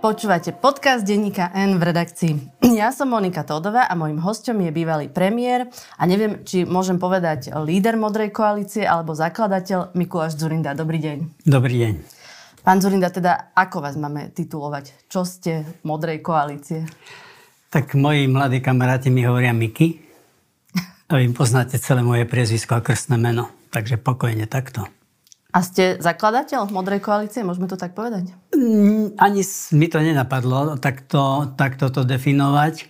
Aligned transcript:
Počúvate 0.00 0.56
podcast 0.56 1.04
denníka 1.04 1.52
N 1.52 1.76
v 1.76 1.92
redakcii. 1.92 2.32
Ja 2.80 2.88
som 2.88 3.12
Monika 3.12 3.44
Todová 3.44 3.84
a 3.84 3.92
môjim 3.92 4.16
hostom 4.24 4.56
je 4.64 4.72
bývalý 4.72 5.12
premiér 5.12 5.68
a 6.00 6.08
neviem, 6.08 6.40
či 6.40 6.64
môžem 6.64 6.96
povedať 6.96 7.52
líder 7.52 8.00
Modrej 8.00 8.32
koalície 8.32 8.88
alebo 8.88 9.12
zakladateľ 9.12 9.92
Mikuláš 9.92 10.40
Zurinda. 10.40 10.72
Dobrý 10.72 11.04
deň. 11.04 11.44
Dobrý 11.44 11.84
deň. 11.84 11.92
Pán 12.64 12.80
Zurinda, 12.80 13.12
teda 13.12 13.52
ako 13.52 13.84
vás 13.84 14.00
máme 14.00 14.32
titulovať? 14.32 15.04
Čo 15.12 15.28
ste 15.28 15.68
Modrej 15.84 16.24
koalície? 16.24 16.88
Tak 17.68 17.92
moji 17.92 18.24
mladí 18.24 18.64
kamaráti 18.64 19.12
mi 19.12 19.20
hovoria 19.28 19.52
Miki. 19.52 20.00
A 21.12 21.20
vy 21.20 21.28
poznáte 21.36 21.76
celé 21.76 22.00
moje 22.00 22.24
priezvisko 22.24 22.72
a 22.72 22.80
krstné 22.80 23.20
meno. 23.20 23.52
Takže 23.68 24.00
pokojne 24.00 24.48
takto. 24.48 24.88
A 25.50 25.58
ste 25.66 25.98
zakladateľ 25.98 26.70
Modrej 26.70 27.02
koalície, 27.02 27.42
môžeme 27.42 27.66
to 27.66 27.74
tak 27.74 27.98
povedať? 27.98 28.30
Mm, 28.54 29.18
ani 29.18 29.42
mi 29.74 29.86
to 29.90 29.98
nenapadlo 29.98 30.78
takto, 30.78 31.50
takto 31.58 31.90
to 31.90 32.06
definovať. 32.06 32.86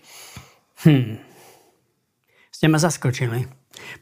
Hm. 0.84 1.16
Ste 2.52 2.66
ma 2.68 2.76
zaskočili. 2.76 3.48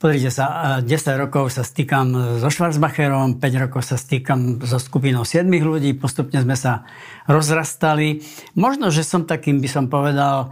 Pozrite 0.03 0.35
sa, 0.35 0.79
10 0.83 0.91
rokov 1.15 1.55
sa 1.55 1.63
stýkam 1.63 2.39
so 2.43 2.49
Schwarzbacherom, 2.51 3.39
5 3.39 3.63
rokov 3.63 3.87
sa 3.87 3.95
stýkam 3.95 4.59
so 4.63 4.83
skupinou 4.83 5.23
7 5.23 5.47
ľudí, 5.47 5.95
postupne 5.95 6.43
sme 6.43 6.59
sa 6.59 6.83
rozrastali. 7.31 8.23
Možno, 8.59 8.91
že 8.91 9.07
som 9.07 9.23
takým, 9.23 9.63
by 9.63 9.69
som 9.71 9.85
povedal, 9.87 10.51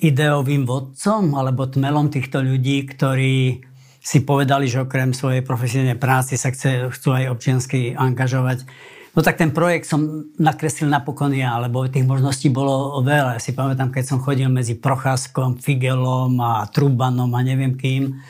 ideovým 0.00 0.64
vodcom 0.64 1.36
alebo 1.36 1.68
tmelom 1.68 2.08
týchto 2.08 2.40
ľudí, 2.40 2.88
ktorí 2.88 3.68
si 4.04 4.20
povedali, 4.20 4.68
že 4.68 4.84
okrem 4.84 5.16
svojej 5.16 5.40
profesionálnej 5.40 5.96
práce 5.96 6.36
sa 6.36 6.52
chce, 6.52 6.92
chcú 6.92 7.16
aj 7.16 7.32
občiansky 7.32 7.96
angažovať. 7.96 8.68
No 9.16 9.24
tak 9.24 9.40
ten 9.40 9.54
projekt 9.54 9.88
som 9.88 10.28
nakreslil 10.36 10.92
napokon 10.92 11.32
ja, 11.32 11.56
lebo 11.56 11.88
tých 11.88 12.04
možností 12.04 12.52
bolo 12.52 13.00
veľa. 13.00 13.38
Ja 13.38 13.40
si 13.40 13.56
pamätám, 13.56 13.88
keď 13.88 14.04
som 14.04 14.18
chodil 14.20 14.50
medzi 14.52 14.76
Procházkom, 14.76 15.56
Figelom 15.56 16.36
a 16.42 16.68
Trubanom 16.68 17.32
a 17.32 17.40
neviem 17.40 17.80
kým. 17.80 18.20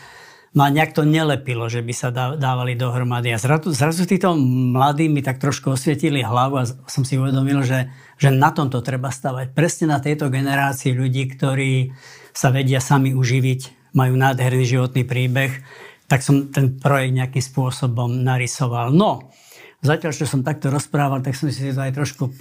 No 0.54 0.62
a 0.62 0.70
nejak 0.70 0.94
to 0.94 1.02
nelepilo, 1.02 1.66
že 1.66 1.82
by 1.82 1.90
sa 1.90 2.14
dávali 2.14 2.78
dohromady. 2.78 3.34
A 3.34 3.42
zrazu, 3.42 3.74
zrazu 3.74 4.06
títo 4.06 4.38
mladí 4.38 5.10
mi 5.10 5.18
tak 5.18 5.42
trošku 5.42 5.74
osvietili 5.74 6.22
hlavu 6.22 6.54
a 6.62 6.68
som 6.86 7.02
si 7.02 7.18
uvedomil, 7.18 7.66
že, 7.66 7.90
že 8.14 8.30
na 8.30 8.54
tomto 8.54 8.78
treba 8.78 9.10
stavať. 9.10 9.50
Presne 9.50 9.90
na 9.90 9.98
tejto 9.98 10.30
generácii 10.30 10.94
ľudí, 10.94 11.34
ktorí 11.34 11.90
sa 12.30 12.54
vedia 12.54 12.78
sami 12.78 13.10
uživiť, 13.18 13.83
majú 13.94 14.18
nádherný 14.18 14.66
životný 14.66 15.06
príbeh, 15.06 15.62
tak 16.10 16.20
som 16.20 16.52
ten 16.52 16.76
projekt 16.76 17.16
nejakým 17.16 17.40
spôsobom 17.40 18.10
narysoval. 18.20 18.92
No, 18.92 19.32
zatiaľ, 19.80 20.12
čo 20.12 20.28
som 20.28 20.44
takto 20.44 20.68
rozprával, 20.68 21.24
tak 21.24 21.32
som 21.32 21.48
si 21.48 21.72
to 21.72 21.80
aj 21.80 21.96
trošku 21.96 22.36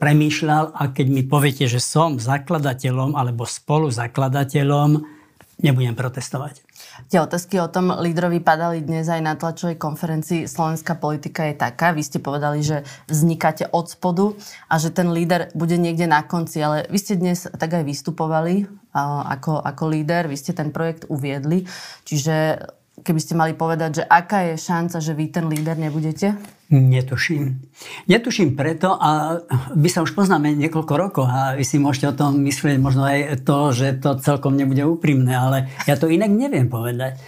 premýšľal 0.00 0.64
a 0.72 0.82
keď 0.88 1.06
mi 1.12 1.22
poviete, 1.26 1.68
že 1.68 1.82
som 1.82 2.16
zakladateľom 2.16 3.12
alebo 3.18 3.44
spoluzakladateľom, 3.44 5.13
nebudem 5.60 5.94
protestovať. 5.94 6.62
Tie 7.10 7.18
otázky 7.18 7.58
o 7.58 7.70
tom 7.70 7.90
lídrovi 7.90 8.38
padali 8.38 8.82
dnes 8.82 9.10
aj 9.10 9.20
na 9.22 9.34
tlačovej 9.34 9.78
konferencii. 9.78 10.46
Slovenská 10.46 10.94
politika 10.98 11.46
je 11.50 11.58
taká. 11.58 11.90
Vy 11.90 12.02
ste 12.06 12.18
povedali, 12.22 12.62
že 12.62 12.86
vznikáte 13.10 13.70
od 13.70 13.90
spodu 13.90 14.34
a 14.70 14.78
že 14.78 14.94
ten 14.94 15.10
líder 15.10 15.50
bude 15.58 15.74
niekde 15.74 16.06
na 16.06 16.22
konci. 16.22 16.62
Ale 16.62 16.86
vy 16.86 16.98
ste 16.98 17.18
dnes 17.18 17.50
tak 17.50 17.74
aj 17.74 17.82
vystupovali 17.82 18.66
ako, 18.94 19.58
ako 19.58 19.84
líder. 19.90 20.30
Vy 20.30 20.36
ste 20.38 20.52
ten 20.54 20.70
projekt 20.70 21.10
uviedli. 21.10 21.66
Čiže 22.06 22.62
keby 23.04 23.20
ste 23.20 23.36
mali 23.36 23.52
povedať, 23.52 24.02
že 24.02 24.04
aká 24.08 24.48
je 24.50 24.56
šanca, 24.56 24.96
že 24.98 25.12
vy 25.12 25.24
ten 25.28 25.44
líder 25.46 25.76
nebudete? 25.76 26.34
Netuším. 26.72 27.60
Netuším 28.08 28.56
preto 28.56 28.96
a 28.96 29.38
my 29.76 29.88
sa 29.92 30.00
už 30.00 30.16
poznáme 30.16 30.56
niekoľko 30.56 30.94
rokov 30.96 31.24
a 31.28 31.52
vy 31.52 31.62
si 31.62 31.76
môžete 31.76 32.10
o 32.10 32.16
tom 32.16 32.40
myslieť 32.40 32.80
možno 32.80 33.04
aj 33.04 33.44
to, 33.44 33.70
že 33.76 34.00
to 34.00 34.16
celkom 34.18 34.56
nebude 34.56 34.80
úprimné, 34.80 35.36
ale 35.36 35.68
ja 35.84 35.94
to 36.00 36.08
inak 36.08 36.32
neviem 36.32 36.72
povedať. 36.72 37.20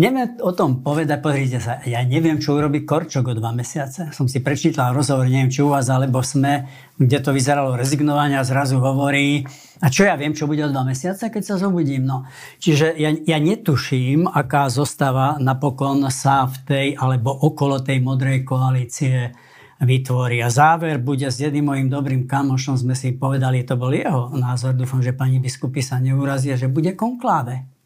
Neviem 0.00 0.40
o 0.40 0.56
tom 0.56 0.80
povedať, 0.80 1.20
pozrite 1.20 1.60
sa, 1.60 1.76
ja 1.84 2.00
neviem, 2.00 2.40
čo 2.40 2.56
urobí 2.56 2.88
Korčok 2.88 3.20
o 3.20 3.34
dva 3.36 3.52
mesiace. 3.52 4.08
Som 4.16 4.32
si 4.32 4.40
prečítal 4.40 4.96
rozhovor, 4.96 5.28
neviem, 5.28 5.52
či 5.52 5.60
u 5.60 5.68
vás, 5.68 5.92
alebo 5.92 6.24
sme, 6.24 6.64
kde 6.96 7.20
to 7.20 7.36
vyzeralo 7.36 7.76
rezignovanie 7.76 8.40
a 8.40 8.48
zrazu 8.48 8.80
hovorí, 8.80 9.44
a 9.84 9.92
čo 9.92 10.08
ja 10.08 10.16
viem, 10.16 10.32
čo 10.32 10.48
bude 10.48 10.64
o 10.64 10.72
dva 10.72 10.88
mesiace, 10.88 11.28
keď 11.28 11.42
sa 11.44 11.60
zobudím. 11.60 12.08
No. 12.08 12.24
Čiže 12.64 12.96
ja, 12.96 13.12
ja 13.12 13.36
netuším, 13.36 14.24
aká 14.24 14.72
zostava 14.72 15.36
napokon 15.36 16.08
sa 16.08 16.48
v 16.48 16.56
tej, 16.64 16.86
alebo 16.96 17.36
okolo 17.36 17.84
tej 17.84 18.00
modrej 18.00 18.40
koalície 18.48 19.36
vytvorí. 19.84 20.40
A 20.40 20.48
záver 20.48 20.96
bude 20.96 21.28
s 21.28 21.44
jedným 21.44 21.76
mojim 21.76 21.92
dobrým 21.92 22.24
kamošom, 22.24 22.80
sme 22.80 22.96
si 22.96 23.12
povedali, 23.12 23.68
to 23.68 23.76
bol 23.76 23.92
jeho 23.92 24.32
názor, 24.32 24.72
dúfam, 24.72 25.04
že 25.04 25.12
pani 25.12 25.44
biskupy 25.44 25.84
sa 25.84 26.00
neurazia, 26.00 26.56
že 26.56 26.72
bude 26.72 26.96
konkláve 26.96 27.79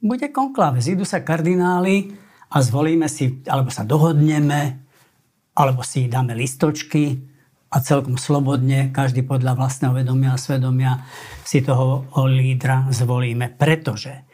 bude 0.00 0.32
konklave. 0.32 0.80
Zídu 0.80 1.04
sa 1.04 1.20
kardináli 1.20 2.16
a 2.50 2.64
zvolíme 2.64 3.06
si, 3.06 3.44
alebo 3.46 3.68
sa 3.68 3.84
dohodneme, 3.84 4.80
alebo 5.54 5.84
si 5.84 6.08
dáme 6.08 6.32
listočky 6.32 7.20
a 7.70 7.78
celkom 7.78 8.18
slobodne, 8.18 8.90
každý 8.90 9.22
podľa 9.22 9.54
vlastného 9.54 9.94
vedomia 9.94 10.34
a 10.34 10.40
svedomia 10.40 11.04
si 11.46 11.62
toho 11.62 12.08
lídra 12.26 12.88
zvolíme. 12.90 13.52
Pretože, 13.54 14.26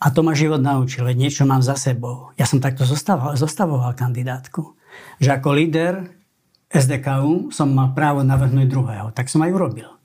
a 0.00 0.10
to 0.10 0.24
ma 0.24 0.34
život 0.34 0.58
naučil, 0.58 1.06
veď 1.06 1.16
niečo 1.28 1.44
mám 1.46 1.62
za 1.62 1.76
sebou. 1.76 2.34
Ja 2.34 2.48
som 2.48 2.58
takto 2.58 2.82
zostavoval, 2.88 3.36
zostavoval 3.38 3.92
kandidátku. 3.94 4.74
Že 5.22 5.30
ako 5.38 5.48
líder 5.54 5.94
SDKU 6.66 7.54
som 7.54 7.70
mal 7.70 7.94
právo 7.94 8.26
navrhnúť 8.26 8.66
druhého. 8.66 9.06
Tak 9.14 9.30
som 9.30 9.44
aj 9.44 9.54
urobil. 9.54 9.99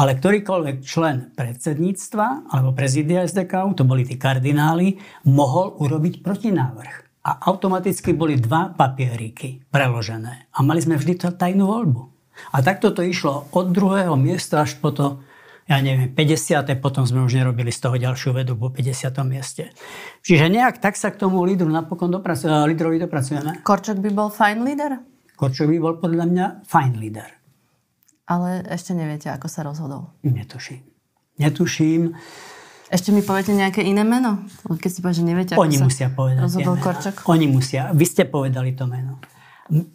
Ale 0.00 0.16
ktorýkoľvek 0.16 0.76
člen 0.80 1.36
predsedníctva 1.36 2.48
alebo 2.48 2.72
prezidia 2.72 3.20
SDK, 3.28 3.76
to 3.76 3.84
boli 3.84 4.08
tí 4.08 4.16
kardináli, 4.16 4.96
mohol 5.28 5.76
urobiť 5.76 6.24
protinávrh. 6.24 7.20
A 7.20 7.44
automaticky 7.52 8.16
boli 8.16 8.40
dva 8.40 8.72
papieriky 8.72 9.68
preložené. 9.68 10.48
A 10.56 10.64
mali 10.64 10.80
sme 10.80 10.96
vždy 10.96 11.36
tajnú 11.36 11.68
voľbu. 11.68 12.02
A 12.56 12.64
takto 12.64 12.96
to 12.96 13.04
išlo 13.04 13.52
od 13.52 13.76
druhého 13.76 14.16
miesta 14.16 14.64
až 14.64 14.80
po 14.80 14.88
to, 14.88 15.20
ja 15.68 15.76
neviem, 15.84 16.08
50. 16.16 16.64
potom 16.80 17.04
sme 17.04 17.20
už 17.20 17.36
nerobili 17.36 17.68
z 17.68 17.84
toho 17.84 18.00
ďalšiu 18.00 18.32
vedu 18.32 18.56
po 18.56 18.72
50. 18.72 19.12
mieste. 19.28 19.68
Čiže 20.24 20.48
nejak 20.48 20.80
tak 20.80 20.96
sa 20.96 21.12
k 21.12 21.20
tomu 21.20 21.44
lídru 21.44 21.68
napokon 21.68 22.08
doprac- 22.08 22.48
lídrovi 22.48 23.04
dopracujeme. 23.04 23.60
Korčok 23.60 24.00
by 24.00 24.10
bol 24.16 24.32
fajn 24.32 24.64
líder? 24.64 24.96
Korčok 25.36 25.68
by 25.68 25.76
bol 25.76 25.94
podľa 26.00 26.24
mňa 26.24 26.46
fajn 26.64 26.92
líder 26.96 27.39
ale 28.30 28.62
ešte 28.70 28.94
neviete, 28.94 29.26
ako 29.34 29.50
sa 29.50 29.66
rozhodol. 29.66 30.14
Netuším. 30.22 30.86
Netuším. 31.42 32.14
Ešte 32.90 33.10
mi 33.10 33.26
poviete 33.26 33.50
nejaké 33.50 33.82
iné 33.82 34.06
meno? 34.06 34.46
Keď 34.66 34.90
si 34.90 35.00
že 35.02 35.22
neviete, 35.26 35.58
ako 35.58 35.66
Oni 35.66 35.78
sa 35.78 35.86
musia 35.86 36.08
povedať 36.10 36.42
rozhodol 36.42 36.74
Korčok. 36.78 37.26
Oni 37.26 37.46
musia. 37.50 37.90
Vy 37.90 38.06
ste 38.06 38.22
povedali 38.26 38.74
to 38.74 38.86
meno. 38.86 39.18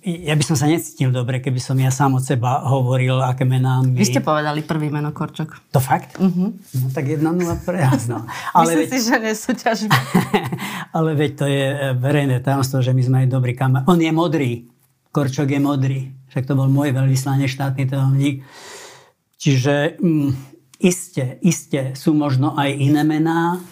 Ja 0.07 0.39
by 0.39 0.43
som 0.47 0.55
sa 0.55 0.71
necítil 0.71 1.11
dobre, 1.11 1.43
keby 1.43 1.59
som 1.59 1.75
ja 1.75 1.91
sám 1.91 2.15
od 2.15 2.23
seba 2.23 2.63
hovoril, 2.63 3.19
aké 3.19 3.43
mená 3.43 3.83
mi... 3.83 3.99
Vy 3.99 4.07
ste 4.07 4.23
povedali 4.23 4.63
prvý 4.63 4.87
meno 4.87 5.11
Korčok. 5.11 5.75
To 5.75 5.83
fakt? 5.83 6.15
Uh-huh. 6.15 6.55
No 6.55 6.87
tak 6.95 7.11
jedna 7.11 7.35
nula 7.35 7.59
pre 7.59 7.83
vás, 7.83 8.07
no. 8.07 8.23
Ale 8.55 8.71
Myslím 8.71 8.87
veď... 8.87 8.87
si, 8.87 8.97
že 9.03 9.17
nesúťažíme. 9.19 9.99
Ale 10.95 11.11
veď 11.19 11.31
to 11.35 11.45
je 11.51 11.65
eh, 11.67 11.91
verejné 11.91 12.39
tajomstvo, 12.39 12.79
že 12.79 12.95
my 12.95 13.01
sme 13.03 13.17
aj 13.23 13.27
dobrí 13.27 13.51
kamarát. 13.51 13.83
On 13.91 13.99
je 13.99 14.11
modrý. 14.15 14.71
Korčok 15.11 15.51
je 15.51 15.59
modrý 15.59 16.01
však 16.35 16.51
to 16.51 16.59
bol 16.59 16.67
môj 16.67 16.91
veľvyslanec 16.91 17.47
štátny 17.47 17.87
tajomník. 17.87 18.43
Čiže 19.39 19.95
mm, 20.03 20.29
iste, 20.83 21.39
iste 21.39 21.95
sú 21.95 22.11
možno 22.11 22.59
aj 22.59 22.75
iné 22.75 23.07
mená 23.07 23.63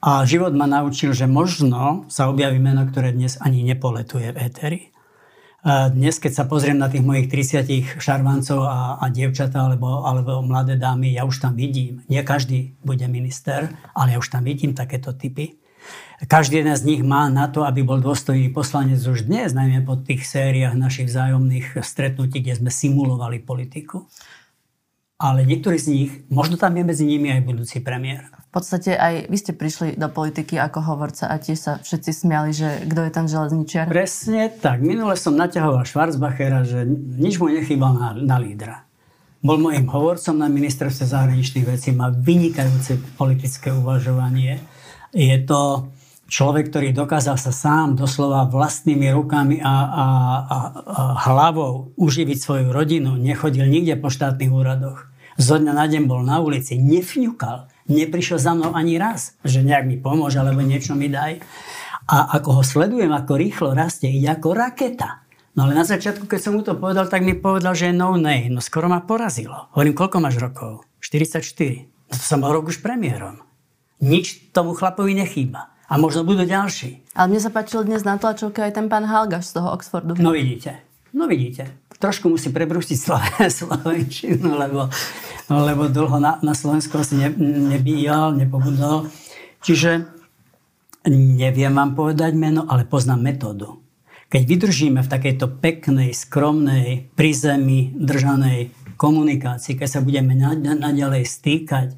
a 0.00 0.24
život 0.24 0.56
ma 0.56 0.64
naučil, 0.64 1.12
že 1.12 1.28
možno 1.28 2.08
sa 2.08 2.32
objaví 2.32 2.56
meno, 2.56 2.88
ktoré 2.88 3.12
dnes 3.12 3.36
ani 3.36 3.60
nepoletuje 3.68 4.32
v 4.32 4.40
éteri. 4.40 4.80
A 5.60 5.92
dnes, 5.92 6.16
keď 6.16 6.40
sa 6.40 6.48
pozriem 6.48 6.80
na 6.80 6.88
tých 6.88 7.04
mojich 7.04 7.28
30 7.28 8.00
šarvancov 8.00 8.64
a, 8.64 8.96
a 8.96 9.12
dievčatá 9.12 9.60
alebo, 9.60 10.00
alebo 10.08 10.40
mladé 10.40 10.80
dámy, 10.80 11.12
ja 11.12 11.28
už 11.28 11.36
tam 11.44 11.52
vidím, 11.52 12.00
nie 12.08 12.24
každý 12.24 12.80
bude 12.80 13.04
minister, 13.12 13.68
ale 13.92 14.16
ja 14.16 14.18
už 14.24 14.32
tam 14.32 14.48
vidím 14.48 14.72
takéto 14.72 15.12
typy. 15.12 15.59
Každý 16.28 16.60
jeden 16.60 16.76
z 16.76 16.84
nich 16.84 17.00
má 17.00 17.32
na 17.32 17.48
to, 17.48 17.64
aby 17.64 17.80
bol 17.80 17.96
dôstojný 17.96 18.52
poslanec 18.52 19.00
už 19.00 19.24
dnes, 19.24 19.56
najmä 19.56 19.80
po 19.88 19.96
tých 19.96 20.28
sériách 20.28 20.76
našich 20.76 21.08
vzájomných 21.08 21.80
stretnutí, 21.80 22.44
kde 22.44 22.60
sme 22.60 22.68
simulovali 22.68 23.40
politiku. 23.40 24.04
Ale 25.16 25.48
niektorí 25.48 25.80
z 25.80 25.86
nich, 25.88 26.10
možno 26.28 26.60
tam 26.60 26.76
je 26.76 26.84
medzi 26.84 27.04
nimi 27.08 27.32
aj 27.32 27.44
budúci 27.44 27.80
premiér. 27.80 28.28
V 28.52 28.52
podstate 28.52 28.96
aj 28.96 29.32
vy 29.32 29.36
ste 29.36 29.52
prišli 29.56 29.88
do 29.96 30.08
politiky 30.12 30.60
ako 30.60 30.80
hovorca 30.92 31.28
a 31.28 31.40
tiež 31.40 31.58
sa 31.60 31.72
všetci 31.80 32.10
smiali, 32.12 32.52
že 32.52 32.88
kto 32.88 33.00
je 33.04 33.10
ten 33.12 33.26
železničiar. 33.28 33.84
Presne 33.88 34.48
tak. 34.48 34.80
Minule 34.84 35.16
som 35.16 35.36
naťahoval 35.36 35.88
Schwarzbachera, 35.88 36.64
že 36.68 36.84
nič 37.16 37.40
mu 37.40 37.48
nechýbal 37.48 37.96
na, 37.96 38.08
na 38.16 38.36
lídra. 38.36 38.84
Bol 39.40 39.56
môjim 39.56 39.88
hovorcom 39.88 40.36
na 40.36 40.52
ministerstve 40.52 41.04
zahraničných 41.08 41.64
vecí, 41.64 41.96
má 41.96 42.12
vynikajúce 42.12 43.00
politické 43.16 43.72
uvažovanie. 43.72 44.60
Je 45.16 45.36
to 45.48 45.88
človek, 46.30 46.70
ktorý 46.70 46.94
dokázal 46.94 47.34
sa 47.34 47.50
sám 47.50 47.98
doslova 47.98 48.46
vlastnými 48.46 49.10
rukami 49.10 49.58
a, 49.58 49.66
a, 49.66 49.74
a, 49.74 50.06
a 50.46 50.56
hlavou 51.26 51.90
uživiť 51.98 52.38
svoju 52.38 52.68
rodinu, 52.70 53.18
nechodil 53.18 53.66
nikde 53.66 53.98
po 53.98 54.08
štátnych 54.08 54.54
úradoch. 54.54 55.10
Zo 55.34 55.58
dňa 55.58 55.72
na 55.74 55.86
deň 55.90 56.02
bol 56.06 56.22
na 56.22 56.38
ulici, 56.38 56.78
nefňukal, 56.78 57.66
neprišiel 57.90 58.38
za 58.38 58.54
mnou 58.54 58.70
ani 58.72 58.96
raz, 58.96 59.34
že 59.42 59.66
nejak 59.66 59.90
mi 59.90 59.96
pomôže 59.98 60.38
alebo 60.38 60.62
niečo 60.62 60.94
mi 60.94 61.10
daj. 61.10 61.42
A 62.06 62.38
ako 62.38 62.60
ho 62.60 62.62
sledujem, 62.62 63.10
ako 63.10 63.32
rýchlo 63.34 63.68
rastie, 63.74 64.14
ide 64.14 64.30
ako 64.30 64.54
raketa. 64.54 65.26
No 65.58 65.66
ale 65.66 65.74
na 65.74 65.82
začiatku, 65.82 66.30
keď 66.30 66.40
som 66.40 66.54
mu 66.54 66.62
to 66.62 66.78
povedal, 66.78 67.10
tak 67.10 67.26
mi 67.26 67.34
povedal, 67.34 67.74
že 67.74 67.90
je 67.90 67.94
no 67.96 68.14
name. 68.14 68.54
No 68.54 68.62
skoro 68.62 68.86
ma 68.86 69.02
porazilo. 69.02 69.70
Hovorím, 69.74 69.98
koľko 69.98 70.16
máš 70.22 70.38
rokov? 70.38 70.86
44. 71.02 71.42
No 72.10 72.14
to 72.14 72.24
som 72.24 72.38
bol 72.38 72.54
rok 72.54 72.70
už 72.70 72.84
premiérom. 72.84 73.42
Nič 73.98 74.54
tomu 74.54 74.78
chlapovi 74.78 75.18
nechýba. 75.18 75.74
A 75.90 75.98
možno 75.98 76.22
budú 76.22 76.46
ďalší. 76.46 77.02
Ale 77.18 77.34
mne 77.34 77.42
sa 77.42 77.50
páčil 77.50 77.82
dnes 77.82 78.06
na 78.06 78.14
tlačovke 78.14 78.62
aj 78.62 78.78
ten 78.78 78.86
pán 78.86 79.02
Halgaš 79.10 79.50
z 79.50 79.58
toho 79.58 79.74
Oxfordu. 79.74 80.14
No 80.22 80.30
vidíte. 80.30 80.78
No 81.10 81.26
vidíte. 81.26 81.66
Trošku 81.98 82.30
musí 82.30 82.54
prebruštiť 82.54 82.98
slovenčinu, 83.58 84.54
lebo, 84.54 84.86
lebo 85.50 85.90
dlho 85.90 86.22
na, 86.22 86.38
na 86.46 86.54
Slovensku 86.54 86.94
asi 86.94 87.18
ne, 87.18 87.34
nebíjal, 87.74 88.38
nepobudol. 88.38 89.10
Čiže 89.66 90.06
neviem 91.10 91.74
vám 91.74 91.98
povedať 91.98 92.38
meno, 92.38 92.70
ale 92.70 92.86
poznám 92.86 93.26
metódu. 93.26 93.82
Keď 94.30 94.42
vydržíme 94.46 95.02
v 95.02 95.10
takejto 95.10 95.58
peknej, 95.58 96.14
skromnej, 96.14 97.10
pri 97.18 97.34
zemi 97.34 97.90
držanej 97.98 98.70
komunikácii, 98.94 99.74
keď 99.74 99.88
sa 99.90 100.00
budeme 100.06 100.38
naďalej 100.38 101.26
stýkať, 101.26 101.88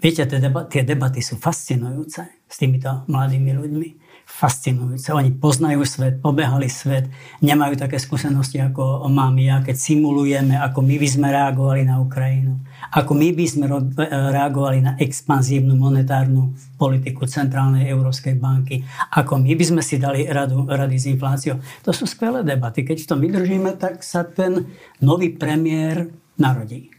viete, 0.00 0.24
tie, 0.24 0.40
debaty, 0.40 0.68
tie 0.72 0.82
debaty 0.86 1.20
sú 1.20 1.36
fascinujúce 1.36 2.24
s 2.54 2.62
týmito 2.62 3.02
mladými 3.10 3.50
ľuďmi 3.50 3.88
fascinujúce. 4.24 5.10
Oni 5.10 5.34
poznajú 5.34 5.82
svet, 5.82 6.22
pobehali 6.22 6.70
svet, 6.70 7.10
nemajú 7.42 7.74
také 7.76 7.98
skúsenosti 7.98 8.62
ako 8.62 9.10
mám 9.10 9.36
ja, 9.42 9.60
keď 9.60 9.76
simulujeme, 9.76 10.54
ako 10.56 10.80
my 10.80 10.96
by 10.96 11.08
sme 11.10 11.28
reagovali 11.34 11.82
na 11.84 11.98
Ukrajinu, 11.98 12.56
ako 12.94 13.12
my 13.12 13.28
by 13.34 13.44
sme 13.44 13.66
reagovali 14.08 14.78
na 14.80 14.92
expanzívnu 14.96 15.76
monetárnu 15.76 16.54
politiku 16.78 17.26
Centrálnej 17.26 17.90
Európskej 17.90 18.38
banky, 18.38 18.86
ako 19.12 19.42
my 19.42 19.52
by 19.58 19.64
sme 19.74 19.82
si 19.84 19.98
dali 19.98 20.24
radu, 20.24 20.64
rady 20.64 20.96
s 20.96 21.10
infláciou. 21.10 21.58
To 21.84 21.90
sú 21.92 22.06
skvelé 22.06 22.46
debaty. 22.46 22.86
Keď 22.86 23.10
to 23.10 23.18
vydržíme, 23.18 23.76
tak 23.76 24.00
sa 24.06 24.24
ten 24.24 24.72
nový 25.04 25.34
premiér 25.34 26.08
narodí. 26.40 26.94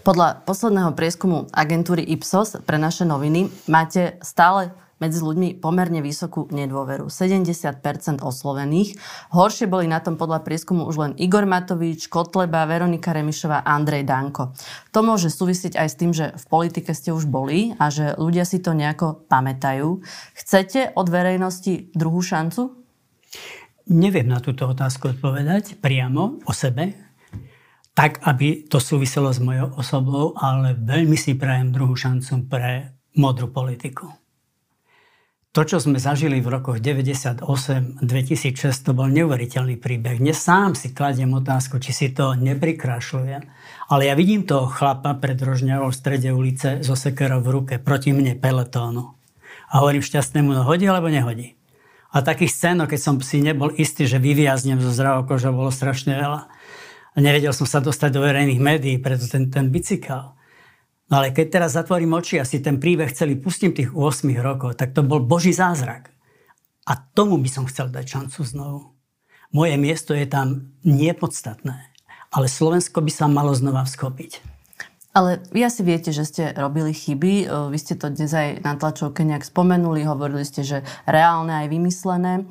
Podľa 0.00 0.48
posledného 0.48 0.96
prieskumu 0.96 1.44
agentúry 1.52 2.00
Ipsos 2.08 2.56
pre 2.64 2.80
naše 2.80 3.04
noviny 3.04 3.52
máte 3.68 4.16
stále 4.24 4.72
medzi 5.00 5.18
ľuďmi 5.24 5.58
pomerne 5.58 6.04
vysokú 6.04 6.46
nedôveru. 6.52 7.08
70% 7.08 8.20
oslovených. 8.20 9.00
Horšie 9.32 9.66
boli 9.66 9.88
na 9.88 9.98
tom 10.04 10.20
podľa 10.20 10.44
prieskumu 10.44 10.84
už 10.84 10.96
len 11.00 11.12
Igor 11.16 11.48
Matovič, 11.48 12.12
Kotleba, 12.12 12.68
Veronika 12.68 13.16
Remišová 13.16 13.64
a 13.64 13.74
Andrej 13.74 14.04
Danko. 14.04 14.52
To 14.92 15.00
môže 15.00 15.32
súvisieť 15.32 15.80
aj 15.80 15.88
s 15.88 15.98
tým, 15.98 16.12
že 16.12 16.36
v 16.36 16.44
politike 16.46 16.92
ste 16.92 17.16
už 17.16 17.24
boli 17.26 17.72
a 17.80 17.88
že 17.88 18.14
ľudia 18.20 18.44
si 18.44 18.60
to 18.60 18.76
nejako 18.76 19.24
pamätajú. 19.26 20.04
Chcete 20.36 20.92
od 20.92 21.08
verejnosti 21.08 21.90
druhú 21.96 22.20
šancu? 22.20 22.76
Neviem 23.90 24.28
na 24.28 24.38
túto 24.38 24.70
otázku 24.70 25.16
odpovedať 25.16 25.80
priamo 25.82 26.44
o 26.46 26.52
sebe, 26.54 26.94
tak, 27.90 28.22
aby 28.22 28.70
to 28.70 28.78
súviselo 28.78 29.34
s 29.34 29.42
mojou 29.42 29.74
osobou, 29.74 30.36
ale 30.38 30.78
veľmi 30.78 31.18
si 31.18 31.34
prajem 31.34 31.74
druhú 31.74 31.98
šancu 31.98 32.46
pre 32.46 33.00
modrú 33.18 33.50
politiku. 33.50 34.19
To, 35.50 35.66
čo 35.66 35.82
sme 35.82 35.98
zažili 35.98 36.38
v 36.38 36.46
rokoch 36.46 36.78
98-2006, 36.78 38.06
to 38.86 38.94
bol 38.94 39.10
neuveriteľný 39.10 39.82
príbeh. 39.82 40.22
Dnes 40.22 40.38
sám 40.38 40.78
si 40.78 40.94
kladiem 40.94 41.34
otázku, 41.34 41.82
či 41.82 41.90
si 41.90 42.06
to 42.14 42.38
neprikrašľujem. 42.38 43.42
Ale 43.90 44.02
ja 44.06 44.14
vidím 44.14 44.46
toho 44.46 44.70
chlapa 44.70 45.10
pred 45.18 45.34
Rožňavou 45.34 45.90
v 45.90 45.98
strede 45.98 46.30
ulice 46.30 46.86
so 46.86 46.94
sekerou 46.94 47.42
v 47.42 47.50
ruke 47.50 47.74
proti 47.82 48.14
mne 48.14 48.38
peletónu. 48.38 49.10
A 49.74 49.82
hovorím 49.82 50.06
šťastnému, 50.06 50.54
no 50.54 50.62
hodí 50.62 50.86
alebo 50.86 51.10
nehodí. 51.10 51.58
A 52.14 52.22
takých 52.22 52.54
scénok, 52.54 52.94
keď 52.94 53.00
som 53.02 53.18
si 53.18 53.42
nebol 53.42 53.74
istý, 53.74 54.06
že 54.06 54.22
vyviaznem 54.22 54.78
zo 54.78 54.94
zdravou 54.94 55.26
bolo 55.50 55.74
strašne 55.74 56.14
veľa. 56.14 56.46
A 57.10 57.18
nevedel 57.18 57.50
som 57.50 57.66
sa 57.66 57.82
dostať 57.82 58.14
do 58.14 58.22
verejných 58.22 58.62
médií, 58.62 59.02
preto 59.02 59.26
ten, 59.26 59.50
ten 59.50 59.66
bicykel. 59.66 60.30
No 61.10 61.18
ale 61.18 61.34
keď 61.34 61.46
teraz 61.58 61.74
zatvorím 61.74 62.14
oči 62.14 62.38
a 62.38 62.46
si 62.46 62.62
ten 62.62 62.78
príbeh 62.78 63.10
celý 63.10 63.34
pustím 63.34 63.74
tých 63.74 63.90
8 63.90 64.30
rokov, 64.38 64.78
tak 64.78 64.94
to 64.94 65.02
bol 65.02 65.18
Boží 65.18 65.50
zázrak. 65.50 66.14
A 66.86 66.94
tomu 66.96 67.34
by 67.42 67.50
som 67.50 67.66
chcel 67.66 67.90
dať 67.90 68.06
šancu 68.06 68.40
znovu. 68.46 68.80
Moje 69.50 69.74
miesto 69.74 70.14
je 70.14 70.30
tam 70.30 70.70
nepodstatné, 70.86 71.90
ale 72.30 72.46
Slovensko 72.46 73.02
by 73.02 73.10
sa 73.10 73.26
malo 73.26 73.50
znova 73.50 73.82
vskopiť. 73.82 74.49
Ale 75.10 75.42
vy 75.50 75.66
asi 75.66 75.82
viete, 75.82 76.14
že 76.14 76.22
ste 76.22 76.42
robili 76.54 76.94
chyby. 76.94 77.32
E, 77.42 77.46
vy 77.74 77.78
ste 77.82 77.98
to 77.98 78.14
dnes 78.14 78.30
aj 78.30 78.62
na 78.62 78.78
tlačovke 78.78 79.26
nejak 79.26 79.42
spomenuli. 79.42 80.06
Hovorili 80.06 80.46
ste, 80.46 80.62
že 80.62 80.86
reálne 81.02 81.50
aj 81.50 81.66
vymyslené. 81.66 82.32
E, 82.38 82.42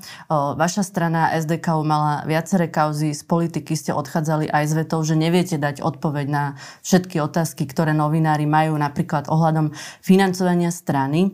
vaša 0.59 0.83
strana 0.83 1.31
SDK 1.39 1.87
mala 1.87 2.27
viaceré 2.27 2.67
kauzy. 2.67 3.15
Z 3.15 3.23
politiky 3.23 3.79
ste 3.79 3.95
odchádzali 3.95 4.51
aj 4.51 4.63
s 4.67 4.73
vetou, 4.75 4.99
že 5.07 5.15
neviete 5.15 5.55
dať 5.55 5.79
odpoveď 5.79 6.27
na 6.27 6.43
všetky 6.83 7.23
otázky, 7.23 7.63
ktoré 7.63 7.95
novinári 7.95 8.43
majú, 8.43 8.75
napríklad 8.75 9.31
ohľadom 9.31 9.71
financovania 10.03 10.75
strany. 10.75 11.31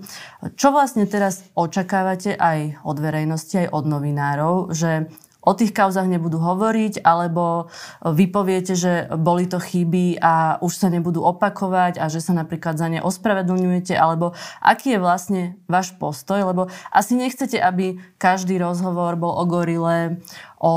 Čo 0.54 0.78
vlastne 0.78 1.10
teraz 1.10 1.42
očakávate 1.58 2.38
aj 2.38 2.86
od 2.86 3.02
verejnosti, 3.02 3.66
aj 3.66 3.74
od 3.74 3.86
novinárov, 3.90 4.78
že 4.78 5.10
o 5.46 5.54
tých 5.54 5.72
kauzach 5.72 6.10
nebudú 6.10 6.42
hovoriť, 6.42 7.06
alebo 7.06 7.70
vy 8.02 8.26
poviete, 8.28 8.74
že 8.74 9.08
boli 9.14 9.46
to 9.46 9.62
chyby 9.62 10.18
a 10.20 10.58
už 10.60 10.74
sa 10.76 10.90
nebudú 10.90 11.22
opakovať 11.22 12.02
a 12.02 12.10
že 12.10 12.20
sa 12.20 12.34
napríklad 12.34 12.76
za 12.76 12.90
ne 12.90 13.00
ospravedlňujete, 13.06 13.94
alebo 13.94 14.34
aký 14.60 14.98
je 14.98 15.00
vlastne 15.00 15.42
váš 15.70 15.94
postoj, 15.96 16.42
lebo 16.42 16.68
asi 16.90 17.14
nechcete, 17.14 17.62
aby 17.62 18.02
každý 18.18 18.58
rozhovor 18.58 19.14
bol 19.16 19.38
o 19.38 19.46
gorile, 19.46 20.20
o 20.58 20.74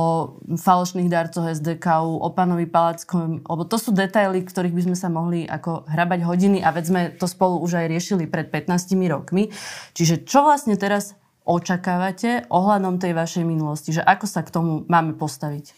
falošných 0.53 1.09
darcoch 1.09 1.49
SDK, 1.49 2.05
o 2.05 2.29
pánovi 2.29 2.69
Palackom, 2.69 3.41
lebo 3.41 3.63
to 3.65 3.81
sú 3.81 3.97
detaily, 3.97 4.45
ktorých 4.45 4.77
by 4.77 4.83
sme 4.85 4.97
sa 4.99 5.09
mohli 5.09 5.49
ako 5.49 5.89
hrabať 5.89 6.21
hodiny 6.29 6.59
a 6.61 6.69
veď 6.77 6.85
sme 6.85 7.03
to 7.17 7.25
spolu 7.25 7.57
už 7.65 7.81
aj 7.81 7.87
riešili 7.89 8.29
pred 8.29 8.53
15 8.53 8.93
rokmi. 9.09 9.49
Čiže 9.97 10.29
čo 10.29 10.45
vlastne 10.45 10.77
teraz 10.77 11.17
očakávate 11.49 12.45
ohľadom 12.53 13.01
tej 13.01 13.17
vašej 13.17 13.45
minulosti? 13.49 13.97
Že 13.97 14.05
ako 14.05 14.27
sa 14.29 14.45
k 14.45 14.53
tomu 14.53 14.85
máme 14.85 15.17
postaviť? 15.17 15.73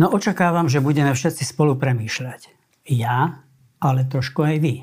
No 0.00 0.08
očakávam, 0.08 0.66
že 0.66 0.80
budeme 0.80 1.12
všetci 1.12 1.44
spolu 1.44 1.76
premýšľať. 1.76 2.48
Ja, 2.88 3.44
ale 3.78 4.08
trošku 4.08 4.40
aj 4.40 4.56
vy. 4.58 4.74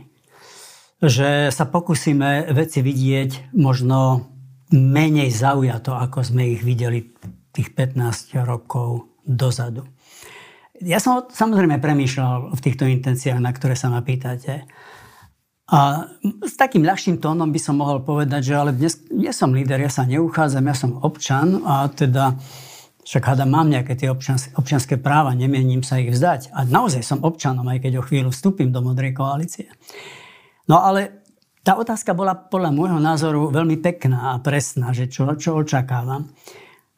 Že 1.02 1.50
sa 1.50 1.66
pokúsime 1.66 2.46
veci 2.54 2.86
vidieť 2.86 3.58
možno 3.58 4.30
menej 4.72 5.34
zaujato, 5.34 5.98
ako 5.98 6.24
sme 6.24 6.56
ich 6.56 6.62
videli 6.62 7.12
tých 7.52 7.74
15 7.76 8.38
rokov 8.48 9.12
dozadu. 9.26 9.84
Ja 10.82 10.98
som 10.98 11.28
samozrejme 11.30 11.78
premýšľal 11.78 12.58
v 12.58 12.64
týchto 12.64 12.90
intenciách, 12.90 13.38
na 13.38 13.52
ktoré 13.54 13.78
sa 13.78 13.92
ma 13.92 14.02
pýtate. 14.02 14.66
A 15.72 16.12
s 16.44 16.60
takým 16.60 16.84
ľahším 16.84 17.24
tónom 17.24 17.48
by 17.48 17.56
som 17.56 17.80
mohol 17.80 18.04
povedať, 18.04 18.52
že 18.52 18.60
ale 18.60 18.76
dnes 18.76 19.00
nie 19.08 19.32
som 19.32 19.56
líder, 19.56 19.80
ja 19.80 19.88
sa 19.88 20.04
neuchádzam, 20.04 20.68
ja 20.68 20.76
som 20.76 21.00
občan 21.00 21.64
a 21.64 21.88
teda 21.88 22.36
však 23.08 23.24
hada 23.24 23.48
mám 23.48 23.72
nejaké 23.72 23.96
tie 23.96 24.12
občans, 24.12 24.52
občanské 24.60 25.00
práva, 25.00 25.32
nemienim 25.32 25.80
sa 25.80 26.04
ich 26.04 26.12
vzdať. 26.12 26.52
A 26.52 26.68
naozaj 26.68 27.08
som 27.08 27.24
občanom, 27.24 27.64
aj 27.72 27.88
keď 27.88 28.04
o 28.04 28.06
chvíľu 28.06 28.36
vstúpim 28.36 28.68
do 28.68 28.84
Modrej 28.84 29.16
koalície. 29.16 29.72
No 30.68 30.84
ale 30.84 31.24
tá 31.64 31.80
otázka 31.80 32.12
bola 32.12 32.36
podľa 32.36 32.76
môjho 32.76 33.00
názoru 33.00 33.48
veľmi 33.48 33.80
pekná 33.80 34.36
a 34.36 34.44
presná, 34.44 34.92
že 34.92 35.08
čo, 35.08 35.24
čo 35.40 35.56
očakávam. 35.56 36.28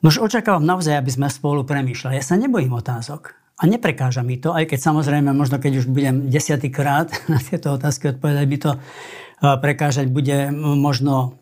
Nož 0.01 0.17
očakávam 0.17 0.65
naozaj, 0.65 0.97
aby 0.97 1.13
sme 1.13 1.29
spolu 1.29 1.61
premýšľali. 1.61 2.17
Ja 2.17 2.25
sa 2.25 2.41
nebojím 2.41 2.73
otázok. 2.73 3.42
A 3.63 3.67
neprekáža 3.71 4.27
mi 4.27 4.35
to, 4.35 4.51
aj 4.51 4.67
keď 4.67 4.79
samozrejme, 4.91 5.31
možno 5.31 5.55
keď 5.55 5.79
už 5.79 5.85
budem 5.87 6.27
desiatýkrát 6.27 7.15
na 7.31 7.39
tieto 7.39 7.71
otázky 7.79 8.11
odpovedať, 8.11 8.45
mi 8.51 8.59
to 8.59 8.75
e, 8.75 8.79
prekážať 9.39 10.11
bude 10.11 10.51
možno 10.59 11.39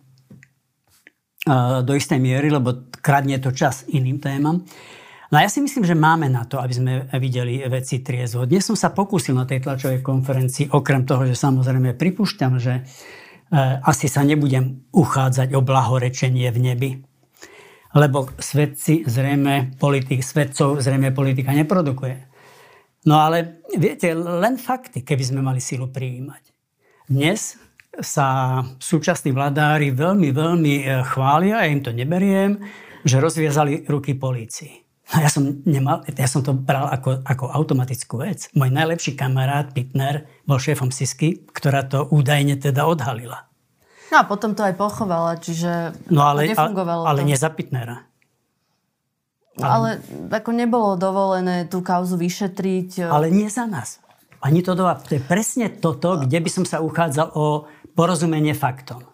e, 1.50 1.82
do 1.82 1.98
istej 1.98 2.22
miery, 2.22 2.54
lebo 2.54 2.94
kradne 3.02 3.42
to 3.42 3.50
čas 3.50 3.90
iným 3.90 4.22
témam. 4.22 4.62
No 5.34 5.40
ja 5.42 5.50
si 5.50 5.66
myslím, 5.66 5.82
že 5.82 5.98
máme 5.98 6.30
na 6.30 6.46
to, 6.46 6.62
aby 6.62 6.74
sme 6.76 6.94
videli 7.18 7.66
veci 7.66 8.06
triezvo. 8.06 8.46
Dnes 8.46 8.70
som 8.70 8.78
sa 8.78 8.94
pokúsil 8.94 9.34
na 9.34 9.50
tej 9.50 9.64
tlačovej 9.66 10.06
konferencii, 10.06 10.70
okrem 10.76 11.08
toho, 11.08 11.26
že 11.26 11.34
samozrejme 11.34 11.98
pripúšťam, 11.98 12.54
že 12.62 12.74
e, 12.78 12.82
asi 13.82 14.06
sa 14.06 14.22
nebudem 14.22 14.94
uchádzať 14.94 15.58
o 15.58 15.66
blahorečenie 15.66 16.54
v 16.54 16.60
nebi 16.62 16.90
lebo 17.96 18.32
svedci 18.40 19.04
zrejme 19.04 19.76
politik, 19.76 20.24
svedcov 20.24 20.80
zrejme 20.80 21.12
politika 21.12 21.52
neprodukuje. 21.52 22.32
No 23.10 23.18
ale 23.18 23.66
viete, 23.74 24.14
len 24.14 24.62
fakty, 24.62 25.02
keby 25.02 25.24
sme 25.26 25.42
mali 25.42 25.58
sílu 25.58 25.90
prijímať. 25.90 26.44
Dnes 27.10 27.58
sa 28.00 28.62
súčasní 28.80 29.36
vladári 29.36 29.92
veľmi, 29.92 30.32
veľmi 30.32 30.74
e, 30.80 30.84
chvália, 31.12 31.66
ja 31.66 31.68
im 31.68 31.84
to 31.84 31.92
neberiem, 31.92 32.62
že 33.04 33.20
rozviezali 33.20 33.84
ruky 33.90 34.16
polícii. 34.16 34.80
No 35.12 35.20
ja 35.20 35.28
som, 35.28 35.44
nemal, 35.68 36.08
ja 36.08 36.30
som 36.30 36.40
to 36.40 36.56
bral 36.56 36.88
ako, 36.88 37.20
ako 37.28 37.52
automatickú 37.52 38.24
vec. 38.24 38.48
Môj 38.56 38.72
najlepší 38.72 39.20
kamarát 39.20 39.76
Pitner 39.76 40.24
bol 40.48 40.56
šéfom 40.56 40.88
Sisky, 40.88 41.44
ktorá 41.52 41.84
to 41.84 42.08
údajne 42.08 42.56
teda 42.56 42.88
odhalila. 42.88 43.51
No 44.12 44.16
a 44.20 44.24
potom 44.28 44.52
to 44.52 44.68
aj 44.68 44.76
pochovala, 44.76 45.40
čiže 45.40 45.96
no 46.12 46.28
ale, 46.28 46.52
nefungovalo 46.52 47.08
ale, 47.08 47.10
ale 47.16 47.20
to. 47.24 47.28
nie 47.32 47.38
za 47.40 47.48
Pitnera. 47.48 48.04
Ale, 49.56 49.68
ale 49.68 49.90
ako 50.32 50.52
nebolo 50.52 51.00
dovolené 51.00 51.68
tú 51.72 51.80
kauzu 51.80 52.20
vyšetriť. 52.20 53.08
Ale 53.08 53.32
nie 53.32 53.48
za 53.48 53.64
nás. 53.68 54.04
Ani 54.44 54.60
to, 54.66 54.76
to 54.76 55.12
je 55.16 55.22
presne 55.22 55.70
toto, 55.70 56.18
kde 56.20 56.44
by 56.44 56.50
som 56.50 56.66
sa 56.68 56.82
uchádzal 56.84 57.32
o 57.38 57.70
porozumenie 57.94 58.58
faktom. 58.58 59.06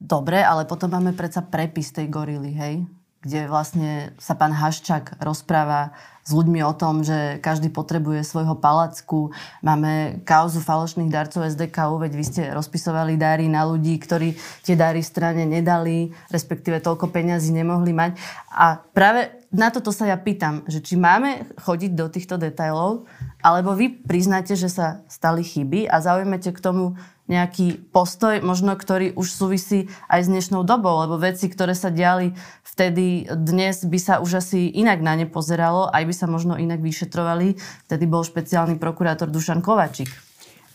Dobre, 0.00 0.40
ale 0.40 0.64
potom 0.64 0.90
máme 0.90 1.12
predsa 1.12 1.44
prepis 1.44 1.92
tej 1.92 2.08
gorily, 2.08 2.52
hej? 2.56 2.74
Kde 3.20 3.52
vlastne 3.52 4.16
sa 4.16 4.32
pán 4.32 4.56
Haščák 4.56 5.20
rozpráva 5.20 5.92
s 6.24 6.30
ľuďmi 6.36 6.60
o 6.62 6.72
tom, 6.76 7.02
že 7.02 7.40
každý 7.40 7.72
potrebuje 7.72 8.24
svojho 8.24 8.54
palacku. 8.56 9.32
Máme 9.64 10.22
kauzu 10.22 10.60
falošných 10.60 11.10
darcov 11.10 11.48
SDKU, 11.48 12.00
veď 12.00 12.12
vy 12.14 12.24
ste 12.24 12.42
rozpisovali 12.52 13.16
dáry 13.16 13.48
na 13.48 13.64
ľudí, 13.66 13.96
ktorí 13.98 14.36
tie 14.62 14.76
dáry 14.76 15.02
strane 15.02 15.48
nedali, 15.48 16.12
respektíve 16.30 16.78
toľko 16.84 17.08
peňazí 17.10 17.50
nemohli 17.50 17.92
mať. 17.92 18.20
A 18.52 18.78
práve 18.78 19.32
na 19.50 19.72
toto 19.72 19.90
sa 19.90 20.06
ja 20.06 20.16
pýtam, 20.20 20.62
že 20.70 20.78
či 20.78 20.94
máme 20.94 21.50
chodiť 21.58 21.92
do 21.96 22.06
týchto 22.06 22.38
detajlov, 22.38 23.08
alebo 23.40 23.74
vy 23.74 24.00
priznáte, 24.04 24.54
že 24.54 24.68
sa 24.70 25.02
stali 25.08 25.42
chyby 25.42 25.88
a 25.88 25.98
zaujmete 25.98 26.52
k 26.52 26.62
tomu 26.62 26.94
nejaký 27.30 27.94
postoj, 27.94 28.42
možno 28.42 28.74
ktorý 28.74 29.14
už 29.14 29.30
súvisí 29.30 29.86
aj 30.10 30.26
s 30.26 30.28
dnešnou 30.28 30.66
dobou, 30.66 30.98
lebo 30.98 31.14
veci, 31.14 31.46
ktoré 31.46 31.78
sa 31.78 31.94
diali 31.94 32.34
vtedy, 32.66 33.30
dnes 33.30 33.86
by 33.86 33.98
sa 34.02 34.14
už 34.18 34.42
asi 34.42 34.66
inak 34.74 34.98
na 34.98 35.14
ne 35.14 35.30
pozeralo, 35.30 35.86
aj 35.94 36.02
by 36.10 36.14
sa 36.14 36.26
možno 36.26 36.58
inak 36.58 36.82
vyšetrovali. 36.82 37.54
Vtedy 37.86 38.04
bol 38.10 38.26
špeciálny 38.26 38.82
prokurátor 38.82 39.30
Dušan 39.30 39.62
Kovačík. 39.62 40.10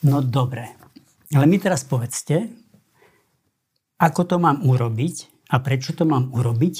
No 0.07 0.23
dobre, 0.23 0.71
ale 1.35 1.43
mi 1.43 1.59
teraz 1.59 1.83
povedzte, 1.83 2.47
ako 3.99 4.21
to 4.23 4.35
mám 4.39 4.63
urobiť 4.63 5.47
a 5.51 5.59
prečo 5.59 5.91
to 5.91 6.07
mám 6.07 6.31
urobiť, 6.31 6.75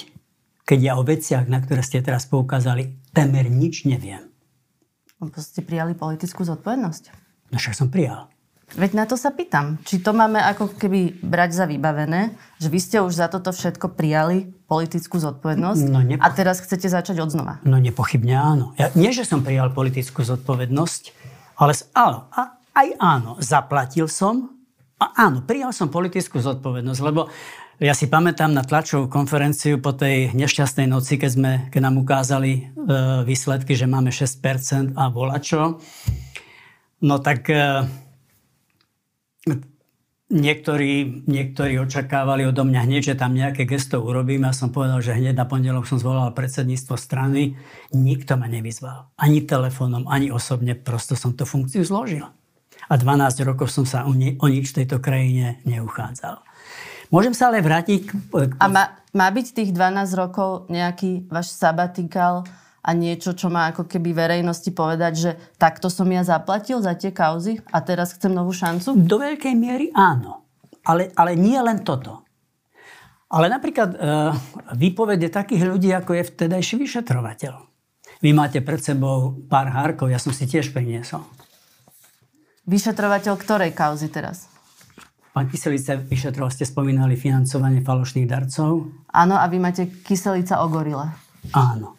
keď 0.63 0.79
ja 0.79 0.94
o 0.96 1.03
veciach, 1.03 1.51
na 1.51 1.60
ktoré 1.60 1.84
ste 1.84 2.00
teraz 2.00 2.25
poukázali, 2.32 2.96
temer 3.12 3.51
nič 3.51 3.84
neviem. 3.84 4.32
Lebo 5.20 5.36
ste 5.39 5.63
prijali 5.63 5.96
politickú 5.96 6.48
zodpovednosť. 6.48 7.03
No 7.51 7.60
však 7.60 7.75
som 7.75 7.88
prijal. 7.91 8.32
Veď 8.74 8.98
na 8.98 9.05
to 9.05 9.13
sa 9.13 9.29
pýtam. 9.29 9.77
Či 9.86 10.01
to 10.01 10.10
máme 10.10 10.41
ako 10.41 10.74
keby 10.74 11.22
brať 11.22 11.53
za 11.53 11.65
vybavené, 11.69 12.34
že 12.57 12.74
vy 12.74 12.79
ste 12.81 12.98
už 12.98 13.13
za 13.13 13.29
toto 13.29 13.53
všetko 13.53 13.93
prijali 13.93 14.50
politickú 14.65 15.22
zodpovednosť 15.22 15.86
no, 15.86 16.01
nepo... 16.01 16.22
a 16.25 16.27
teraz 16.34 16.65
chcete 16.65 16.89
začať 16.89 17.22
od 17.22 17.29
znova. 17.29 17.62
No 17.62 17.77
nepochybne 17.77 18.34
áno. 18.34 18.74
Ja, 18.81 18.89
nie, 18.98 19.13
že 19.13 19.22
som 19.22 19.45
prijal 19.45 19.69
politickú 19.69 20.25
zodpovednosť, 20.25 21.03
ale 21.62 21.77
áno, 21.93 22.25
a, 22.34 22.57
aj 22.74 22.88
áno, 22.98 23.31
zaplatil 23.38 24.10
som 24.10 24.50
a 24.98 25.29
áno, 25.29 25.45
prijal 25.45 25.69
som 25.69 25.93
politickú 25.93 26.41
zodpovednosť, 26.41 27.01
lebo 27.05 27.29
ja 27.75 27.91
si 27.91 28.07
pamätám 28.07 28.55
na 28.55 28.63
tlačovú 28.63 29.12
konferenciu 29.12 29.84
po 29.84 29.91
tej 29.91 30.31
nešťastnej 30.31 30.88
noci, 30.88 31.19
keď, 31.19 31.31
sme, 31.31 31.51
keď 31.67 31.81
nám 31.84 32.00
ukázali 32.00 32.51
e, 32.55 32.62
výsledky, 33.27 33.75
že 33.75 33.84
máme 33.84 34.15
6% 34.15 34.95
a 34.95 35.12
volačo. 35.12 35.84
No 37.03 37.19
tak 37.19 37.51
e, 37.51 37.84
Niektorí, 40.25 41.21
niektorí 41.29 41.77
očakávali 41.77 42.49
odo 42.49 42.65
mňa 42.65 42.81
hneď, 42.89 43.13
že 43.13 43.15
tam 43.15 43.37
nejaké 43.37 43.69
gesto 43.69 44.01
urobím. 44.01 44.49
Ja 44.49 44.57
som 44.57 44.73
povedal, 44.73 44.97
že 44.97 45.13
hneď 45.13 45.37
na 45.37 45.45
pondelok 45.45 45.85
som 45.85 46.01
zvolal 46.01 46.33
predsedníctvo 46.33 46.97
strany. 46.97 47.53
Nikto 47.93 48.33
ma 48.33 48.49
nevyzval. 48.49 49.13
Ani 49.21 49.45
telefónom, 49.45 50.09
ani 50.09 50.33
osobne. 50.33 50.73
Prosto 50.73 51.13
som 51.13 51.37
tú 51.37 51.45
funkciu 51.45 51.85
zložil. 51.85 52.25
A 52.89 52.93
12 52.97 53.45
rokov 53.45 53.69
som 53.69 53.85
sa 53.85 54.09
o, 54.09 54.17
ni- 54.17 54.33
o 54.41 54.49
nič 54.49 54.73
v 54.73 54.81
tejto 54.81 54.97
krajine 54.97 55.61
neuchádzal. 55.61 56.41
Môžem 57.13 57.37
sa 57.37 57.53
ale 57.53 57.61
vrátiť... 57.61 58.09
K... 58.09 58.57
A 58.57 58.65
má, 58.65 58.97
má 59.13 59.29
byť 59.29 59.47
tých 59.53 59.69
12 59.77 60.09
rokov 60.17 60.65
nejaký 60.73 61.29
váš 61.29 61.53
sabatikál 61.53 62.49
a 62.86 62.89
niečo, 62.94 63.34
čo 63.34 63.50
má 63.50 63.74
ako 63.74 63.89
keby 63.89 64.13
verejnosti 64.13 64.70
povedať, 64.70 65.13
že 65.18 65.32
takto 65.58 65.89
som 65.89 66.06
ja 66.06 66.22
zaplatil 66.22 66.77
za 66.86 66.94
tie 66.94 67.10
kauzy 67.10 67.58
a 67.74 67.82
teraz 67.82 68.13
chcem 68.13 68.30
novú 68.30 68.54
šancu? 68.54 68.94
Do 68.94 69.18
veľkej 69.18 69.54
miery 69.58 69.89
áno. 69.98 70.46
Ale, 70.86 71.10
ale 71.18 71.34
nie 71.34 71.58
len 71.58 71.82
toto. 71.82 72.22
Ale 73.25 73.50
napríklad 73.50 73.89
e, 73.89 73.98
výpovede 74.77 75.34
takých 75.34 75.65
ľudí, 75.65 75.89
ako 75.89 76.13
je 76.13 76.30
vtedajší 76.30 76.77
vyšetrovateľ. 76.77 77.54
Vy 78.22 78.30
máte 78.38 78.62
pred 78.62 78.77
sebou 78.77 79.34
pár 79.50 79.74
hárkov, 79.74 80.13
ja 80.13 80.22
som 80.22 80.30
si 80.30 80.46
tiež 80.46 80.70
priniesol. 80.70 81.25
Vyšetrovateľ 82.70 83.34
ktorej 83.34 83.74
kauzy 83.74 84.13
teraz? 84.13 84.46
Pán 85.34 85.50
Kyselica 85.50 85.98
vyšetroval, 86.00 86.54
ste 86.54 86.70
spomínali 86.70 87.18
financovanie 87.18 87.82
falošných 87.82 88.30
darcov. 88.30 88.94
Áno, 89.10 89.36
a 89.36 89.46
vy 89.50 89.58
máte 89.58 89.89
Kyselica 90.06 90.62
o 90.62 90.70
gorile. 90.70 91.12
Áno. 91.51 91.98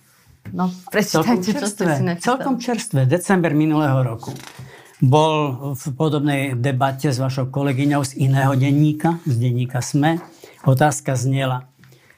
No, 0.52 0.70
prečítajte, 0.92 1.50
čo 1.56 1.66
ste 1.66 1.84
si 1.96 2.02
napísali. 2.04 2.26
Celkom 2.26 2.54
čerstvé, 2.60 3.08
december 3.08 3.56
minulého 3.56 4.02
roku. 4.02 4.30
Bol 5.02 5.74
v 5.76 5.84
podobnej 5.92 6.56
debate 6.56 7.12
s 7.12 7.20
vašou 7.20 7.52
kolegyňou 7.52 8.02
z 8.04 8.12
iného 8.16 8.52
denníka, 8.56 9.20
z 9.28 9.34
denníka 9.36 9.84
SME. 9.84 10.22
Otázka 10.64 11.14
znela, 11.14 11.68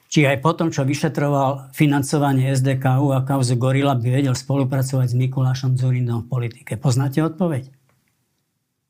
či 0.08 0.24
aj 0.24 0.40
potom, 0.40 0.72
čo 0.72 0.88
vyšetroval 0.88 1.74
financovanie 1.76 2.54
SDKU 2.54 3.12
a 3.12 3.26
kauzu 3.26 3.60
Gorila, 3.60 3.98
by 3.98 4.08
vedel 4.08 4.32
spolupracovať 4.32 5.12
s 5.12 5.18
Mikulášom 5.18 5.76
Zurindom 5.76 6.24
v 6.24 6.30
politike. 6.32 6.80
Poznáte 6.80 7.20
odpoveď? 7.20 7.68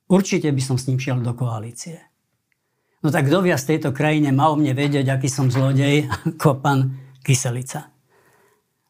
Určite 0.09 0.49
by 0.53 0.63
som 0.63 0.77
s 0.79 0.87
ním 0.89 1.03
šiel 1.03 1.21
do 1.21 1.35
koalície. 1.35 2.01
No 3.03 3.11
tak 3.15 3.31
kto 3.31 3.45
v 3.45 3.55
tejto 3.55 3.91
krajine 3.95 4.31
má 4.35 4.51
o 4.51 4.59
mne 4.59 4.75
vedieť, 4.75 5.07
aký 5.11 5.31
som 5.31 5.51
zlodej, 5.51 6.07
ako 6.29 6.59
pán 6.59 6.99
Kyselica. 7.23 7.98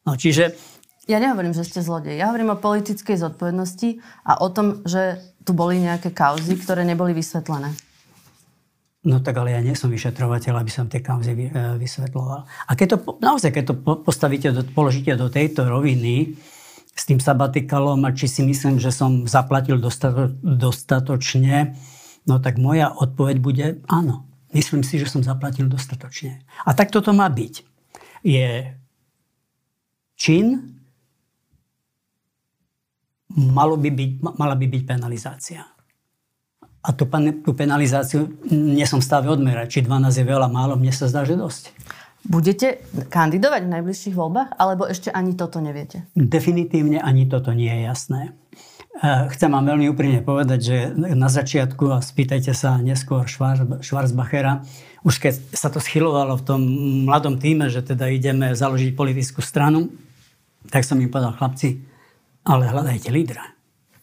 No, 0.09 0.17
čiže... 0.17 0.57
Ja 1.05 1.21
nehovorím, 1.21 1.53
že 1.53 1.69
ste 1.69 1.85
zlodej. 1.85 2.17
Ja 2.17 2.33
hovorím 2.33 2.57
o 2.57 2.61
politickej 2.61 3.17
zodpovednosti 3.21 4.01
a 4.25 4.41
o 4.41 4.49
tom, 4.49 4.85
že 4.89 5.21
tu 5.45 5.53
boli 5.57 5.81
nejaké 5.81 6.13
kauzy, 6.13 6.57
ktoré 6.57 6.85
neboli 6.85 7.13
vysvetlené. 7.17 7.73
No 9.09 9.25
tak 9.25 9.41
ale 9.41 9.57
ja 9.57 9.65
nie 9.65 9.73
som 9.73 9.89
vyšetrovateľ, 9.89 10.61
aby 10.61 10.69
som 10.69 10.85
tie 10.85 11.01
kauzy 11.01 11.33
e, 11.33 11.49
vysvetloval. 11.81 12.45
A 12.45 12.71
keď 12.77 12.97
to, 12.97 13.17
naozaj, 13.25 13.57
keď 13.57 13.65
to 13.73 13.75
postavíte, 14.05 14.53
do, 14.53 14.61
položíte 14.69 15.17
do 15.17 15.33
tejto 15.33 15.65
roviny 15.65 16.37
s 16.93 17.09
tým 17.09 17.17
sabatikalom 17.17 18.05
a 18.05 18.13
či 18.13 18.29
si 18.29 18.43
myslím, 18.45 18.77
že 18.77 18.93
som 18.93 19.25
zaplatil 19.25 19.81
dostato, 19.81 20.35
dostatočne, 20.45 21.79
no 22.29 22.37
tak 22.37 22.61
moja 22.61 22.93
odpoveď 22.93 23.37
bude 23.41 23.67
áno. 23.89 24.29
Myslím 24.53 24.85
si, 24.85 25.01
že 25.01 25.09
som 25.09 25.25
zaplatil 25.25 25.73
dostatočne. 25.73 26.45
A 26.69 26.77
tak 26.77 26.93
toto 26.93 27.17
má 27.17 27.29
byť. 27.33 27.55
Je 28.27 28.77
čin, 30.19 30.75
malo 33.39 33.79
by 33.79 33.91
byť, 33.95 34.11
mala 34.35 34.59
by 34.59 34.67
byť 34.67 34.83
penalizácia. 34.83 35.63
A 36.83 36.91
tú, 36.91 37.07
tú 37.45 37.51
penalizáciu 37.55 38.27
nie 38.51 38.87
som 38.89 38.99
v 38.99 39.07
stave 39.07 39.31
odmerať. 39.31 39.79
Či 39.79 39.87
12 39.87 40.11
je 40.11 40.27
veľa, 40.27 40.51
málo, 40.51 40.75
mne 40.75 40.91
sa 40.91 41.07
zdá, 41.07 41.23
že 41.23 41.39
dosť. 41.39 41.71
Budete 42.27 42.83
kandidovať 43.09 43.63
v 43.63 43.73
najbližších 43.79 44.15
voľbách, 44.19 44.59
alebo 44.59 44.91
ešte 44.91 45.15
ani 45.15 45.39
toto 45.39 45.63
neviete? 45.63 46.11
Definitívne 46.19 46.99
ani 46.99 47.31
toto 47.31 47.55
nie 47.55 47.71
je 47.71 47.83
jasné. 47.87 48.21
E, 48.99 49.31
chcem 49.31 49.51
vám 49.55 49.71
veľmi 49.71 49.87
úprimne 49.95 50.21
povedať, 50.27 50.61
že 50.61 50.77
na 50.99 51.31
začiatku, 51.31 51.95
a 51.95 52.03
spýtajte 52.03 52.51
sa 52.59 52.83
neskôr 52.83 53.31
Schwarzbachera, 53.81 54.67
už 55.07 55.15
keď 55.23 55.35
sa 55.55 55.71
to 55.71 55.79
schylovalo 55.79 56.35
v 56.35 56.47
tom 56.47 56.61
mladom 57.07 57.39
týme, 57.39 57.71
že 57.71 57.87
teda 57.87 58.11
ideme 58.11 58.51
založiť 58.51 58.99
politickú 58.99 59.39
stranu, 59.39 59.87
tak 60.69 60.85
som 60.85 61.01
im 61.01 61.11
povedal, 61.11 61.35
chlapci, 61.35 61.81
ale 62.45 62.69
hľadajte 62.69 63.09
lídra. 63.13 63.45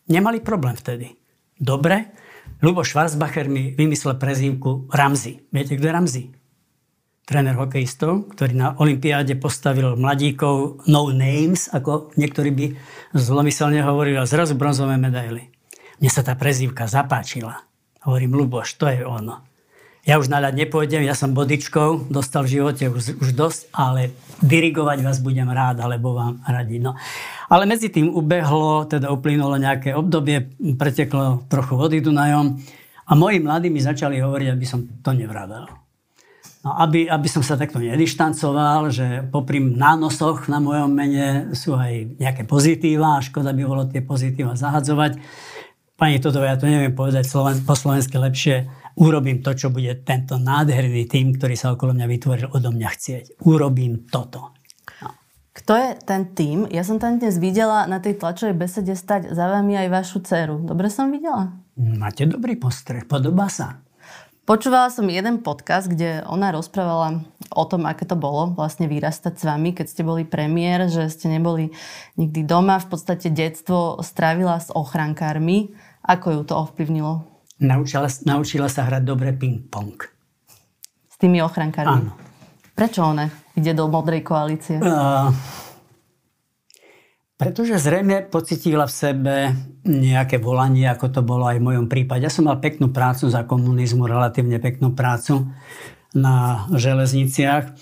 Nemali 0.09 0.41
problém 0.41 0.77
vtedy. 0.77 1.17
Dobre, 1.55 2.13
Lubo 2.61 2.85
Schwarzbacher 2.85 3.49
mi 3.49 3.73
vymyslel 3.73 4.19
prezývku 4.19 4.91
Ramzi. 4.93 5.49
Viete, 5.49 5.77
kto 5.77 5.85
je 5.87 5.93
Ramzi? 5.93 6.23
Tréner 7.25 7.57
hokejistov, 7.57 8.37
ktorý 8.37 8.53
na 8.53 8.77
Olympiáde 8.77 9.33
postavil 9.33 9.97
mladíkov 9.97 10.85
no 10.85 11.09
names, 11.09 11.73
ako 11.73 12.13
niektorí 12.21 12.53
by 12.53 12.65
zlomyselne 13.17 13.81
hovorili, 13.81 14.21
a 14.21 14.29
zrazu 14.29 14.53
bronzové 14.53 15.01
medaily. 15.01 15.49
Mne 15.97 16.11
sa 16.13 16.21
tá 16.21 16.37
prezývka 16.37 16.85
zapáčila. 16.85 17.65
Hovorím, 18.05 18.37
Luboš, 18.37 18.77
to 18.77 18.85
je 18.85 19.01
ono 19.01 19.54
ja 20.05 20.21
už 20.21 20.29
na 20.29 20.37
ľad 20.37 20.53
nepôjdem, 20.53 21.01
ja 21.01 21.17
som 21.17 21.33
bodičkou, 21.33 22.13
dostal 22.13 22.45
v 22.45 22.61
živote 22.61 22.93
už, 22.93 23.17
už 23.17 23.33
dosť, 23.33 23.73
ale 23.73 24.13
dirigovať 24.45 25.01
vás 25.01 25.17
budem 25.17 25.49
rád, 25.49 25.81
alebo 25.81 26.13
vám 26.13 26.45
radiť. 26.45 26.79
No. 26.85 26.93
Ale 27.49 27.65
medzi 27.65 27.89
tým 27.89 28.13
ubehlo, 28.13 28.85
teda 28.85 29.09
uplynulo 29.09 29.57
nejaké 29.57 29.97
obdobie, 29.97 30.45
preteklo 30.77 31.49
trochu 31.49 31.73
vody 31.73 32.05
Dunajom 32.05 32.61
A 33.05 33.13
moji 33.17 33.41
mladí 33.41 33.73
mi 33.73 33.81
začali 33.81 34.21
hovoriť, 34.21 34.47
aby 34.53 34.65
som 34.65 34.85
to 35.01 35.13
nevravel. 35.13 35.65
No, 36.65 36.73
aby, 36.81 37.05
aby 37.05 37.29
som 37.29 37.45
sa 37.45 37.57
takto 37.57 37.77
nedištancoval, 37.77 38.89
že 38.89 39.25
popri 39.29 39.61
nánosoch 39.61 40.49
na 40.49 40.57
mojom 40.57 40.89
mene 40.89 41.53
sú 41.53 41.77
aj 41.77 42.17
nejaké 42.17 42.45
pozitíva 42.49 43.21
a 43.21 43.25
škoda 43.25 43.53
by 43.53 43.61
bolo 43.61 43.85
tie 43.85 44.01
pozitíva 44.01 44.57
zahadzovať. 44.57 45.21
Pani 45.93 46.17
toto 46.17 46.41
ja 46.41 46.57
to 46.57 46.65
neviem 46.65 46.97
povedať 46.97 47.29
po 47.61 47.73
slovensky 47.77 48.17
lepšie. 48.17 48.65
Urobím 48.95 49.43
to, 49.43 49.51
čo 49.51 49.67
bude 49.75 49.91
tento 50.07 50.39
nádherný 50.39 51.03
tým, 51.11 51.35
ktorý 51.35 51.59
sa 51.59 51.75
okolo 51.75 51.91
mňa 51.91 52.07
vytvoril, 52.07 52.47
odo 52.55 52.71
mňa 52.71 52.89
chcieť. 52.95 53.25
Urobím 53.43 54.07
toto. 54.07 54.55
No. 55.03 55.11
Kto 55.51 55.75
je 55.75 55.89
ten 55.99 56.31
tým? 56.31 56.63
Ja 56.71 56.87
som 56.87 56.95
tam 56.95 57.19
dnes 57.19 57.35
videla 57.35 57.83
na 57.91 57.99
tej 57.99 58.15
tlačovej 58.15 58.55
besede 58.55 58.95
stať 58.95 59.35
za 59.35 59.51
vami 59.51 59.75
aj 59.75 59.87
vašu 59.91 60.23
dceru. 60.23 60.63
Dobre 60.63 60.87
som 60.87 61.11
videla? 61.11 61.51
Máte 61.75 62.23
dobrý 62.23 62.55
postreh, 62.55 63.03
podobá 63.03 63.51
sa. 63.51 63.83
Počúvala 64.47 64.87
som 64.93 65.09
jeden 65.11 65.43
podcast, 65.43 65.91
kde 65.91 66.23
ona 66.29 66.55
rozprávala 66.55 67.25
o 67.51 67.65
tom, 67.67 67.83
aké 67.89 68.07
to 68.07 68.15
bolo 68.15 68.53
vlastne 68.55 68.87
vyrastať 68.87 69.33
s 69.35 69.43
vami, 69.43 69.73
keď 69.75 69.85
ste 69.91 70.07
boli 70.07 70.23
premiér, 70.23 70.87
že 70.87 71.09
ste 71.11 71.33
neboli 71.33 71.73
nikdy 72.15 72.45
doma, 72.45 72.79
v 72.79 72.87
podstate 72.93 73.33
detstvo 73.33 73.99
strávila 74.05 74.61
s 74.61 74.71
ochrankármi. 74.71 75.73
Ako 76.05 76.31
ju 76.31 76.41
to 76.45 76.61
ovplyvnilo? 76.61 77.34
Naučila, 77.55 78.11
naučila 78.27 78.67
sa 78.67 78.83
hrať 78.83 79.03
dobre 79.07 79.31
ping-pong. 79.31 79.95
S 81.07 81.15
tými 81.15 81.39
ochrankármi? 81.39 82.03
Áno. 82.03 82.11
Prečo 82.75 83.07
ona 83.07 83.31
ide 83.55 83.71
do 83.71 83.87
modrej 83.87 84.19
koalície? 84.27 84.75
Uh, 84.83 85.31
pretože 87.39 87.79
zrejme 87.79 88.27
pocitila 88.27 88.83
v 88.83 88.95
sebe 88.95 89.35
nejaké 89.87 90.39
volanie, 90.39 90.87
ako 90.91 91.07
to 91.07 91.21
bolo 91.23 91.47
aj 91.47 91.59
v 91.59 91.67
mojom 91.71 91.87
prípade. 91.87 92.27
Ja 92.27 92.31
som 92.31 92.51
mal 92.51 92.59
peknú 92.59 92.91
prácu 92.91 93.31
za 93.31 93.47
komunizmu, 93.47 94.03
relatívne 94.03 94.59
peknú 94.59 94.91
prácu 94.91 95.47
na 96.11 96.67
železniciach. 96.75 97.75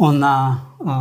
Ona 0.00 0.36
a, 0.36 0.94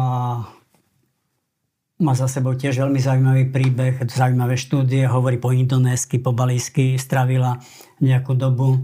má 2.01 2.17
za 2.17 2.25
sebou 2.25 2.58
tiež 2.58 2.81
veľmi 2.81 2.98
zaujímavý 2.98 3.53
príbeh, 3.53 4.01
zaujímavé 4.10 4.58
štúdie, 4.58 5.05
hovorí 5.05 5.38
po 5.38 5.53
indonésky, 5.53 6.17
po 6.17 6.34
balísky, 6.34 6.98
stravila 6.98 7.62
nejakú 8.01 8.34
dobu 8.34 8.81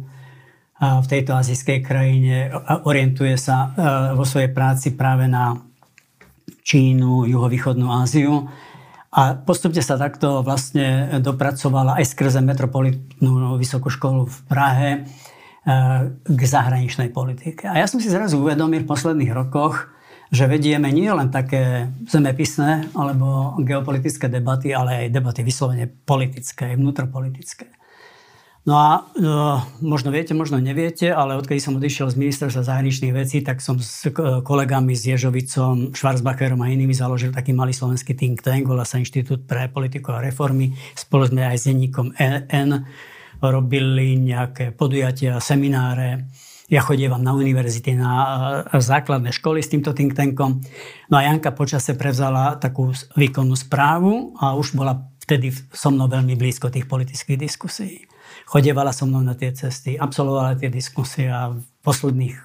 v 0.77 1.07
tejto 1.09 1.33
azijskej 1.33 1.81
krajine. 1.81 2.53
Orientuje 2.85 3.33
sa 3.41 3.73
vo 4.13 4.21
svojej 4.21 4.53
práci 4.53 4.93
práve 4.93 5.25
na 5.25 5.57
Čínu, 6.61 7.25
juhovýchodnú 7.25 7.89
Áziu 7.89 8.45
a 9.07 9.33
postupne 9.39 9.79
sa 9.79 9.95
takto 9.95 10.43
vlastne 10.43 11.17
dopracovala 11.23 11.97
aj 11.97 12.05
skrze 12.11 12.43
Metropolitnú 12.43 13.55
vysokú 13.55 13.87
školu 13.87 14.27
v 14.27 14.37
Prahe 14.51 14.89
e, 14.93 14.99
k 16.11 16.41
zahraničnej 16.43 17.09
politike. 17.15 17.71
A 17.71 17.79
ja 17.79 17.87
som 17.87 18.03
si 18.03 18.11
zrazu 18.11 18.37
uvedomil 18.37 18.83
v 18.83 18.91
posledných 18.91 19.31
rokoch, 19.31 19.87
že 20.27 20.45
vedieme 20.45 20.91
nie 20.91 21.07
len 21.07 21.31
také 21.31 21.87
zemepisné 22.07 22.91
alebo 22.95 23.55
geopolitické 23.63 24.27
debaty, 24.27 24.75
ale 24.75 25.07
aj 25.07 25.13
debaty 25.15 25.41
vyslovene 25.43 25.87
politické, 25.87 26.75
vnútropolitické. 26.75 27.71
No 28.67 28.75
a 28.75 29.07
no, 29.15 29.63
možno 29.79 30.11
viete, 30.11 30.35
možno 30.35 30.59
neviete, 30.59 31.07
ale 31.07 31.39
odkedy 31.39 31.55
som 31.55 31.79
odišiel 31.79 32.11
z 32.11 32.19
ministerstva 32.19 32.67
zahraničných 32.67 33.15
vecí, 33.15 33.39
tak 33.39 33.63
som 33.63 33.79
s 33.79 34.11
kolegami 34.43 34.91
s 34.91 35.07
Ježovicom, 35.07 35.95
Schwarzbacherom 35.95 36.59
a 36.59 36.67
inými 36.67 36.91
založil 36.91 37.31
taký 37.31 37.55
malý 37.55 37.71
slovenský 37.71 38.11
think 38.11 38.43
tank, 38.43 38.67
volá 38.67 38.83
sa 38.83 38.99
Inštitút 38.99 39.47
pre 39.47 39.71
politiku 39.71 40.11
a 40.11 40.19
reformy. 40.19 40.75
Spolu 40.99 41.31
sme 41.31 41.47
aj 41.47 41.55
s 41.55 41.71
denníkom 41.71 42.11
N 42.19 42.71
robili 43.39 44.19
nejaké 44.19 44.75
podujatia, 44.75 45.39
semináre. 45.39 46.27
Ja 46.67 46.83
chodievam 46.83 47.23
na 47.23 47.31
univerzity, 47.31 47.95
na 47.95 48.11
základné 48.75 49.31
školy 49.31 49.63
s 49.63 49.71
týmto 49.71 49.95
think 49.95 50.19
tankom. 50.19 50.59
No 51.07 51.15
a 51.15 51.23
Janka 51.23 51.55
počase 51.55 51.95
prevzala 51.95 52.59
takú 52.59 52.91
výkonnú 53.15 53.55
správu 53.55 54.35
a 54.35 54.51
už 54.51 54.75
bola 54.75 55.07
vtedy 55.23 55.55
so 55.71 55.87
mnou 55.87 56.11
veľmi 56.11 56.35
blízko 56.35 56.67
tých 56.67 56.83
politických 56.91 57.39
diskusí 57.39 58.07
chodievala 58.47 58.95
so 58.95 59.03
mnou 59.03 59.19
na 59.19 59.35
tie 59.35 59.51
cesty, 59.51 59.99
absolvovala 59.99 60.55
tie 60.55 60.71
diskusie 60.71 61.27
a 61.27 61.51
v 61.51 61.59
posledných 61.83 62.35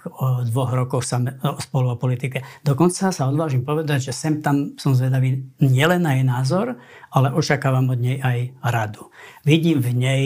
dvoch 0.51 0.71
rokoch 0.75 1.07
sa 1.07 1.23
spolu 1.63 1.95
o 1.95 1.97
politike. 1.99 2.43
Dokonca 2.67 3.15
sa 3.15 3.31
odvážim 3.31 3.63
povedať, 3.63 4.11
že 4.11 4.13
sem 4.15 4.43
tam 4.43 4.75
som 4.79 4.95
zvedavý 4.95 5.47
nielen 5.63 6.03
na 6.03 6.19
jej 6.19 6.27
názor, 6.27 6.79
ale 7.11 7.35
očakávam 7.35 7.91
od 7.91 7.99
nej 8.03 8.19
aj 8.23 8.55
radu. 8.63 9.11
Vidím 9.47 9.79
v 9.79 9.91
nej, 9.95 10.23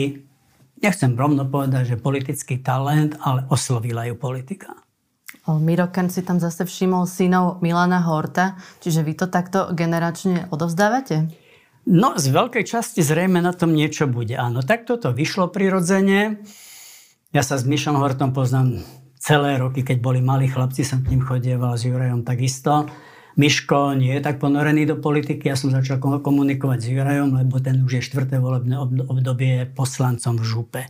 nechcem 0.81 1.13
rovno 1.13 1.45
povedať, 1.45 1.95
že 1.95 2.01
politický 2.01 2.61
talent, 2.61 3.17
ale 3.21 3.45
oslovila 3.49 4.05
ju 4.05 4.15
politika. 4.17 4.73
Mirokan 5.47 6.11
si 6.11 6.27
tam 6.27 6.43
zase 6.43 6.67
všimol 6.67 7.07
synov 7.07 7.63
Milana 7.63 8.03
Horta, 8.03 8.59
čiže 8.83 8.99
vy 8.99 9.15
to 9.15 9.31
takto 9.31 9.71
generačne 9.71 10.51
odovzdávate? 10.51 11.31
No, 11.87 12.19
z 12.19 12.27
veľkej 12.35 12.67
časti 12.67 12.99
zrejme 12.99 13.39
na 13.39 13.55
tom 13.55 13.71
niečo 13.71 14.11
bude. 14.11 14.35
Áno, 14.35 14.59
tak 14.59 14.83
toto 14.83 15.15
vyšlo 15.15 15.47
prirodzene. 15.47 16.43
Ja 17.31 17.43
sa 17.47 17.55
s 17.55 17.63
Mišom 17.63 17.95
Hortom 17.95 18.35
poznám 18.35 18.83
celé 19.15 19.55
roky, 19.55 19.87
keď 19.87 20.03
boli 20.03 20.19
malí 20.19 20.51
chlapci, 20.51 20.83
som 20.83 20.99
k 20.99 21.15
ním 21.15 21.23
chodieval 21.23 21.79
s 21.79 21.87
Jurajom 21.87 22.27
takisto. 22.27 22.91
Miško 23.37 23.93
nie 23.93 24.17
je 24.17 24.21
tak 24.25 24.41
ponorený 24.41 24.89
do 24.89 24.97
politiky, 24.97 25.45
ja 25.45 25.53
som 25.53 25.69
začal 25.69 26.01
komunikovať 26.01 26.79
s 26.81 26.89
Jurajom, 26.89 27.37
lebo 27.37 27.61
ten 27.61 27.85
už 27.85 28.01
je 28.01 28.07
štvrté 28.09 28.41
volebné 28.41 28.81
obdobie 29.05 29.69
poslancom 29.69 30.41
v 30.41 30.45
župe. 30.45 30.81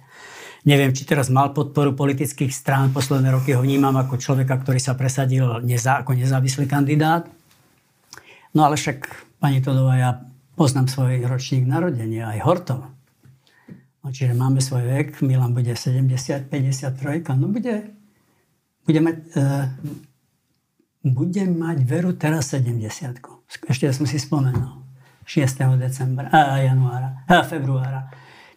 Neviem, 0.63 0.95
či 0.95 1.03
teraz 1.03 1.27
mal 1.27 1.51
podporu 1.51 1.91
politických 1.91 2.51
strán, 2.51 2.95
posledné 2.95 3.35
roky 3.35 3.51
ho 3.51 3.63
vnímam 3.63 3.95
ako 3.99 4.15
človeka, 4.15 4.55
ktorý 4.63 4.79
sa 4.79 4.95
presadil 4.95 5.59
neza, 5.63 5.99
ako 5.99 6.15
nezávislý 6.15 6.67
kandidát. 6.71 7.27
No 8.55 8.63
ale 8.63 8.79
však, 8.79 9.05
pani 9.43 9.59
Todová, 9.59 9.95
ja 9.99 10.11
Poznám 10.57 10.89
svoj 10.89 11.21
ročník 11.29 11.69
narodenia, 11.69 12.33
aj 12.33 12.41
Hortov. 12.41 12.81
No, 14.01 14.09
čiže 14.09 14.33
máme 14.33 14.57
svoj 14.57 14.89
vek, 14.89 15.21
Milan 15.21 15.53
bude 15.53 15.69
70, 15.69 16.49
53, 16.49 17.21
no 17.37 17.45
bude, 17.45 17.93
bude 18.81 18.99
mať, 19.05 19.15
e, 19.37 19.41
bude 21.13 21.43
mať 21.47 21.77
veru 21.83 22.11
teraz 22.15 22.51
70. 22.55 23.21
Ešte 23.67 23.83
ja 23.87 23.93
som 23.93 24.07
si 24.07 24.19
spomenul. 24.19 24.87
6. 25.27 25.43
decembra, 25.75 26.31
a 26.31 26.63
januára, 26.63 27.27
a 27.27 27.43
februára. 27.43 28.07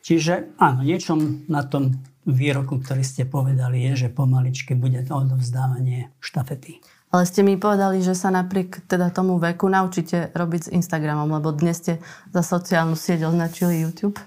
Čiže 0.06 0.54
áno, 0.56 0.86
niečom 0.86 1.50
na 1.50 1.66
tom 1.66 1.98
výroku, 2.22 2.78
ktorý 2.78 3.02
ste 3.02 3.26
povedali, 3.26 3.82
je, 3.90 4.06
že 4.06 4.08
pomaličky 4.14 4.78
bude 4.78 5.02
to 5.02 5.18
odovzdávanie 5.18 6.14
štafety. 6.22 6.78
Ale 7.10 7.26
ste 7.26 7.42
mi 7.42 7.58
povedali, 7.58 7.98
že 8.06 8.14
sa 8.14 8.30
napriek 8.30 8.86
teda 8.86 9.10
tomu 9.10 9.34
veku 9.42 9.66
naučíte 9.66 10.30
robiť 10.30 10.70
s 10.70 10.72
Instagramom, 10.72 11.26
lebo 11.26 11.50
dnes 11.50 11.82
ste 11.82 11.98
za 12.30 12.38
sociálnu 12.46 12.94
sieť 12.94 13.26
označili 13.26 13.82
YouTube. 13.82 14.22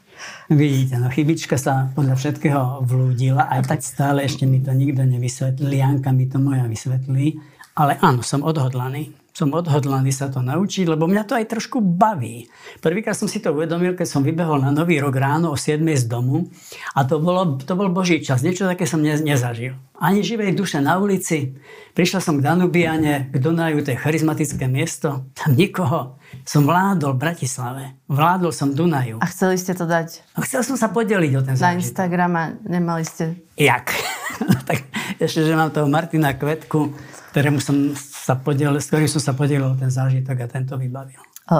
Vidíte, 0.52 1.00
no 1.00 1.08
chybička 1.08 1.56
sa 1.56 1.88
podľa 1.96 2.20
všetkého 2.20 2.84
vlúdila, 2.84 3.48
aj 3.48 3.72
tak 3.72 3.80
stále 3.80 4.28
ešte 4.28 4.44
mi 4.44 4.60
to 4.60 4.76
nikto 4.76 5.08
nevysvetlí, 5.08 5.80
Janka 5.80 6.12
mi 6.12 6.28
to 6.28 6.44
moja 6.44 6.68
vysvetlí, 6.68 7.40
ale 7.74 7.98
áno, 8.02 8.22
som 8.22 8.46
odhodlaný 8.46 9.24
som 9.34 9.50
odhodlaný 9.50 10.14
sa 10.14 10.30
to 10.30 10.46
naučiť, 10.46 10.86
lebo 10.86 11.10
mňa 11.10 11.26
to 11.26 11.34
aj 11.34 11.50
trošku 11.50 11.82
baví. 11.82 12.46
Prvýkrát 12.86 13.18
som 13.18 13.26
si 13.26 13.42
to 13.42 13.50
uvedomil, 13.50 13.98
keď 13.98 14.06
som 14.06 14.22
vybehol 14.22 14.62
na 14.62 14.70
Nový 14.70 15.02
rok 15.02 15.18
ráno 15.18 15.50
o 15.50 15.58
7 15.58 15.82
z 15.98 16.06
domu 16.06 16.54
a 16.94 17.02
to, 17.02 17.18
bolo, 17.18 17.58
to 17.58 17.74
bol 17.74 17.90
Boží 17.90 18.22
čas. 18.22 18.46
Niečo 18.46 18.70
také 18.70 18.86
som 18.86 19.02
ne, 19.02 19.18
nezažil. 19.18 19.74
Ani 19.98 20.22
živej 20.22 20.54
duše 20.54 20.86
na 20.86 21.02
ulici. 21.02 21.58
Prišiel 21.98 22.22
som 22.22 22.38
k 22.38 22.46
Danubiane, 22.46 23.34
k 23.34 23.36
Dunaju, 23.42 23.82
to 23.82 23.98
je 23.98 23.98
charizmatické 23.98 24.70
miesto. 24.70 25.26
Tam 25.34 25.58
nikoho. 25.58 26.22
Som 26.46 26.70
vládol 26.70 27.18
v 27.18 27.22
Bratislave. 27.26 27.84
Vládol 28.06 28.54
som 28.54 28.70
Dunaju. 28.70 29.18
A 29.18 29.26
chceli 29.34 29.58
ste 29.58 29.74
to 29.74 29.90
dať? 29.90 30.22
A 30.38 30.46
chcel 30.46 30.62
som 30.62 30.78
sa 30.78 30.94
podeliť 30.94 31.32
o 31.34 31.42
ten 31.42 31.58
zážitok. 31.58 31.74
Na 31.74 31.82
Instagram 31.82 32.32
a 32.38 32.44
nemali 32.70 33.02
ste... 33.02 33.34
Jak? 33.58 33.90
tak 34.70 34.86
ešte, 35.18 35.42
že 35.42 35.58
mám 35.58 35.74
toho 35.74 35.90
Martina 35.90 36.38
Kvetku, 36.38 36.94
ktorému 37.34 37.58
som 37.58 37.98
sa 37.98 38.38
podiel, 38.38 38.78
s 38.78 38.94
ktorým 38.94 39.10
som 39.10 39.18
sa 39.18 39.34
podielil 39.34 39.74
ten 39.82 39.90
zážitok 39.90 40.46
a 40.46 40.48
tento 40.48 40.78
vybavil. 40.78 41.18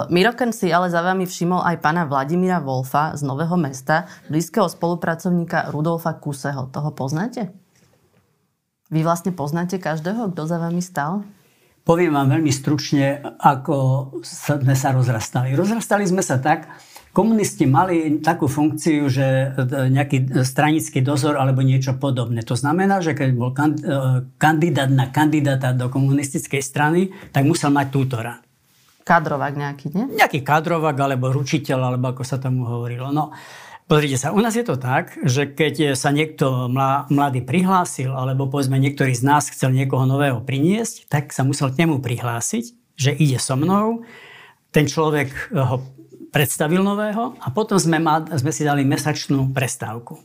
Miroken 0.08 0.54
si 0.54 0.70
ale 0.70 0.88
za 0.88 1.02
vami 1.02 1.26
všimol 1.26 1.60
aj 1.66 1.82
pána 1.82 2.06
Vladimíra 2.06 2.62
Wolfa 2.62 3.18
z 3.18 3.26
Nového 3.26 3.58
mesta, 3.58 4.06
blízkeho 4.30 4.70
spolupracovníka 4.70 5.74
Rudolfa 5.74 6.14
Kuseho. 6.16 6.70
Toho 6.70 6.94
poznáte? 6.94 7.50
Vy 8.88 9.02
vlastne 9.02 9.34
poznáte 9.34 9.82
každého, 9.82 10.30
kto 10.30 10.46
za 10.46 10.62
vami 10.62 10.78
stal? 10.78 11.26
Poviem 11.84 12.16
vám 12.16 12.32
veľmi 12.38 12.48
stručne, 12.48 13.20
ako 13.42 14.08
sme 14.24 14.72
sa 14.72 14.94
rozrastali. 14.94 15.52
Rozrastali 15.52 16.08
sme 16.08 16.24
sa 16.24 16.40
tak, 16.40 16.64
Komunisti 17.14 17.62
mali 17.70 18.18
takú 18.18 18.50
funkciu, 18.50 19.06
že 19.06 19.54
e, 19.54 19.86
nejaký 19.86 20.42
stranický 20.42 20.98
dozor 20.98 21.38
alebo 21.38 21.62
niečo 21.62 21.94
podobné. 21.94 22.42
To 22.42 22.58
znamená, 22.58 22.98
že 22.98 23.14
keď 23.14 23.28
bol 23.38 23.54
e, 23.54 23.70
kandidát 24.34 24.90
na 24.90 25.14
kandidáta 25.14 25.70
do 25.70 25.86
komunistickej 25.86 26.58
strany, 26.58 27.14
tak 27.30 27.46
musel 27.46 27.70
mať 27.70 27.86
tútora. 27.94 28.42
Kadrovák 29.06 29.54
nejaký, 29.54 29.94
nie? 29.94 30.18
Nejaký 30.18 30.42
kadrovák 30.42 30.98
alebo 30.98 31.30
ručiteľ, 31.30 31.94
alebo 31.94 32.10
ako 32.10 32.26
sa 32.26 32.42
tomu 32.42 32.66
hovorilo. 32.66 33.14
No, 33.14 33.30
Pozrite 33.84 34.16
sa, 34.16 34.32
u 34.32 34.40
nás 34.40 34.56
je 34.56 34.64
to 34.64 34.80
tak, 34.80 35.12
že 35.28 35.44
keď 35.44 35.92
sa 35.92 36.08
niekto 36.08 36.72
mladý 37.12 37.44
prihlásil, 37.44 38.16
alebo 38.16 38.48
povedzme 38.48 38.80
niektorý 38.80 39.12
z 39.12 39.28
nás 39.28 39.52
chcel 39.52 39.76
niekoho 39.76 40.08
nového 40.08 40.40
priniesť, 40.40 41.04
tak 41.12 41.36
sa 41.36 41.44
musel 41.44 41.68
k 41.68 41.84
nemu 41.84 42.00
prihlásiť, 42.00 42.96
že 42.96 43.12
ide 43.12 43.36
so 43.36 43.60
mnou. 43.60 44.00
Ten 44.72 44.88
človek 44.88 45.52
ho 45.52 45.84
predstavil 46.34 46.82
nového 46.82 47.38
a 47.38 47.54
potom 47.54 47.78
sme, 47.78 48.02
ma, 48.02 48.26
sme 48.26 48.50
si 48.50 48.66
dali 48.66 48.82
mesačnú 48.82 49.54
prestávku. 49.54 50.18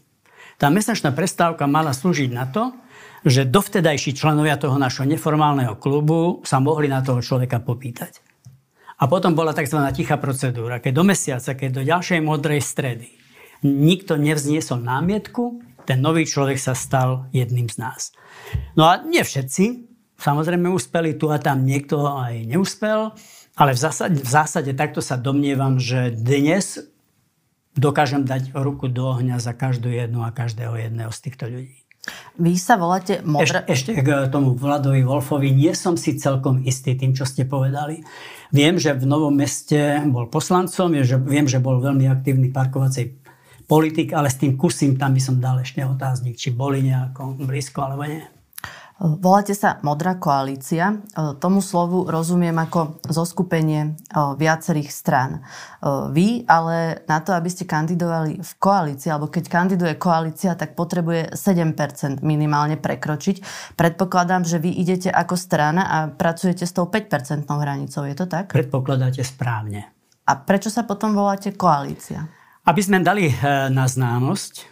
Tá 0.58 0.74
mesačná 0.74 1.13
prestávka 1.13 1.69
mala 1.69 1.93
slúžiť 1.93 2.34
na 2.34 2.50
to, 2.50 2.74
že 3.22 3.45
dovtedajší 3.45 4.17
členovia 4.17 4.58
toho 4.58 4.82
našho 4.82 5.06
neformálneho 5.06 5.78
klubu 5.78 6.41
sa 6.41 6.58
mohli 6.58 6.89
na 6.89 7.06
toho 7.06 7.22
človeka 7.22 7.62
popýtať. 7.62 8.26
A 9.00 9.08
potom 9.08 9.38
bola 9.38 9.54
tzv. 9.54 9.80
tichá 9.95 10.19
procedúra, 10.19 10.82
keď 10.82 10.91
do 10.98 11.04
mesiaca, 11.06 11.56
keď 11.56 11.69
do 11.72 11.84
ďalšej 11.86 12.19
modrej 12.26 12.60
stredy 12.65 13.08
nikto 13.63 14.17
nevzniesol 14.19 14.82
námietku, 14.82 15.63
ten 15.84 16.00
nový 16.02 16.28
človek 16.28 16.60
sa 16.60 16.76
stal 16.76 17.28
jedným 17.32 17.67
z 17.67 17.80
nás. 17.80 18.02
No 18.76 18.88
a 18.88 19.00
nie 19.04 19.24
všetci, 19.24 19.88
samozrejme 20.19 20.67
uspeli, 20.72 21.15
tu 21.15 21.32
a 21.32 21.39
tam 21.39 21.63
niekto 21.63 22.04
aj 22.08 22.45
neúspel, 22.48 23.15
ale 23.60 23.76
v 23.76 23.80
zásade, 23.84 24.15
v 24.24 24.32
zásade 24.32 24.72
takto 24.72 25.04
sa 25.04 25.19
domnievam, 25.19 25.76
že 25.76 26.15
dnes 26.15 26.80
dokážem 27.76 28.24
dať 28.24 28.56
ruku 28.56 28.88
do 28.88 29.12
ohňa 29.12 29.43
za 29.43 29.52
každú 29.52 29.91
jednu 29.91 30.24
a 30.24 30.32
každého 30.32 30.80
jedného 30.80 31.12
z 31.12 31.19
týchto 31.19 31.52
ľudí. 31.52 31.76
Vy 32.39 32.56
sa 32.56 32.80
voláte 32.80 33.19
modra... 33.28 33.67
Ešte, 33.67 34.00
ešte 34.00 34.02
k 34.02 34.32
tomu 34.32 34.56
Vladovi 34.56 35.04
Wolfovi. 35.04 35.52
Nie 35.52 35.76
som 35.76 36.00
si 36.00 36.15
celkom 36.15 36.63
istý 36.63 36.95
tým, 36.95 37.12
čo 37.12 37.28
ste 37.28 37.43
povedali. 37.43 38.00
Viem, 38.56 38.80
že 38.80 38.95
v 38.95 39.04
Novom 39.04 39.36
meste 39.36 40.00
bol 40.08 40.32
poslancom, 40.32 40.95
viem, 41.28 41.45
že 41.45 41.60
bol 41.60 41.84
veľmi 41.84 42.08
aktívny 42.08 42.50
parkovacej 42.56 43.19
politik, 43.69 44.15
ale 44.15 44.32
s 44.32 44.39
tým 44.41 44.58
kusím 44.58 44.98
tam 44.98 45.13
by 45.13 45.22
som 45.22 45.38
dal 45.38 45.62
ešte 45.62 45.84
otáznik, 45.86 46.39
či 46.39 46.50
boli 46.56 46.82
nejako 46.82 47.38
blízko 47.43 47.86
alebo 47.86 48.08
nie. 48.08 48.24
Voláte 49.00 49.56
sa 49.56 49.80
Modrá 49.80 50.20
koalícia. 50.20 51.00
Tomu 51.40 51.64
slovu 51.64 52.04
rozumiem 52.04 52.52
ako 52.60 53.00
zoskupenie 53.08 53.96
viacerých 54.12 54.92
strán. 54.92 55.40
Vy 56.12 56.44
ale 56.44 57.08
na 57.08 57.24
to, 57.24 57.32
aby 57.32 57.48
ste 57.48 57.64
kandidovali 57.64 58.44
v 58.44 58.52
koalícii, 58.60 59.08
alebo 59.08 59.32
keď 59.32 59.48
kandiduje 59.48 59.96
koalícia, 59.96 60.52
tak 60.60 60.76
potrebuje 60.76 61.32
7% 61.32 62.20
minimálne 62.28 62.76
prekročiť. 62.76 63.40
Predpokladám, 63.80 64.44
že 64.44 64.60
vy 64.60 64.76
idete 64.76 65.08
ako 65.08 65.40
strana 65.40 65.88
a 65.88 65.98
pracujete 66.12 66.68
s 66.68 66.76
tou 66.76 66.92
5% 66.92 67.48
hranicou. 67.48 68.04
Je 68.04 68.16
to 68.20 68.28
tak? 68.28 68.52
Predpokladáte 68.52 69.24
správne. 69.24 69.96
A 70.28 70.36
prečo 70.36 70.68
sa 70.68 70.84
potom 70.84 71.16
voláte 71.16 71.56
koalícia? 71.56 72.28
Aby 72.68 72.84
sme 72.84 73.00
dali 73.00 73.32
na 73.72 73.88
známosť 73.88 74.68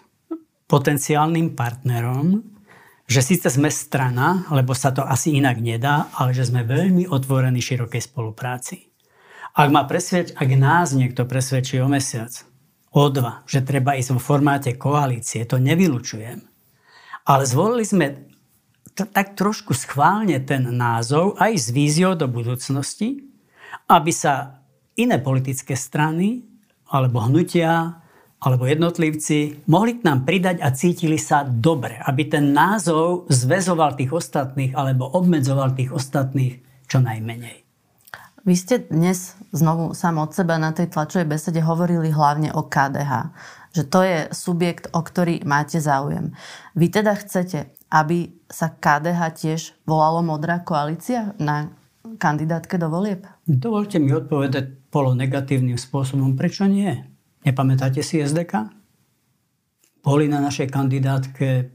potenciálnym 0.67 1.55
partnerom, 1.55 2.56
že 3.07 3.23
síce 3.23 3.47
sme 3.47 3.71
strana, 3.71 4.43
lebo 4.51 4.75
sa 4.75 4.91
to 4.91 4.99
asi 4.99 5.39
inak 5.39 5.63
nedá, 5.63 6.11
ale 6.19 6.35
že 6.35 6.51
sme 6.51 6.67
veľmi 6.67 7.07
otvorení 7.07 7.63
širokej 7.63 8.03
spolupráci. 8.03 8.91
Ak 9.55 9.71
ma 9.71 9.87
presvedč, 9.87 10.35
ak 10.35 10.49
nás 10.59 10.91
niekto 10.91 11.23
presvedčí 11.23 11.79
o 11.79 11.87
mesiac, 11.87 12.29
o 12.91 13.07
dva, 13.07 13.47
že 13.47 13.63
treba 13.63 13.95
ísť 13.95 14.11
vo 14.11 14.21
formáte 14.21 14.75
koalície, 14.75 15.47
to 15.47 15.55
nevylučujem. 15.55 16.43
Ale 17.23 17.43
zvolili 17.47 17.87
sme 17.87 18.07
t- 18.91 19.07
tak 19.07 19.39
trošku 19.39 19.71
schválne 19.71 20.35
ten 20.43 20.67
názov 20.67 21.39
aj 21.39 21.53
s 21.55 21.67
víziou 21.71 22.13
do 22.13 22.27
budúcnosti, 22.27 23.23
aby 23.87 24.11
sa 24.11 24.63
iné 24.99 25.15
politické 25.21 25.79
strany 25.79 26.43
alebo 26.91 27.23
hnutia, 27.23 28.03
alebo 28.37 28.69
jednotlivci 28.69 29.65
mohli 29.65 29.97
k 29.97 30.05
nám 30.05 30.21
pridať 30.21 30.61
a 30.61 30.69
cítili 30.69 31.17
sa 31.17 31.41
dobre, 31.41 31.97
aby 31.97 32.29
ten 32.29 32.53
názov 32.53 33.25
zväzoval 33.33 33.97
tých 33.97 34.13
ostatných 34.13 34.77
alebo 34.77 35.09
obmedzoval 35.09 35.73
tých 35.73 35.89
ostatných 35.89 36.61
čo 36.85 37.01
najmenej. 37.01 37.65
Vy 38.47 38.55
ste 38.55 38.79
dnes 38.87 39.35
znovu 39.51 39.91
sám 39.91 40.23
od 40.23 40.31
seba 40.31 40.55
na 40.55 40.71
tej 40.71 40.87
tlačovej 40.87 41.27
besede 41.27 41.59
hovorili 41.59 42.13
hlavne 42.13 42.55
o 42.55 42.63
KDH. 42.63 43.35
Že 43.75 43.83
to 43.91 43.99
je 44.07 44.17
subjekt, 44.31 44.87
o 44.95 45.03
ktorý 45.03 45.43
máte 45.43 45.83
záujem. 45.83 46.31
Vy 46.71 46.87
teda 46.87 47.19
chcete, 47.19 47.67
aby 47.91 48.31
sa 48.47 48.71
KDH 48.71 49.19
tiež 49.35 49.61
volalo 49.83 50.23
Modrá 50.23 50.63
koalícia 50.63 51.35
na 51.43 51.75
kandidátke 52.15 52.79
do 52.79 52.87
volieb? 52.87 53.27
Dovolte 53.43 53.99
mi 53.99 54.15
odpovedať 54.15 54.87
bolo 54.87 55.11
negatívnym 55.11 55.75
spôsobom. 55.75 56.39
Prečo 56.39 56.71
nie? 56.71 57.16
Nepamätáte 57.47 58.03
si 58.03 58.19
SDK? 58.19 58.67
Boli 60.03 60.27
na 60.27 60.43
našej 60.43 60.67
kandidátke, 60.67 61.71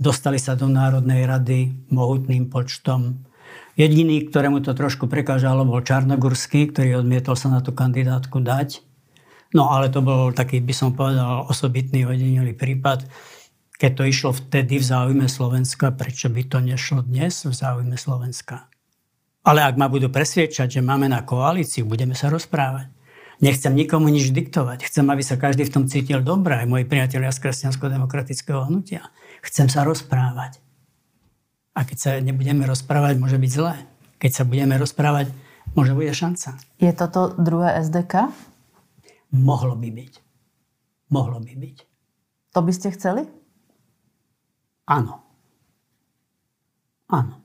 dostali 0.00 0.40
sa 0.40 0.56
do 0.56 0.64
Národnej 0.64 1.28
rady 1.28 1.92
mohutným 1.92 2.48
počtom. 2.48 3.20
Jediný, 3.76 4.32
ktorému 4.32 4.64
to 4.64 4.72
trošku 4.72 5.12
prekážalo, 5.12 5.68
bol 5.68 5.84
Čarnogurský, 5.84 6.72
ktorý 6.72 7.04
odmietol 7.04 7.36
sa 7.36 7.52
na 7.52 7.60
tú 7.60 7.76
kandidátku 7.76 8.40
dať. 8.40 8.80
No 9.52 9.68
ale 9.68 9.92
to 9.92 10.00
bol 10.00 10.32
taký, 10.32 10.64
by 10.64 10.72
som 10.72 10.96
povedal, 10.96 11.44
osobitný 11.52 12.08
ojedinelý 12.08 12.56
prípad. 12.56 13.04
Keď 13.76 13.92
to 13.92 14.08
išlo 14.08 14.32
vtedy 14.32 14.80
v 14.80 14.88
záujme 14.88 15.28
Slovenska, 15.28 15.92
prečo 15.92 16.32
by 16.32 16.48
to 16.48 16.64
nešlo 16.64 17.04
dnes 17.04 17.44
v 17.44 17.52
záujme 17.52 18.00
Slovenska? 18.00 18.72
Ale 19.44 19.68
ak 19.68 19.76
ma 19.76 19.92
budú 19.92 20.08
presviečať, 20.08 20.80
že 20.80 20.80
máme 20.80 21.12
na 21.12 21.20
koalíciu, 21.28 21.84
budeme 21.84 22.16
sa 22.16 22.32
rozprávať. 22.32 22.91
Nechcem 23.42 23.74
nikomu 23.74 24.06
nič 24.06 24.30
diktovať. 24.30 24.86
Chcem, 24.86 25.02
aby 25.10 25.18
sa 25.26 25.34
každý 25.34 25.66
v 25.66 25.74
tom 25.74 25.84
cítil 25.90 26.22
dobre, 26.22 26.62
aj 26.62 26.70
moji 26.70 26.86
priatelia 26.86 27.34
z 27.34 27.42
kresťansko-demokratického 27.42 28.70
hnutia. 28.70 29.10
Chcem 29.42 29.66
sa 29.66 29.82
rozprávať. 29.82 30.62
A 31.74 31.82
keď 31.82 31.98
sa 31.98 32.10
nebudeme 32.22 32.62
rozprávať, 32.70 33.18
môže 33.18 33.42
byť 33.42 33.50
zlé. 33.50 33.74
Keď 34.22 34.30
sa 34.30 34.44
budeme 34.46 34.78
rozprávať, 34.78 35.34
môže 35.74 35.90
bude 35.90 36.14
šanca. 36.14 36.54
Je 36.78 36.94
toto 36.94 37.34
druhé 37.34 37.82
SDK? 37.82 38.30
Mohlo 39.34 39.74
by 39.74 39.90
byť. 39.90 40.12
Mohlo 41.10 41.42
by 41.42 41.54
byť. 41.58 41.76
To 42.54 42.62
by 42.62 42.70
ste 42.70 42.94
chceli? 42.94 43.26
Áno. 44.86 45.18
Áno. 47.10 47.41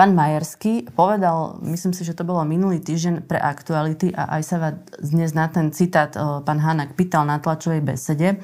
Pán 0.00 0.16
Majerský 0.16 0.88
povedal, 0.96 1.60
myslím 1.60 1.92
si, 1.92 2.08
že 2.08 2.16
to 2.16 2.24
bolo 2.24 2.40
minulý 2.48 2.80
týždeň 2.80 3.28
pre 3.28 3.36
aktuality 3.36 4.08
a 4.16 4.40
aj 4.40 4.42
sa 4.48 4.56
vás 4.56 4.80
dnes 4.96 5.36
na 5.36 5.44
ten 5.52 5.76
citát 5.76 6.16
pán 6.16 6.56
Hanak 6.56 6.96
pýtal 6.96 7.28
na 7.28 7.36
tlačovej 7.36 7.84
besede, 7.84 8.40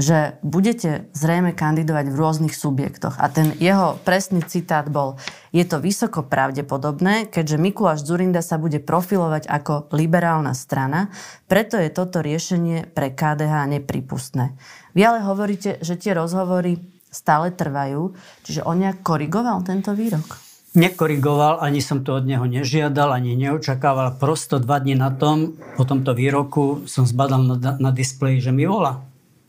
že 0.00 0.40
budete 0.40 1.12
zrejme 1.12 1.52
kandidovať 1.52 2.08
v 2.08 2.16
rôznych 2.16 2.56
subjektoch. 2.56 3.20
A 3.20 3.28
ten 3.28 3.52
jeho 3.60 4.00
presný 4.00 4.48
citát 4.48 4.88
bol, 4.88 5.20
je 5.52 5.68
to 5.68 5.76
vysoko 5.76 6.24
pravdepodobné, 6.24 7.28
keďže 7.28 7.60
Mikuláš 7.60 8.08
Zurinda 8.08 8.40
sa 8.40 8.56
bude 8.56 8.80
profilovať 8.80 9.44
ako 9.44 9.92
liberálna 9.92 10.56
strana, 10.56 11.12
preto 11.52 11.76
je 11.76 11.92
toto 11.92 12.24
riešenie 12.24 12.88
pre 12.96 13.12
KDH 13.12 13.76
nepripustné. 13.76 14.56
Vy 14.96 15.04
ale 15.04 15.20
hovoríte, 15.20 15.84
že 15.84 16.00
tie 16.00 16.16
rozhovory 16.16 16.80
stále 17.12 17.52
trvajú, 17.52 18.16
čiže 18.48 18.64
on 18.64 18.80
nejak 18.80 19.04
korigoval 19.04 19.60
tento 19.68 19.92
výrok? 19.92 20.53
Nekorigoval, 20.74 21.62
ani 21.62 21.78
som 21.78 22.02
to 22.02 22.18
od 22.18 22.26
neho 22.26 22.42
nežiadal, 22.44 23.14
ani 23.14 23.38
neočakával. 23.38 24.18
Prosto 24.18 24.58
dva 24.58 24.82
dní 24.82 24.98
na 24.98 25.14
tom, 25.14 25.54
po 25.78 25.86
tomto 25.86 26.12
výroku, 26.12 26.84
som 26.90 27.06
zbadal 27.06 27.46
na, 27.46 27.56
na 27.78 27.90
displeji, 27.94 28.42
že 28.42 28.50
mi 28.50 28.66
volá. 28.66 29.00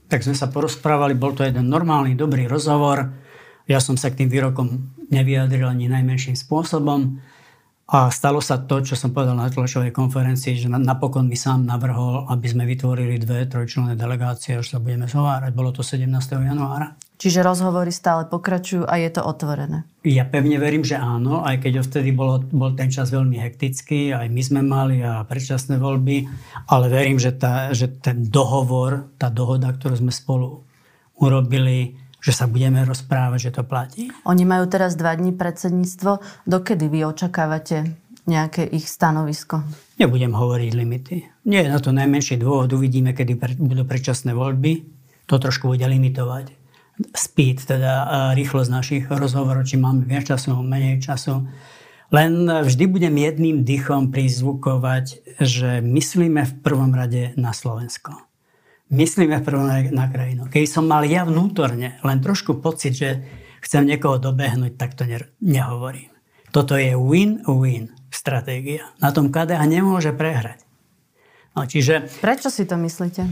Tak 0.05 0.21
sme 0.21 0.37
sa 0.37 0.53
porozprávali, 0.53 1.17
bol 1.17 1.33
to 1.33 1.41
jeden 1.41 1.65
normálny, 1.65 2.13
dobrý 2.13 2.45
rozhovor. 2.45 3.09
Ja 3.65 3.81
som 3.81 3.97
sa 3.97 4.13
k 4.13 4.21
tým 4.21 4.29
výrokom 4.29 4.93
nevyjadril 5.09 5.65
ani 5.65 5.89
najmenším 5.89 6.37
spôsobom. 6.37 7.17
A 7.85 8.09
stalo 8.09 8.41
sa 8.41 8.57
to, 8.57 8.81
čo 8.81 8.97
som 8.97 9.13
povedal 9.13 9.37
na 9.37 9.45
tlačovej 9.45 9.93
konferencii, 9.93 10.57
že 10.57 10.69
napokon 10.69 11.29
mi 11.29 11.37
sám 11.37 11.69
navrhol, 11.69 12.25
aby 12.33 12.45
sme 12.49 12.65
vytvorili 12.65 13.21
dve 13.21 13.45
trojčlenné 13.45 13.93
delegácie, 13.93 14.57
až 14.57 14.73
sa 14.73 14.81
budeme 14.81 15.05
zhovárať. 15.05 15.53
Bolo 15.53 15.69
to 15.69 15.85
17. 15.85 16.09
januára. 16.33 16.97
Čiže 17.15 17.47
rozhovory 17.47 17.95
stále 17.95 18.27
pokračujú 18.27 18.83
a 18.83 18.99
je 18.99 19.07
to 19.07 19.23
otvorené? 19.23 19.87
Ja 20.03 20.27
pevne 20.27 20.59
verím, 20.59 20.83
že 20.83 20.99
áno, 20.99 21.47
aj 21.47 21.63
keď 21.63 21.87
vtedy 21.87 22.11
bolo, 22.11 22.43
bol 22.43 22.75
ten 22.75 22.91
čas 22.91 23.09
veľmi 23.09 23.39
hektický, 23.39 24.11
aj 24.11 24.27
my 24.27 24.41
sme 24.43 24.61
mali 24.61 24.99
a 24.99 25.23
predčasné 25.23 25.79
voľby, 25.79 26.27
ale 26.67 26.85
verím, 26.91 27.15
že, 27.15 27.31
tá, 27.31 27.71
že 27.71 27.87
ten 27.87 28.27
dohovor, 28.27 29.15
tá 29.15 29.31
dohoda, 29.31 29.71
ktorú 29.71 29.95
sme 29.95 30.11
spolu 30.11 30.67
urobili, 31.15 31.95
že 32.19 32.35
sa 32.35 32.51
budeme 32.51 32.83
rozprávať, 32.83 33.39
že 33.47 33.51
to 33.55 33.63
platí? 33.63 34.11
Oni 34.27 34.43
majú 34.43 34.67
teraz 34.67 34.99
dva 34.99 35.15
dní 35.15 35.31
predsedníctvo. 35.31 36.43
Dokedy 36.49 36.89
vy 36.91 37.05
očakávate 37.07 37.95
nejaké 38.25 38.65
ich 38.65 38.89
stanovisko? 38.89 39.61
Nebudem 40.01 40.33
hovoriť 40.33 40.71
limity. 40.73 41.15
Nie 41.47 41.63
je 41.63 41.71
na 41.71 41.79
to 41.79 41.93
najmenší 41.93 42.41
dôvod. 42.41 42.73
Uvidíme, 42.73 43.13
kedy 43.13 43.33
pre, 43.37 43.53
budú 43.55 43.85
predčasné 43.85 44.33
voľby. 44.33 44.83
To 45.29 45.37
trošku 45.37 45.69
bude 45.69 45.85
limitovať. 45.85 46.64
Speed, 46.95 47.67
teda 47.67 48.31
rýchlosť 48.35 48.69
našich 48.71 49.03
rozhovorov, 49.11 49.67
či 49.67 49.75
máme 49.75 50.07
viac 50.07 50.31
času, 50.31 50.55
menej 50.63 51.03
času. 51.03 51.43
Len 52.13 52.47
vždy 52.47 52.85
budem 52.87 53.15
jedným 53.19 53.67
dychom 53.67 54.13
prizvukovať, 54.15 55.35
že 55.43 55.83
myslíme 55.83 56.41
v 56.45 56.53
prvom 56.63 56.95
rade 56.95 57.35
na 57.35 57.51
Slovensko 57.51 58.25
myslíme 58.91 59.41
prvom 59.41 59.65
na, 59.65 59.81
na 59.89 60.05
krajinu. 60.11 60.45
Keď 60.49 60.63
som 60.69 60.85
mal 60.85 61.05
ja 61.07 61.25
vnútorne 61.25 61.97
len 62.05 62.17
trošku 62.21 62.61
pocit, 62.61 62.93
že 62.93 63.09
chcem 63.65 63.85
niekoho 63.85 64.21
dobehnúť, 64.21 64.77
tak 64.77 64.93
to 64.93 65.09
ne, 65.09 65.25
nehovorím. 65.41 66.13
Toto 66.53 66.77
je 66.77 66.93
win-win 66.93 67.91
stratégia. 68.13 68.93
Na 69.01 69.09
tom 69.11 69.33
KDH 69.33 69.61
nemôže 69.65 70.13
prehrať. 70.13 70.63
No, 71.57 71.65
čiže... 71.65 72.07
Prečo 72.21 72.51
si 72.51 72.67
to 72.67 72.77
myslíte? 72.79 73.27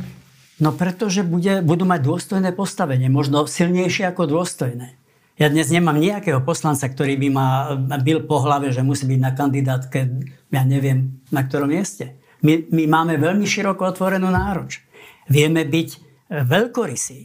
No 0.64 0.72
pretože 0.72 1.28
bude, 1.28 1.60
budú 1.60 1.84
mať 1.84 2.00
dôstojné 2.08 2.56
postavenie, 2.56 3.12
možno 3.12 3.44
silnejšie 3.44 4.08
ako 4.08 4.32
dôstojné. 4.32 4.96
Ja 5.36 5.52
dnes 5.52 5.68
nemám 5.68 6.00
nejakého 6.00 6.40
poslanca, 6.40 6.88
ktorý 6.88 7.20
by 7.20 7.30
ma 7.36 7.48
bil 8.00 8.24
po 8.24 8.40
hlave, 8.40 8.72
že 8.72 8.80
musí 8.80 9.04
byť 9.04 9.20
na 9.20 9.36
kandidátke, 9.36 10.00
ja 10.56 10.64
neviem, 10.64 11.20
na 11.36 11.44
ktorom 11.44 11.68
mieste. 11.68 12.16
My, 12.48 12.64
my 12.72 12.84
máme 12.88 13.20
veľmi 13.20 13.44
široko 13.44 13.92
otvorenú 13.92 14.32
nároč. 14.32 14.80
Vieme 15.28 15.68
byť 15.68 15.90
e, 15.92 15.98
veľkorysí. 16.48 17.20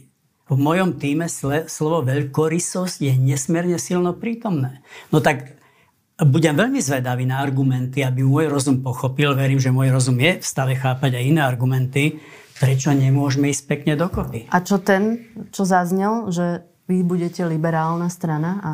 V 0.49 0.57
mojom 0.57 0.99
týme 0.99 1.29
slovo 1.69 2.03
veľkorysosť 2.03 2.97
je 3.07 3.13
nesmierne 3.13 3.79
silno 3.79 4.17
prítomné. 4.17 4.83
No 5.13 5.23
tak 5.23 5.55
budem 6.19 6.57
veľmi 6.57 6.81
zvedavý 6.81 7.23
na 7.23 7.39
argumenty, 7.39 8.03
aby 8.03 8.25
môj 8.25 8.51
rozum 8.51 8.83
pochopil. 8.83 9.31
Verím, 9.37 9.61
že 9.61 9.71
môj 9.71 9.93
rozum 9.93 10.17
je 10.19 10.41
v 10.41 10.45
stave 10.45 10.75
chápať 10.75 11.15
aj 11.15 11.23
iné 11.23 11.41
argumenty. 11.45 12.19
Prečo 12.59 12.91
nemôžeme 12.91 13.47
ísť 13.47 13.63
pekne 13.71 13.93
dokopy? 13.95 14.51
A 14.51 14.59
čo 14.59 14.83
ten, 14.83 15.31
čo 15.55 15.63
zaznel, 15.63 16.27
že 16.27 16.67
vy 16.91 17.07
budete 17.07 17.47
liberálna 17.47 18.11
strana 18.11 18.51
a 18.59 18.71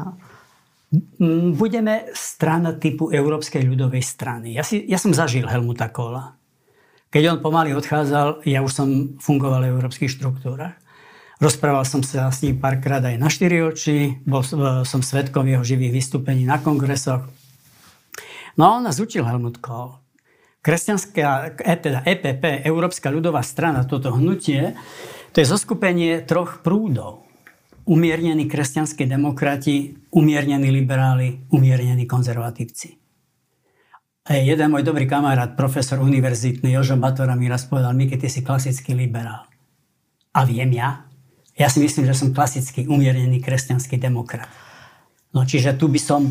mm, 1.21 1.53
Budeme 1.53 2.09
strana 2.17 2.73
typu 2.73 3.13
Európskej 3.13 3.61
ľudovej 3.61 4.01
strany. 4.01 4.57
Ja, 4.57 4.65
si, 4.65 4.81
ja 4.89 4.97
som 4.97 5.13
zažil 5.13 5.45
Helmuta 5.45 5.93
Kohla. 5.93 6.33
Keď 7.13 7.23
on 7.31 7.39
pomaly 7.39 7.77
odchádzal, 7.77 8.43
ja 8.49 8.59
už 8.65 8.71
som 8.73 8.87
fungoval 9.21 9.63
v 9.63 9.71
európskych 9.77 10.11
štruktúrach. 10.11 10.75
Rozprával 11.39 11.83
som 11.83 11.99
sa 11.99 12.31
s 12.31 12.41
ním 12.47 12.63
párkrát 12.63 13.03
aj 13.03 13.19
na 13.19 13.27
štyri 13.27 13.59
oči, 13.59 14.23
bol 14.23 14.39
som 14.87 15.03
svetkom 15.03 15.43
jeho 15.43 15.63
živých 15.67 15.99
vystúpení 15.99 16.47
na 16.47 16.63
kongresoch. 16.63 17.27
No 18.55 18.61
a 18.63 18.79
on 18.79 18.87
nás 18.87 19.03
učil 19.03 19.27
Helmut 19.27 19.59
Kohl. 19.59 19.99
Kresťanská, 20.65 21.61
e, 21.61 21.73
teda 21.77 22.01
EPP, 22.01 22.65
Európska 22.65 23.13
ľudová 23.13 23.45
strana, 23.45 23.85
toto 23.85 24.09
hnutie, 24.17 24.73
to 25.29 25.37
je 25.37 25.45
zoskupenie 25.45 26.25
troch 26.25 26.65
prúdov 26.65 27.25
umiernení 27.85 28.49
kresťanskí 28.49 29.05
demokrati, 29.05 29.93
umiernení 30.09 30.73
liberáli, 30.73 31.45
umiernení 31.53 32.09
konzervatívci. 32.09 32.97
A 34.25 34.41
jeden 34.41 34.73
môj 34.73 34.81
dobrý 34.81 35.05
kamarát, 35.05 35.53
profesor 35.53 36.01
univerzitný 36.01 36.73
Jožo 36.73 36.97
Batora 36.97 37.37
mi 37.37 37.45
raz 37.45 37.69
povedal, 37.69 37.93
Miky, 37.93 38.17
ty 38.17 38.25
si 38.25 38.41
klasický 38.41 38.97
liberál. 38.97 39.45
A 40.33 40.49
viem 40.49 40.73
ja? 40.73 41.05
Ja 41.53 41.69
si 41.69 41.77
myslím, 41.77 42.09
že 42.09 42.17
som 42.17 42.33
klasický 42.33 42.89
umiernený 42.89 43.37
kresťanský 43.37 44.01
demokrat. 44.01 44.49
No 45.29 45.45
čiže 45.45 45.77
tu 45.77 45.85
by 45.85 46.01
som 46.01 46.25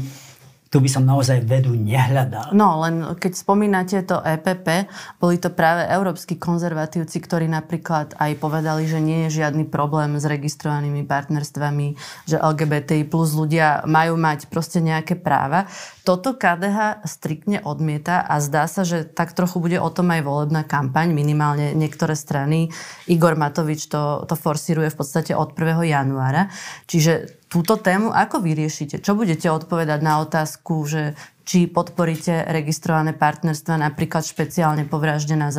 tu 0.75 0.83
by 0.83 0.91
som 0.91 1.07
naozaj 1.07 1.47
vedu 1.47 1.71
nehľadal. 1.79 2.51
No, 2.51 2.83
len 2.83 3.15
keď 3.15 3.33
spomínate 3.39 4.03
to 4.03 4.19
EPP, 4.19 4.91
boli 5.23 5.39
to 5.39 5.55
práve 5.55 5.87
európsky 5.87 6.35
konzervatívci, 6.35 7.23
ktorí 7.23 7.47
napríklad 7.47 8.19
aj 8.19 8.33
povedali, 8.43 8.91
že 8.91 8.99
nie 8.99 9.31
je 9.31 9.39
žiadny 9.39 9.71
problém 9.71 10.19
s 10.19 10.27
registrovanými 10.27 11.07
partnerstvami, 11.07 11.95
že 12.27 12.43
LGBTI 12.43 13.07
plus 13.07 13.39
ľudia 13.39 13.87
majú 13.87 14.19
mať 14.19 14.51
proste 14.51 14.83
nejaké 14.83 15.15
práva. 15.15 15.71
Toto 16.03 16.35
KDH 16.35 17.07
striktne 17.07 17.63
odmieta 17.63 18.27
a 18.27 18.43
zdá 18.43 18.67
sa, 18.67 18.83
že 18.83 19.07
tak 19.07 19.31
trochu 19.33 19.63
bude 19.63 19.79
o 19.79 19.89
tom 19.95 20.11
aj 20.11 20.27
volebná 20.27 20.67
kampaň, 20.67 21.15
minimálne 21.15 21.71
niektoré 21.73 22.19
strany. 22.19 22.75
Igor 23.07 23.39
Matovič 23.39 23.87
to, 23.87 24.27
to 24.27 24.35
forsíruje 24.35 24.91
v 24.91 24.99
podstate 24.99 25.33
od 25.39 25.55
1. 25.55 25.87
januára. 25.87 26.51
Čiže 26.91 27.44
túto 27.55 27.79
tému 27.79 28.11
ako 28.11 28.43
vyriešite? 28.43 28.99
Čo 28.99 29.15
budete 29.15 29.47
odpovedať 29.47 30.03
na 30.03 30.19
otázku, 30.19 30.83
že 30.91 31.15
či 31.47 31.71
podporíte 31.71 32.51
registrované 32.51 33.15
partnerstva 33.15 33.79
napríklad 33.79 34.27
špeciálne 34.27 34.91
po 34.91 34.99
vražde 34.99 35.39
na 35.39 35.55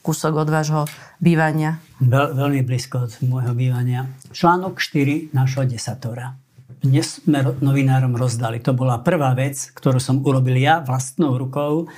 kúsok 0.00 0.32
od 0.32 0.48
vášho 0.48 0.82
bývania? 1.20 1.76
Veľ, 2.00 2.40
veľmi 2.40 2.64
blízko 2.64 3.04
od 3.04 3.12
môjho 3.28 3.52
bývania. 3.52 4.08
Článok 4.32 4.80
4 4.80 5.36
našho 5.36 5.68
desatora. 5.68 6.40
Dnes 6.80 7.20
sme 7.20 7.44
novinárom 7.60 8.16
rozdali. 8.16 8.56
To 8.64 8.72
bola 8.72 9.04
prvá 9.04 9.36
vec, 9.36 9.60
ktorú 9.76 10.00
som 10.00 10.24
urobil 10.24 10.56
ja 10.56 10.80
vlastnou 10.80 11.36
rukou, 11.36 11.92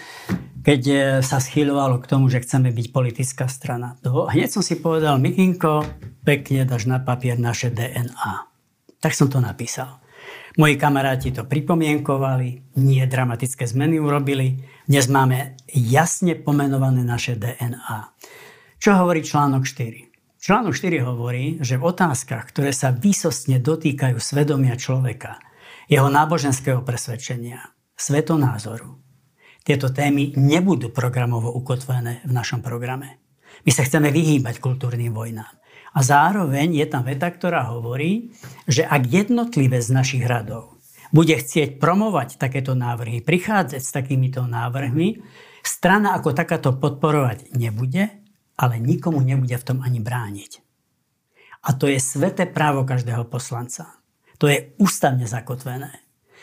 keď 0.66 0.80
e, 0.90 0.94
sa 1.22 1.38
schyľovalo 1.38 2.02
k 2.02 2.10
tomu, 2.10 2.26
že 2.26 2.42
chceme 2.42 2.74
byť 2.74 2.86
politická 2.90 3.46
strana. 3.46 3.94
hneď 4.02 4.50
som 4.50 4.66
si 4.66 4.74
povedal, 4.74 5.22
Mikinko, 5.22 5.86
pekne 6.26 6.66
dáš 6.66 6.90
na 6.90 6.98
papier 6.98 7.38
naše 7.38 7.70
DNA. 7.70 8.51
Tak 9.02 9.18
som 9.18 9.26
to 9.26 9.42
napísal. 9.42 9.98
Moji 10.54 10.78
kamaráti 10.78 11.34
to 11.34 11.42
pripomienkovali, 11.42 12.78
nie 12.78 13.02
dramatické 13.02 13.66
zmeny 13.66 13.98
urobili. 13.98 14.62
Dnes 14.86 15.10
máme 15.10 15.58
jasne 15.74 16.38
pomenované 16.38 17.02
naše 17.02 17.34
DNA. 17.34 18.14
Čo 18.78 18.94
hovorí 19.02 19.26
článok 19.26 19.66
4? 19.66 20.38
Článok 20.38 20.78
4 20.78 21.02
hovorí, 21.02 21.58
že 21.58 21.82
v 21.82 21.90
otázkach, 21.90 22.54
ktoré 22.54 22.70
sa 22.70 22.94
výsostne 22.94 23.58
dotýkajú 23.58 24.22
svedomia 24.22 24.78
človeka, 24.78 25.42
jeho 25.90 26.06
náboženského 26.06 26.86
presvedčenia, 26.86 27.74
svetonázoru, 27.98 29.02
tieto 29.66 29.90
témy 29.90 30.34
nebudú 30.38 30.90
programovo 30.94 31.50
ukotvené 31.54 32.22
v 32.22 32.32
našom 32.34 32.62
programe. 32.62 33.18
My 33.62 33.70
sa 33.70 33.86
chceme 33.86 34.10
vyhýbať 34.10 34.58
kultúrnym 34.58 35.14
vojnám. 35.14 35.61
A 35.92 36.00
zároveň 36.00 36.72
je 36.80 36.86
tam 36.88 37.04
veta, 37.04 37.28
ktorá 37.28 37.68
hovorí, 37.68 38.32
že 38.64 38.84
ak 38.84 39.04
jednotlivé 39.08 39.84
z 39.84 39.92
našich 39.92 40.24
radov 40.24 40.80
bude 41.12 41.36
chcieť 41.36 41.76
promovať 41.76 42.40
takéto 42.40 42.72
návrhy, 42.72 43.20
prichádzať 43.20 43.82
s 43.84 43.92
takýmito 43.92 44.48
návrhmi, 44.48 45.20
strana 45.60 46.16
ako 46.16 46.32
takáto 46.32 46.72
podporovať 46.72 47.52
nebude, 47.52 48.08
ale 48.56 48.80
nikomu 48.80 49.20
nebude 49.20 49.52
v 49.60 49.66
tom 49.68 49.78
ani 49.84 50.00
brániť. 50.00 50.64
A 51.62 51.76
to 51.76 51.86
je 51.86 52.00
sveté 52.00 52.48
právo 52.48 52.82
každého 52.82 53.28
poslanca. 53.28 54.00
To 54.40 54.50
je 54.50 54.74
ústavne 54.80 55.28
zakotvené. 55.28 56.02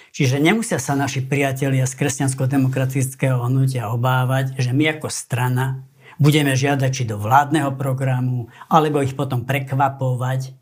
Čiže 0.10 0.42
nemusia 0.42 0.80
sa 0.82 0.98
naši 0.98 1.22
priatelia 1.22 1.86
z 1.86 1.94
kresťansko-demokratického 2.00 3.46
hnutia 3.46 3.94
obávať, 3.94 4.58
že 4.58 4.74
my 4.74 4.98
ako 4.98 5.12
strana 5.12 5.86
budeme 6.20 6.54
žiadať 6.54 6.92
či 6.92 7.04
do 7.08 7.16
vládneho 7.16 7.74
programu, 7.80 8.52
alebo 8.68 9.00
ich 9.00 9.16
potom 9.16 9.48
prekvapovať, 9.48 10.54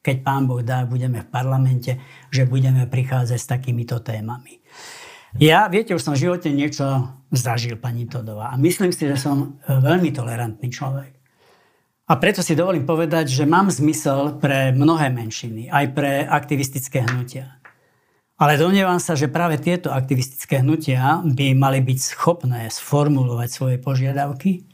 keď 0.00 0.16
pán 0.22 0.46
Boh 0.46 0.62
dá, 0.62 0.86
budeme 0.86 1.26
v 1.26 1.28
parlamente, 1.28 1.98
že 2.30 2.46
budeme 2.46 2.86
prichádzať 2.86 3.38
s 3.40 3.50
takýmito 3.50 3.98
témami. 4.00 4.62
Ja, 5.34 5.66
viete, 5.66 5.98
už 5.98 6.04
som 6.06 6.14
v 6.14 6.30
živote 6.30 6.54
niečo 6.54 7.10
zažil, 7.34 7.74
pani 7.74 8.06
Todová. 8.06 8.54
A 8.54 8.56
myslím 8.56 8.94
si, 8.94 9.10
že 9.10 9.18
som 9.18 9.58
veľmi 9.66 10.14
tolerantný 10.14 10.70
človek. 10.70 11.10
A 12.06 12.20
preto 12.20 12.44
si 12.44 12.54
dovolím 12.54 12.86
povedať, 12.86 13.32
že 13.32 13.48
mám 13.48 13.72
zmysel 13.72 14.38
pre 14.38 14.70
mnohé 14.70 15.10
menšiny, 15.10 15.72
aj 15.72 15.84
pre 15.96 16.22
aktivistické 16.22 17.02
hnutia. 17.02 17.58
Ale 18.36 18.60
domnievam 18.60 19.00
sa, 19.00 19.16
že 19.16 19.32
práve 19.32 19.56
tieto 19.56 19.88
aktivistické 19.88 20.60
hnutia 20.60 21.24
by 21.24 21.56
mali 21.56 21.80
byť 21.80 21.98
schopné 22.02 22.68
sformulovať 22.68 23.48
svoje 23.48 23.76
požiadavky 23.80 24.73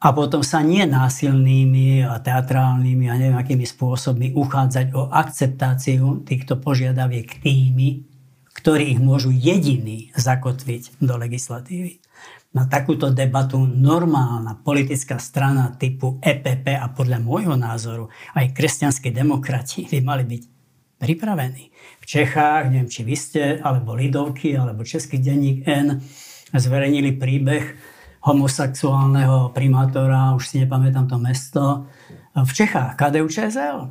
a 0.00 0.16
potom 0.16 0.40
sa 0.40 0.64
nie 0.64 0.88
násilnými 0.88 2.08
a 2.08 2.16
teatrálnymi 2.24 3.04
a 3.12 3.14
neviem 3.20 3.36
akými 3.36 3.68
spôsobmi 3.68 4.32
uchádzať 4.32 4.96
o 4.96 5.12
akceptáciu 5.12 6.24
týchto 6.24 6.56
požiadaviek 6.56 7.44
tými, 7.44 8.08
ktorí 8.56 8.96
ich 8.96 9.00
môžu 9.00 9.28
jediní 9.28 10.08
zakotviť 10.16 11.04
do 11.04 11.14
legislatívy. 11.20 12.00
Na 12.50 12.66
takúto 12.66 13.14
debatu 13.14 13.62
normálna 13.62 14.58
politická 14.58 15.22
strana 15.22 15.70
typu 15.76 16.18
EPP 16.18 16.80
a 16.80 16.90
podľa 16.90 17.22
môjho 17.22 17.54
názoru 17.54 18.10
aj 18.34 18.56
kresťanskí 18.56 19.14
demokrati 19.14 19.86
by 19.86 20.00
mali 20.02 20.24
byť 20.26 20.42
pripravení. 20.98 21.70
V 22.02 22.04
Čechách, 22.08 22.72
neviem 22.72 22.90
či 22.90 23.06
vy 23.06 23.14
ste, 23.14 23.42
alebo 23.62 23.94
Lidovky, 23.94 24.56
alebo 24.56 24.82
Český 24.82 25.22
denník 25.22 25.62
N 25.68 26.02
zverejnili 26.50 27.14
príbeh 27.14 27.64
homosexuálneho 28.20 29.52
primátora, 29.56 30.36
už 30.36 30.44
si 30.48 30.60
nepamätám 30.64 31.08
to 31.08 31.16
mesto, 31.16 31.88
v 32.36 32.50
Čechách, 32.52 32.94
KDU 32.94 33.26
ČSL. 33.26 33.90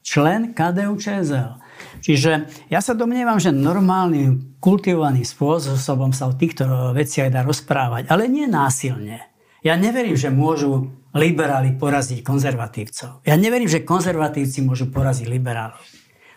Člen 0.00 0.56
KDU 0.56 0.96
ČSL. 0.96 1.60
Čiže 2.00 2.48
ja 2.72 2.80
sa 2.80 2.96
domnievam, 2.96 3.36
že 3.36 3.52
normálnym, 3.52 4.56
kultivovaným 4.58 5.24
spôsobom 5.24 6.12
sa 6.12 6.28
o 6.28 6.36
týchto 6.36 6.92
veciach 6.96 7.28
dá 7.28 7.44
rozprávať, 7.44 8.08
ale 8.08 8.28
nie 8.28 8.48
násilne. 8.48 9.28
Ja 9.60 9.76
neverím, 9.76 10.16
že 10.16 10.32
môžu 10.32 10.88
liberáli 11.12 11.76
poraziť 11.76 12.24
konzervatívcov. 12.24 13.20
Ja 13.28 13.36
neverím, 13.36 13.68
že 13.68 13.84
konzervatívci 13.84 14.64
môžu 14.64 14.88
poraziť 14.88 15.28
liberálov. 15.28 15.80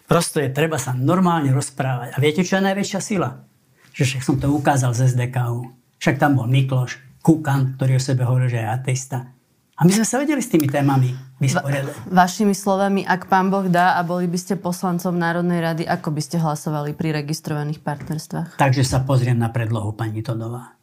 Prosto 0.03 0.43
je 0.43 0.51
treba 0.51 0.75
sa 0.75 0.91
normálne 0.91 1.55
rozprávať. 1.55 2.13
A 2.13 2.17
viete, 2.19 2.43
čo 2.43 2.59
je 2.59 2.67
najväčšia 2.67 2.99
sila? 2.99 3.47
Že 3.95 4.03
však 4.03 4.21
som 4.27 4.35
to 4.35 4.51
ukázal 4.51 4.91
z 4.91 5.15
SDKU. 5.15 5.71
Však 6.03 6.19
tam 6.19 6.35
bol 6.35 6.51
Mikloš, 6.51 6.99
Kukan, 7.23 7.79
ktorý 7.79 7.95
o 7.95 8.01
sebe 8.03 8.27
hovorí, 8.27 8.51
že 8.51 8.59
je 8.59 8.67
ateista. 8.67 9.31
A 9.73 9.87
my 9.87 9.91
sme 9.95 10.05
sa 10.05 10.21
vedeli 10.21 10.43
s 10.43 10.51
tými 10.51 10.69
témami 10.69 11.15
vysporiadať. 11.41 12.11
Va- 12.11 12.27
vašimi 12.27 12.53
slovami, 12.53 13.01
ak 13.07 13.25
pán 13.25 13.49
Boh 13.49 13.65
dá 13.65 13.97
a 13.97 14.05
boli 14.05 14.29
by 14.29 14.37
ste 14.37 14.53
poslancom 14.59 15.15
Národnej 15.17 15.63
rady, 15.63 15.83
ako 15.87 16.13
by 16.13 16.21
ste 16.21 16.37
hlasovali 16.37 16.93
pri 16.93 17.15
registrovaných 17.23 17.81
partnerstvách? 17.81 18.59
Takže 18.61 18.83
sa 18.85 19.01
pozriem 19.01 19.39
na 19.39 19.49
predlohu 19.49 19.95
pani 19.97 20.21
Todová. 20.21 20.77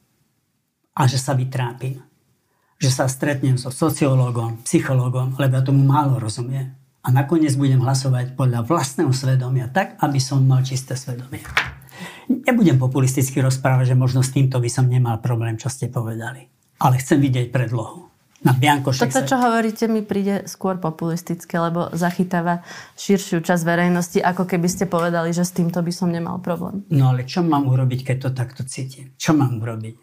A 0.96 1.02
že 1.06 1.22
sa 1.22 1.38
vytrápim. 1.38 2.02
Že 2.80 2.90
sa 2.90 3.04
stretnem 3.06 3.60
so 3.60 3.70
sociológom, 3.70 4.64
psychológom, 4.66 5.36
lebo 5.38 5.54
ja 5.54 5.62
tomu 5.62 5.84
málo 5.84 6.18
rozumiem. 6.18 6.74
A 7.00 7.08
nakoniec 7.14 7.54
budem 7.54 7.84
hlasovať 7.84 8.34
podľa 8.34 8.64
vlastného 8.64 9.12
svedomia, 9.12 9.68
tak, 9.68 10.00
aby 10.02 10.18
som 10.18 10.42
mal 10.44 10.64
čisté 10.66 10.96
svedomie. 10.96 11.44
Nebudem 12.30 12.78
populisticky 12.78 13.42
rozprávať, 13.42 13.94
že 13.94 13.96
možno 13.98 14.22
s 14.22 14.30
týmto 14.30 14.62
by 14.62 14.70
som 14.70 14.86
nemal 14.86 15.18
problém, 15.18 15.58
čo 15.58 15.66
ste 15.66 15.90
povedali. 15.90 16.46
Ale 16.78 17.02
chcem 17.02 17.18
vidieť 17.18 17.50
predlohu 17.50 18.06
na 18.46 18.54
Biankošek. 18.54 19.10
Toto, 19.10 19.26
čo 19.26 19.36
hovoríte, 19.36 19.90
mi 19.90 20.00
príde 20.00 20.46
skôr 20.46 20.78
populistické, 20.78 21.58
lebo 21.60 21.90
zachytáva 21.92 22.62
širšiu 22.96 23.42
časť 23.42 23.62
verejnosti, 23.66 24.18
ako 24.22 24.46
keby 24.46 24.68
ste 24.70 24.86
povedali, 24.86 25.34
že 25.34 25.44
s 25.44 25.52
týmto 25.52 25.82
by 25.82 25.92
som 25.92 26.08
nemal 26.08 26.38
problém. 26.40 26.86
No 26.88 27.12
ale 27.12 27.26
čo 27.26 27.42
mám 27.42 27.68
urobiť, 27.68 28.00
keď 28.06 28.16
to 28.16 28.30
takto 28.32 28.62
cítim? 28.64 29.12
Čo 29.18 29.36
mám 29.36 29.60
urobiť? 29.60 29.94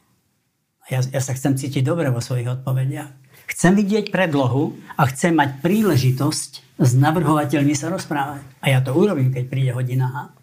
Ja, 0.92 1.00
ja 1.02 1.22
sa 1.24 1.32
chcem 1.32 1.56
cítiť 1.56 1.84
dobre 1.84 2.12
vo 2.14 2.20
svojich 2.20 2.60
odpovediach. 2.60 3.12
Chcem 3.48 3.74
vidieť 3.80 4.12
predlohu 4.12 4.76
a 5.00 5.08
chcem 5.08 5.32
mať 5.32 5.64
príležitosť 5.64 6.52
s 6.78 6.92
navrhovateľmi 6.94 7.74
sa 7.74 7.90
rozprávať. 7.90 8.44
A 8.62 8.76
ja 8.76 8.80
to 8.84 8.94
urobím, 8.94 9.34
keď 9.34 9.44
príde 9.50 9.72
hodina 9.74 10.36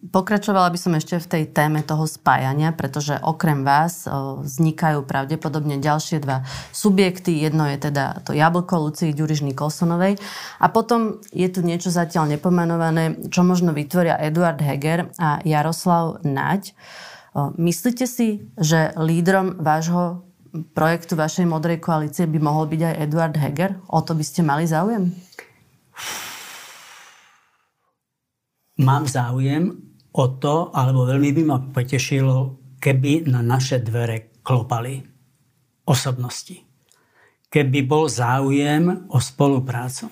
Pokračovala 0.00 0.72
by 0.72 0.80
som 0.80 0.96
ešte 0.96 1.20
v 1.20 1.28
tej 1.28 1.44
téme 1.52 1.84
toho 1.84 2.08
spájania, 2.08 2.72
pretože 2.72 3.20
okrem 3.20 3.68
vás 3.68 4.08
vznikajú 4.40 5.04
pravdepodobne 5.04 5.76
ďalšie 5.76 6.24
dva 6.24 6.40
subjekty. 6.72 7.36
Jedno 7.36 7.68
je 7.68 7.76
teda 7.76 8.24
to 8.24 8.32
jablko 8.32 8.80
Lucii 8.80 9.12
Ďurižny 9.12 9.52
Kolsonovej 9.52 10.16
a 10.56 10.66
potom 10.72 11.20
je 11.36 11.44
tu 11.52 11.60
niečo 11.60 11.92
zatiaľ 11.92 12.32
nepomenované, 12.32 13.28
čo 13.28 13.44
možno 13.44 13.76
vytvoria 13.76 14.16
Eduard 14.16 14.56
Heger 14.64 15.12
a 15.20 15.44
Jaroslav 15.44 16.24
Naď. 16.24 16.72
Myslíte 17.60 18.08
si, 18.08 18.48
že 18.56 18.96
lídrom 18.96 19.60
vášho 19.60 20.24
projektu, 20.72 21.12
vašej 21.12 21.44
modrej 21.44 21.76
koalície 21.76 22.24
by 22.24 22.40
mohol 22.40 22.64
byť 22.72 22.80
aj 22.88 22.94
Eduard 23.04 23.36
Heger? 23.36 23.76
O 23.92 24.00
to 24.00 24.16
by 24.16 24.24
ste 24.24 24.40
mali 24.48 24.64
záujem? 24.64 25.12
Mám 28.80 29.04
záujem, 29.04 29.89
o 30.12 30.24
to, 30.40 30.74
alebo 30.74 31.06
veľmi 31.06 31.30
by 31.36 31.42
ma 31.46 31.58
potešilo, 31.70 32.58
keby 32.82 33.28
na 33.28 33.44
naše 33.44 33.78
dvere 33.78 34.40
klopali 34.42 34.98
osobnosti. 35.86 36.56
Keby 37.50 37.82
bol 37.82 38.06
záujem 38.06 39.10
o 39.10 39.18
spoluprácu. 39.18 40.10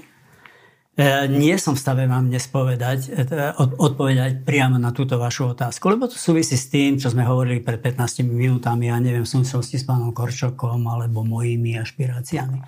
E, 0.98 1.30
nie 1.30 1.54
som 1.62 1.78
v 1.78 1.82
stave 1.82 2.04
vám 2.10 2.26
dnes 2.26 2.50
povedať, 2.50 3.14
e, 3.14 3.22
odpovedať 3.54 4.42
priamo 4.42 4.74
na 4.82 4.90
túto 4.90 5.14
vašu 5.14 5.54
otázku, 5.54 5.86
lebo 5.86 6.10
to 6.10 6.18
súvisí 6.18 6.58
s 6.58 6.66
tým, 6.66 6.98
čo 6.98 7.14
sme 7.14 7.22
hovorili 7.22 7.62
pred 7.62 7.78
15 7.78 8.26
minútami, 8.26 8.90
ja 8.90 8.98
neviem, 8.98 9.22
v 9.22 9.30
súvislosti 9.38 9.78
s 9.78 9.86
pánom 9.86 10.10
Korčokom 10.10 10.82
alebo 10.90 11.22
mojimi 11.22 11.78
ašpiráciami. 11.78 12.58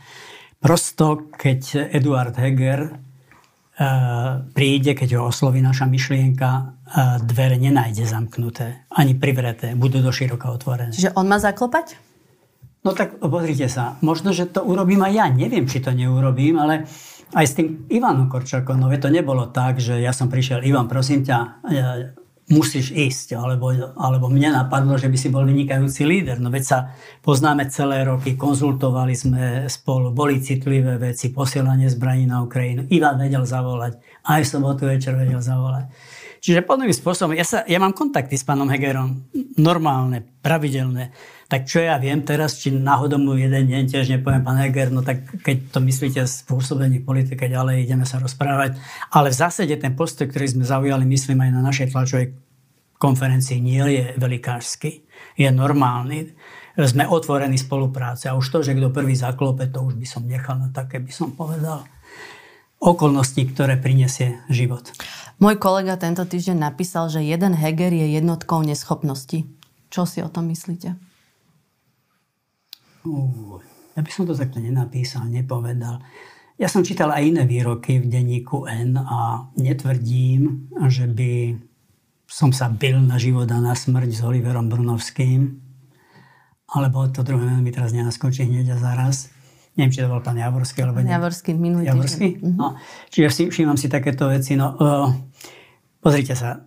Prosto, 0.63 1.27
keď 1.35 1.91
Eduard 1.91 2.39
Heger 2.39 3.10
príde, 4.53 4.93
keď 4.93 5.17
ho 5.17 5.33
osloví 5.33 5.65
naša 5.65 5.89
myšlienka, 5.89 6.77
dvere 7.25 7.57
nenájde 7.57 8.05
zamknuté, 8.05 8.85
ani 8.93 9.17
privreté, 9.17 9.73
budú 9.73 10.05
do 10.05 10.13
široka 10.13 10.53
otvorené. 10.53 10.93
Čiže 10.93 11.17
on 11.17 11.25
má 11.25 11.41
zaklopať? 11.41 11.97
No 12.85 12.93
tak 12.93 13.17
pozrite 13.21 13.69
sa, 13.73 13.97
možno, 14.05 14.37
že 14.37 14.49
to 14.49 14.65
urobím 14.65 15.01
aj 15.05 15.13
ja, 15.13 15.27
neviem, 15.33 15.65
či 15.65 15.81
to 15.81 15.93
neurobím, 15.93 16.61
ale 16.61 16.85
aj 17.37 17.45
s 17.45 17.57
tým 17.57 17.89
Ivanom 17.89 18.29
Korčakom, 18.29 18.77
no 18.81 18.89
to 18.93 19.09
nebolo 19.09 19.49
tak, 19.49 19.81
že 19.81 20.01
ja 20.01 20.13
som 20.13 20.29
prišiel, 20.29 20.65
Ivan, 20.65 20.89
prosím 20.89 21.25
ťa, 21.25 21.65
musíš 22.51 22.91
ísť, 22.91 23.39
alebo, 23.39 23.71
alebo 23.95 24.27
mne 24.27 24.59
napadlo, 24.59 24.99
že 24.99 25.07
by 25.07 25.17
si 25.17 25.31
bol 25.31 25.47
vynikajúci 25.47 26.03
líder. 26.03 26.43
No 26.43 26.51
veď 26.51 26.65
sa 26.67 26.79
poznáme 27.23 27.71
celé 27.71 28.03
roky, 28.03 28.35
konzultovali 28.35 29.15
sme 29.15 29.71
spolu, 29.71 30.11
boli 30.11 30.43
citlivé 30.43 30.99
veci, 30.99 31.31
posielanie 31.31 31.87
zbraní 31.87 32.27
na 32.27 32.43
Ukrajinu. 32.43 32.91
Ivan 32.91 33.23
vedel 33.23 33.47
zavolať, 33.47 34.03
aj 34.27 34.41
v 34.43 34.51
sobotu 34.51 34.83
večer 34.91 35.15
vedel 35.15 35.39
zavolať. 35.39 35.95
Čiže 36.41 36.65
podobným 36.65 36.97
spôsobom, 36.97 37.37
ja, 37.37 37.45
sa, 37.45 37.63
ja 37.69 37.77
mám 37.77 37.93
kontakty 37.93 38.35
s 38.35 38.49
pánom 38.49 38.67
Hegerom, 38.67 39.29
normálne, 39.61 40.25
pravidelné. 40.41 41.13
Tak 41.51 41.67
čo 41.67 41.83
ja 41.83 41.99
viem 41.99 42.23
teraz, 42.23 42.63
či 42.63 42.71
náhodou 42.71 43.19
mu 43.19 43.35
jeden 43.35 43.67
deň 43.67 43.91
tiež 43.91 44.07
nepoviem, 44.15 44.47
pán 44.47 44.55
Heger, 44.63 44.95
no 44.95 45.03
tak 45.03 45.27
keď 45.43 45.75
to 45.75 45.83
myslíte 45.83 46.23
z 46.23 46.47
pôsobení 46.47 47.03
politike 47.03 47.51
ďalej, 47.51 47.91
ideme 47.91 48.07
sa 48.07 48.23
rozprávať. 48.23 48.79
Ale 49.11 49.35
v 49.35 49.41
zásade 49.43 49.75
ten 49.75 49.99
postoj, 49.99 50.31
ktorý 50.31 50.47
sme 50.47 50.63
zaujali, 50.63 51.03
myslím 51.11 51.43
aj 51.43 51.51
na 51.51 51.63
našej 51.67 51.91
tlačovej 51.91 52.39
konferencii, 53.03 53.59
nie 53.59 53.83
je 53.83 54.05
velikářsky, 54.15 55.03
je 55.35 55.49
normálny. 55.51 56.31
Sme 56.79 57.11
otvorení 57.11 57.59
spolupráce 57.59 58.31
a 58.31 58.39
už 58.39 58.47
to, 58.47 58.59
že 58.63 58.79
kto 58.79 58.95
prvý 58.95 59.19
zaklope, 59.19 59.67
to 59.75 59.83
už 59.83 59.99
by 59.99 60.07
som 60.07 60.23
nechal 60.31 60.55
na 60.55 60.71
také, 60.71 61.03
by 61.03 61.11
som 61.11 61.35
povedal, 61.35 61.83
okolnosti, 62.79 63.43
ktoré 63.51 63.75
prinesie 63.75 64.39
život. 64.47 64.87
Môj 65.43 65.59
kolega 65.59 65.99
tento 65.99 66.23
týždeň 66.23 66.63
napísal, 66.63 67.11
že 67.11 67.27
jeden 67.27 67.59
Heger 67.59 67.91
je 67.91 68.07
jednotkou 68.23 68.63
neschopnosti. 68.63 69.51
Čo 69.91 70.07
si 70.07 70.23
o 70.23 70.31
tom 70.31 70.47
myslíte? 70.47 71.10
Uh, 73.05 73.61
ja 73.97 74.01
by 74.05 74.11
som 74.13 74.29
to 74.29 74.37
takto 74.37 74.61
nenapísal, 74.61 75.25
nepovedal. 75.27 76.01
Ja 76.61 76.69
som 76.69 76.85
čítal 76.85 77.09
aj 77.09 77.25
iné 77.25 77.49
výroky 77.49 78.05
v 78.05 78.13
denníku 78.13 78.69
N 78.69 79.01
a 79.01 79.49
netvrdím, 79.57 80.69
že 80.93 81.09
by 81.09 81.57
som 82.29 82.53
sa 82.53 82.69
bil 82.69 83.01
na 83.01 83.17
život 83.17 83.49
a 83.49 83.59
na 83.59 83.73
smrť 83.73 84.11
s 84.13 84.21
Oliverom 84.21 84.69
Brunovským. 84.69 85.57
Alebo 86.71 87.09
to 87.09 87.25
druhé 87.25 87.59
mi 87.59 87.73
teraz 87.73 87.97
nenaskočí 87.97 88.45
hneď 88.45 88.77
a 88.77 88.79
zaraz. 88.79 89.33
Neviem, 89.75 89.91
či 89.91 90.05
to 90.05 90.13
bol 90.13 90.21
pán 90.21 90.37
Javorský. 90.37 90.85
Alebo 90.85 91.01
ne... 91.01 91.11
Javorský, 91.11 91.51
minulý 91.57 91.89
Javorský? 91.89 92.39
Mm-hmm. 92.39 92.55
No, 92.61 92.77
čiže 93.09 93.49
všímam 93.51 93.81
si 93.81 93.89
takéto 93.89 94.29
veci. 94.29 94.55
No, 94.55 94.77
uh, 94.77 95.09
pozrite 95.99 96.37
sa. 96.37 96.61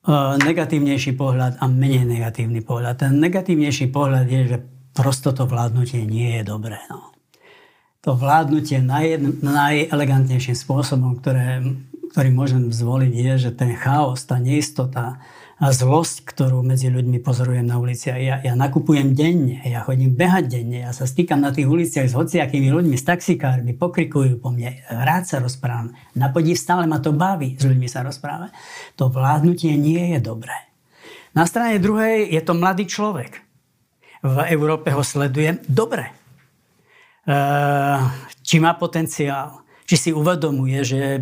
Uh, 0.00 0.40
negatívnejší 0.40 1.12
pohľad 1.12 1.60
a 1.60 1.64
menej 1.68 2.08
negatívny 2.08 2.64
pohľad. 2.64 3.04
Ten 3.04 3.20
negatívnejší 3.20 3.92
pohľad 3.92 4.26
je, 4.26 4.40
že 4.48 4.58
prosto 4.92 5.30
to 5.34 5.46
vládnutie 5.46 6.02
nie 6.06 6.40
je 6.40 6.42
dobré. 6.46 6.78
No. 6.90 7.10
To 8.00 8.16
vládnutie 8.16 8.80
naj, 8.80 9.20
najelegantnejším 9.44 10.56
spôsobom, 10.56 11.20
ktoré, 11.20 11.60
ktorý 12.16 12.28
môžem 12.32 12.72
zvoliť, 12.72 13.12
je, 13.12 13.32
že 13.48 13.50
ten 13.52 13.76
chaos, 13.76 14.24
tá 14.24 14.40
neistota, 14.40 15.20
a 15.60 15.76
zlosť, 15.76 16.24
ktorú 16.24 16.64
medzi 16.64 16.88
ľuďmi 16.88 17.20
pozorujem 17.20 17.68
na 17.68 17.76
ulici. 17.76 18.08
Ja, 18.08 18.40
ja 18.40 18.56
nakupujem 18.56 19.12
denne, 19.12 19.60
ja 19.60 19.84
chodím 19.84 20.16
behať 20.16 20.56
denne, 20.56 20.88
ja 20.88 20.92
sa 20.96 21.04
stýkam 21.04 21.36
na 21.36 21.52
tých 21.52 21.68
uliciach 21.68 22.08
s 22.08 22.16
hociakými 22.16 22.72
ľuďmi, 22.72 22.96
s 22.96 23.04
taxikármi, 23.04 23.76
pokrikujú 23.76 24.40
po 24.40 24.48
mne, 24.56 24.80
rád 24.88 25.28
sa 25.28 25.36
rozprávam. 25.36 25.92
Na 26.16 26.32
podiv 26.32 26.56
stále 26.56 26.88
ma 26.88 26.96
to 26.96 27.12
baví 27.12 27.60
s 27.60 27.68
ľuďmi 27.68 27.92
sa 27.92 28.00
rozprávať. 28.00 28.56
To 28.96 29.12
vládnutie 29.12 29.76
nie 29.76 30.16
je 30.16 30.18
dobré. 30.24 30.56
Na 31.36 31.44
strane 31.44 31.76
druhej 31.76 32.32
je 32.32 32.40
to 32.40 32.56
mladý 32.56 32.88
človek. 32.88 33.49
V 34.20 34.36
Európe 34.52 34.92
ho 34.92 35.00
sledujem 35.00 35.64
dobre. 35.64 36.12
E, 37.24 37.34
či 38.44 38.56
má 38.60 38.76
potenciál 38.76 39.60
či 39.90 39.98
si 39.98 40.10
uvedomuje, 40.14 40.86
že 40.86 41.18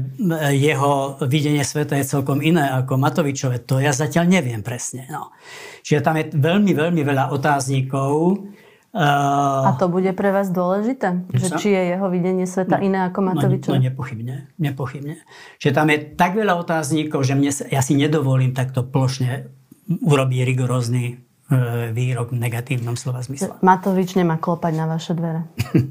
jeho 0.53 1.17
videnie 1.25 1.65
sveta 1.65 1.97
je 1.97 2.05
celkom 2.05 2.45
iné 2.45 2.69
ako 2.69 3.01
Matovičové, 3.01 3.65
to 3.65 3.81
ja 3.81 3.97
zatiaľ 3.97 4.29
neviem 4.29 4.61
presne. 4.61 5.09
No. 5.09 5.33
Čiže 5.81 6.05
tam 6.05 6.21
je 6.21 6.29
veľmi, 6.37 6.77
veľmi 6.77 7.01
veľa 7.01 7.33
otáznikov. 7.33 8.45
A 8.93 9.73
to 9.81 9.89
bude 9.89 10.13
pre 10.13 10.37
vás 10.37 10.53
dôležité? 10.53 11.17
Že 11.33 11.49
či 11.57 11.69
je 11.73 11.83
jeho 11.97 12.13
videnie 12.13 12.45
sveta 12.45 12.77
no, 12.77 12.85
iné 12.85 13.09
ako 13.09 13.19
Matovičové? 13.25 13.73
No, 13.73 13.81
no 13.81 13.87
nepochybne, 13.89 14.37
nepochybne. 14.61 15.15
Čiže 15.57 15.73
tam 15.73 15.88
je 15.88 15.99
tak 16.13 16.37
veľa 16.37 16.61
otáznikov, 16.61 17.25
že 17.25 17.40
mne, 17.40 17.49
ja 17.73 17.81
si 17.81 17.96
nedovolím 17.96 18.53
takto 18.53 18.85
plošne 18.85 19.49
urobiť 19.88 20.40
rigorózny 20.44 21.05
e, 21.09 21.15
výrok 21.96 22.37
v 22.37 22.44
negatívnom 22.44 22.96
slova 22.96 23.25
zmysle. 23.25 23.57
Matovič 23.65 24.21
nemá 24.21 24.37
klopať 24.37 24.73
na 24.77 24.85
vaše 24.85 25.17
dvere. 25.17 25.49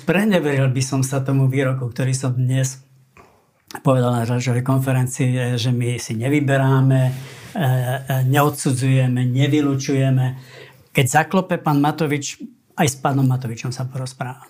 Spreneveril 0.00 0.72
by 0.72 0.82
som 0.82 1.04
sa 1.04 1.20
tomu 1.22 1.46
výroku, 1.46 1.86
ktorý 1.92 2.16
som 2.16 2.34
dnes 2.34 2.82
povedal 3.78 4.10
na 4.10 4.26
tlačovej 4.26 4.66
konferencii, 4.66 5.54
že 5.54 5.70
my 5.70 5.94
si 6.02 6.18
nevyberáme, 6.18 7.00
e, 7.06 7.12
e, 7.54 8.26
neodsudzujeme, 8.26 9.22
nevylučujeme. 9.30 10.26
Keď 10.90 11.06
zaklope 11.06 11.54
pán 11.62 11.78
Matovič, 11.78 12.42
aj 12.74 12.86
s 12.90 12.98
pánom 12.98 13.22
Matovičom 13.22 13.70
sa 13.70 13.86
porozprávam. 13.86 14.49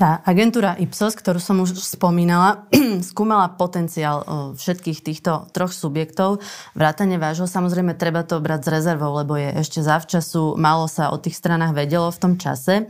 Tá 0.00 0.24
agentúra 0.24 0.80
Ipsos, 0.80 1.12
ktorú 1.12 1.36
som 1.36 1.60
už 1.60 1.76
spomínala, 1.76 2.64
skúmala 3.12 3.52
potenciál 3.52 4.24
všetkých 4.56 5.04
týchto 5.04 5.52
troch 5.52 5.76
subjektov. 5.76 6.40
Vrátane 6.72 7.20
vášho, 7.20 7.44
samozrejme, 7.44 7.92
treba 8.00 8.24
to 8.24 8.40
brať 8.40 8.64
s 8.64 8.68
rezervou, 8.80 9.12
lebo 9.20 9.36
je 9.36 9.52
ešte 9.60 9.84
zavčasu, 9.84 10.56
málo 10.56 10.88
sa 10.88 11.12
o 11.12 11.20
tých 11.20 11.36
stranách 11.36 11.76
vedelo 11.76 12.08
v 12.08 12.16
tom 12.16 12.40
čase. 12.40 12.88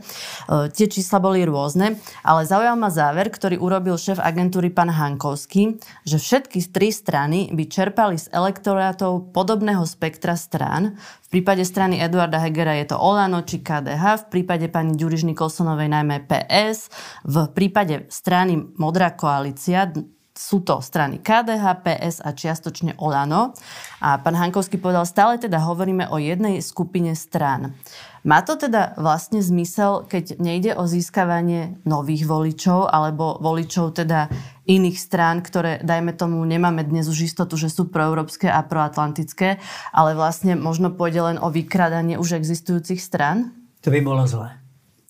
Tie 0.71 0.87
čísla 0.87 1.19
boli 1.19 1.43
rôzne, 1.43 1.99
ale 2.23 2.47
zaujal 2.47 2.79
ma 2.79 2.87
záver, 2.87 3.27
ktorý 3.27 3.59
urobil 3.59 3.99
šéf 3.99 4.15
agentúry 4.15 4.71
pán 4.71 4.87
Hankovský, 4.87 5.83
že 6.07 6.15
všetky 6.15 6.63
tri 6.71 6.95
strany 6.95 7.51
by 7.51 7.67
čerpali 7.67 8.23
z 8.23 8.31
elektorátov 8.31 9.35
podobného 9.35 9.83
spektra 9.83 10.39
strán, 10.39 10.95
prípade 11.31 11.63
strany 11.63 12.03
Eduarda 12.03 12.43
Hegera 12.43 12.75
je 12.75 12.91
to 12.91 12.99
Olano 12.99 13.47
či 13.47 13.63
KDH, 13.63 14.27
v 14.27 14.39
prípade 14.39 14.67
pani 14.67 14.99
Ďuriž 14.99 15.23
Nikolsonovej 15.31 15.87
najmä 15.87 16.27
PS, 16.27 16.91
v 17.23 17.47
prípade 17.55 18.11
strany 18.11 18.59
Modrá 18.75 19.15
koalícia 19.15 19.87
sú 20.31 20.63
to 20.63 20.79
strany 20.79 21.19
KDH, 21.19 21.65
PS 21.83 22.15
a 22.23 22.31
čiastočne 22.31 22.97
Olano. 22.97 23.53
A 24.01 24.17
pán 24.17 24.33
Hankovský 24.33 24.79
povedal, 24.79 25.05
stále 25.05 25.37
teda 25.37 25.61
hovoríme 25.61 26.07
o 26.09 26.17
jednej 26.17 26.63
skupine 26.63 27.13
strán. 27.13 27.75
Má 28.21 28.45
to 28.45 28.53
teda 28.53 28.93
vlastne 29.01 29.41
zmysel, 29.41 30.05
keď 30.05 30.37
nejde 30.37 30.71
o 30.77 30.85
získavanie 30.85 31.81
nových 31.89 32.29
voličov 32.29 32.89
alebo 32.89 33.41
voličov 33.41 33.97
teda 33.97 34.29
iných 34.77 34.97
strán, 34.97 35.43
ktoré, 35.43 35.83
dajme 35.83 36.15
tomu, 36.15 36.39
nemáme 36.47 36.87
dnes 36.87 37.11
už 37.11 37.27
istotu, 37.27 37.59
že 37.59 37.67
sú 37.67 37.91
proeurópske 37.91 38.47
a 38.47 38.63
proatlantické, 38.63 39.59
ale 39.91 40.15
vlastne 40.15 40.55
možno 40.55 40.95
pôjde 40.95 41.21
len 41.33 41.37
o 41.37 41.51
vykradanie 41.51 42.15
už 42.15 42.39
existujúcich 42.39 43.03
strán? 43.03 43.51
To 43.83 43.91
by 43.91 43.99
bolo 43.99 44.23
zlé. 44.23 44.55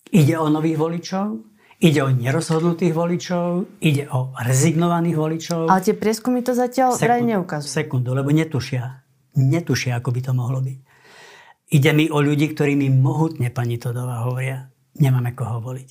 Ide 0.09 0.41
o 0.41 0.49
nových 0.49 0.81
voličov, 0.81 1.39
ide 1.79 1.99
o 2.01 2.09
nerozhodnutých 2.09 2.93
voličov, 2.95 3.79
ide 3.79 4.09
o 4.11 4.33
rezignovaných 4.35 5.15
voličov. 5.15 5.61
Ale 5.69 5.85
tie 5.85 5.95
prieskumy 5.95 6.41
to 6.41 6.57
zatiaľ 6.57 6.97
Sekund, 6.97 7.05
vraj 7.05 7.21
neukazujú. 7.23 7.69
Sekundu, 7.69 8.11
lebo 8.17 8.33
netušia. 8.33 9.05
Netušia, 9.39 10.01
ako 10.01 10.09
by 10.11 10.21
to 10.25 10.31
mohlo 10.35 10.59
byť. 10.59 10.79
Ide 11.71 11.91
mi 11.95 12.11
o 12.11 12.19
ľudí, 12.19 12.51
ktorí 12.51 12.75
mi 12.75 12.91
mohutne, 12.91 13.47
pani 13.47 13.79
Todová, 13.79 14.27
hovoria, 14.27 14.67
nemáme 14.99 15.31
koho 15.31 15.63
voliť. 15.63 15.89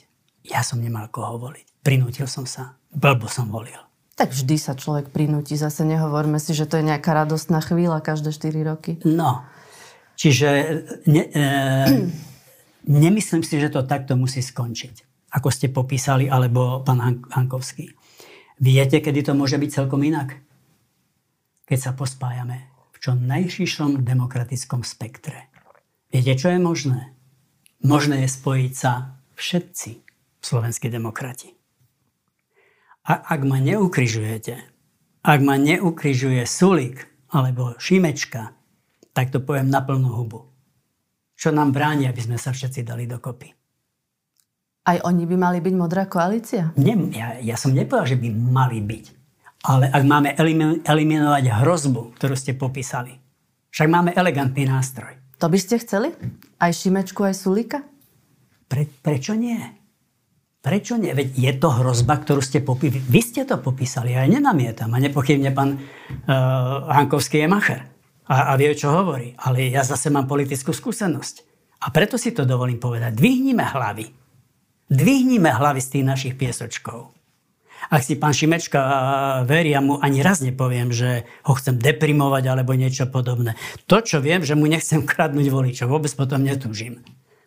Ja 0.53 0.61
som 0.61 0.81
nemal 0.81 1.09
koho 1.09 1.41
voliť. 1.41 1.81
Prinútil 1.81 2.29
som 2.29 2.45
sa. 2.45 2.80
Blbo 2.91 3.31
som 3.31 3.47
volil. 3.47 3.79
Tak 4.19 4.37
vždy 4.37 4.57
sa 4.61 4.77
človek 4.77 5.09
prinúti. 5.15 5.57
Zase 5.57 5.87
nehovorme 5.87 6.37
si, 6.37 6.53
že 6.53 6.69
to 6.69 6.77
je 6.77 6.85
nejaká 6.85 7.15
radostná 7.15 7.63
chvíľa 7.65 8.05
každé 8.05 8.35
4 8.37 8.69
roky. 8.69 8.93
No, 9.07 9.47
čiže 10.19 10.49
ne, 11.09 11.25
e, 11.33 11.45
nemyslím 12.85 13.41
si, 13.41 13.57
že 13.57 13.73
to 13.73 13.87
takto 13.87 14.19
musí 14.19 14.45
skončiť. 14.45 15.09
Ako 15.31 15.49
ste 15.49 15.71
popísali, 15.71 16.27
alebo 16.27 16.83
pán 16.83 17.23
Hankovský. 17.31 17.95
Viete, 18.61 19.01
kedy 19.01 19.31
to 19.31 19.33
môže 19.33 19.57
byť 19.57 19.71
celkom 19.73 20.03
inak? 20.03 20.37
Keď 21.65 21.79
sa 21.79 21.93
pospájame 21.95 22.69
v 22.93 22.97
čo 22.99 23.15
najširšom 23.17 24.03
demokratickom 24.03 24.83
spektre. 24.85 25.49
Viete, 26.11 26.35
čo 26.35 26.51
je 26.51 26.59
možné? 26.59 27.15
Možné 27.81 28.27
je 28.27 28.35
spojiť 28.37 28.73
sa 28.75 29.17
všetci 29.39 29.91
slovenskí 30.43 30.93
demokrati. 30.93 31.60
A 33.11 33.27
ak 33.27 33.43
ma 33.43 33.59
neukrižujete, 33.59 34.55
ak 35.27 35.41
ma 35.43 35.59
neukrižuje 35.59 36.47
Sulik 36.47 37.11
alebo 37.35 37.75
Šimečka, 37.75 38.55
tak 39.11 39.35
to 39.35 39.43
poviem 39.43 39.67
na 39.67 39.83
plnú 39.83 40.15
hubu. 40.15 40.47
Čo 41.35 41.51
nám 41.51 41.75
bráni, 41.75 42.07
aby 42.07 42.23
sme 42.23 42.39
sa 42.39 42.55
všetci 42.55 42.87
dali 42.87 43.11
dokopy? 43.11 43.51
Aj 44.87 45.03
oni 45.03 45.27
by 45.27 45.37
mali 45.37 45.59
byť 45.59 45.75
modrá 45.75 46.07
koalícia? 46.07 46.71
Nie, 46.79 46.95
ja, 47.11 47.35
ja 47.43 47.57
som 47.59 47.75
nepovedal, 47.75 48.15
že 48.15 48.21
by 48.23 48.31
mali 48.31 48.79
byť. 48.79 49.05
Ale 49.67 49.91
ak 49.91 50.05
máme 50.07 50.39
eliminovať 50.87 51.45
hrozbu, 51.51 52.15
ktorú 52.15 52.39
ste 52.39 52.55
popísali, 52.55 53.19
však 53.75 53.89
máme 53.91 54.11
elegantný 54.15 54.71
nástroj. 54.71 55.19
To 55.43 55.51
by 55.51 55.59
ste 55.59 55.83
chceli? 55.83 56.15
Aj 56.63 56.71
Šimečku, 56.71 57.27
aj 57.27 57.35
Sulika? 57.35 57.83
Pre, 58.71 58.87
prečo 59.03 59.35
nie? 59.35 59.80
Prečo 60.61 61.01
nie? 61.01 61.17
Veď 61.17 61.29
je 61.41 61.53
to 61.57 61.73
hrozba, 61.73 62.21
ktorú 62.21 62.45
ste 62.45 62.61
popísali. 62.61 63.01
Vy 63.01 63.21
ste 63.25 63.43
to 63.49 63.57
popísali, 63.57 64.13
ja 64.13 64.29
nenamietam. 64.29 64.93
A 64.93 65.01
nepochybne 65.01 65.57
pán 65.57 65.81
uh, 65.81 66.85
Hankovský 66.85 67.41
je 67.41 67.49
macher. 67.49 67.81
A, 68.29 68.53
a 68.53 68.61
vie, 68.61 68.69
čo 68.77 68.93
hovorí. 68.93 69.33
Ale 69.41 69.73
ja 69.73 69.81
zase 69.81 70.13
mám 70.13 70.29
politickú 70.29 70.77
skúsenosť. 70.77 71.35
A 71.81 71.89
preto 71.89 72.21
si 72.21 72.37
to 72.37 72.45
dovolím 72.45 72.77
povedať. 72.77 73.17
Dvihnime 73.17 73.65
hlavy. 73.65 74.13
Dvihnime 74.93 75.49
hlavy 75.49 75.81
z 75.81 75.89
tých 75.97 76.05
našich 76.05 76.35
piesočkov. 76.37 77.17
Ak 77.89 78.05
si 78.05 78.21
pán 78.21 78.37
Šimečka 78.37 78.81
verí, 79.49 79.73
ja 79.73 79.81
mu 79.81 79.97
ani 79.97 80.21
raz 80.21 80.45
nepoviem, 80.45 80.93
že 80.93 81.25
ho 81.49 81.57
chcem 81.57 81.81
deprimovať 81.81 82.45
alebo 82.53 82.77
niečo 82.77 83.09
podobné. 83.09 83.57
To, 83.89 84.05
čo 84.05 84.21
viem, 84.21 84.45
že 84.45 84.53
mu 84.53 84.69
nechcem 84.69 85.09
kradnúť 85.09 85.49
voličov, 85.49 85.89
vôbec 85.89 86.13
potom 86.13 86.45
netúžim. 86.45 87.01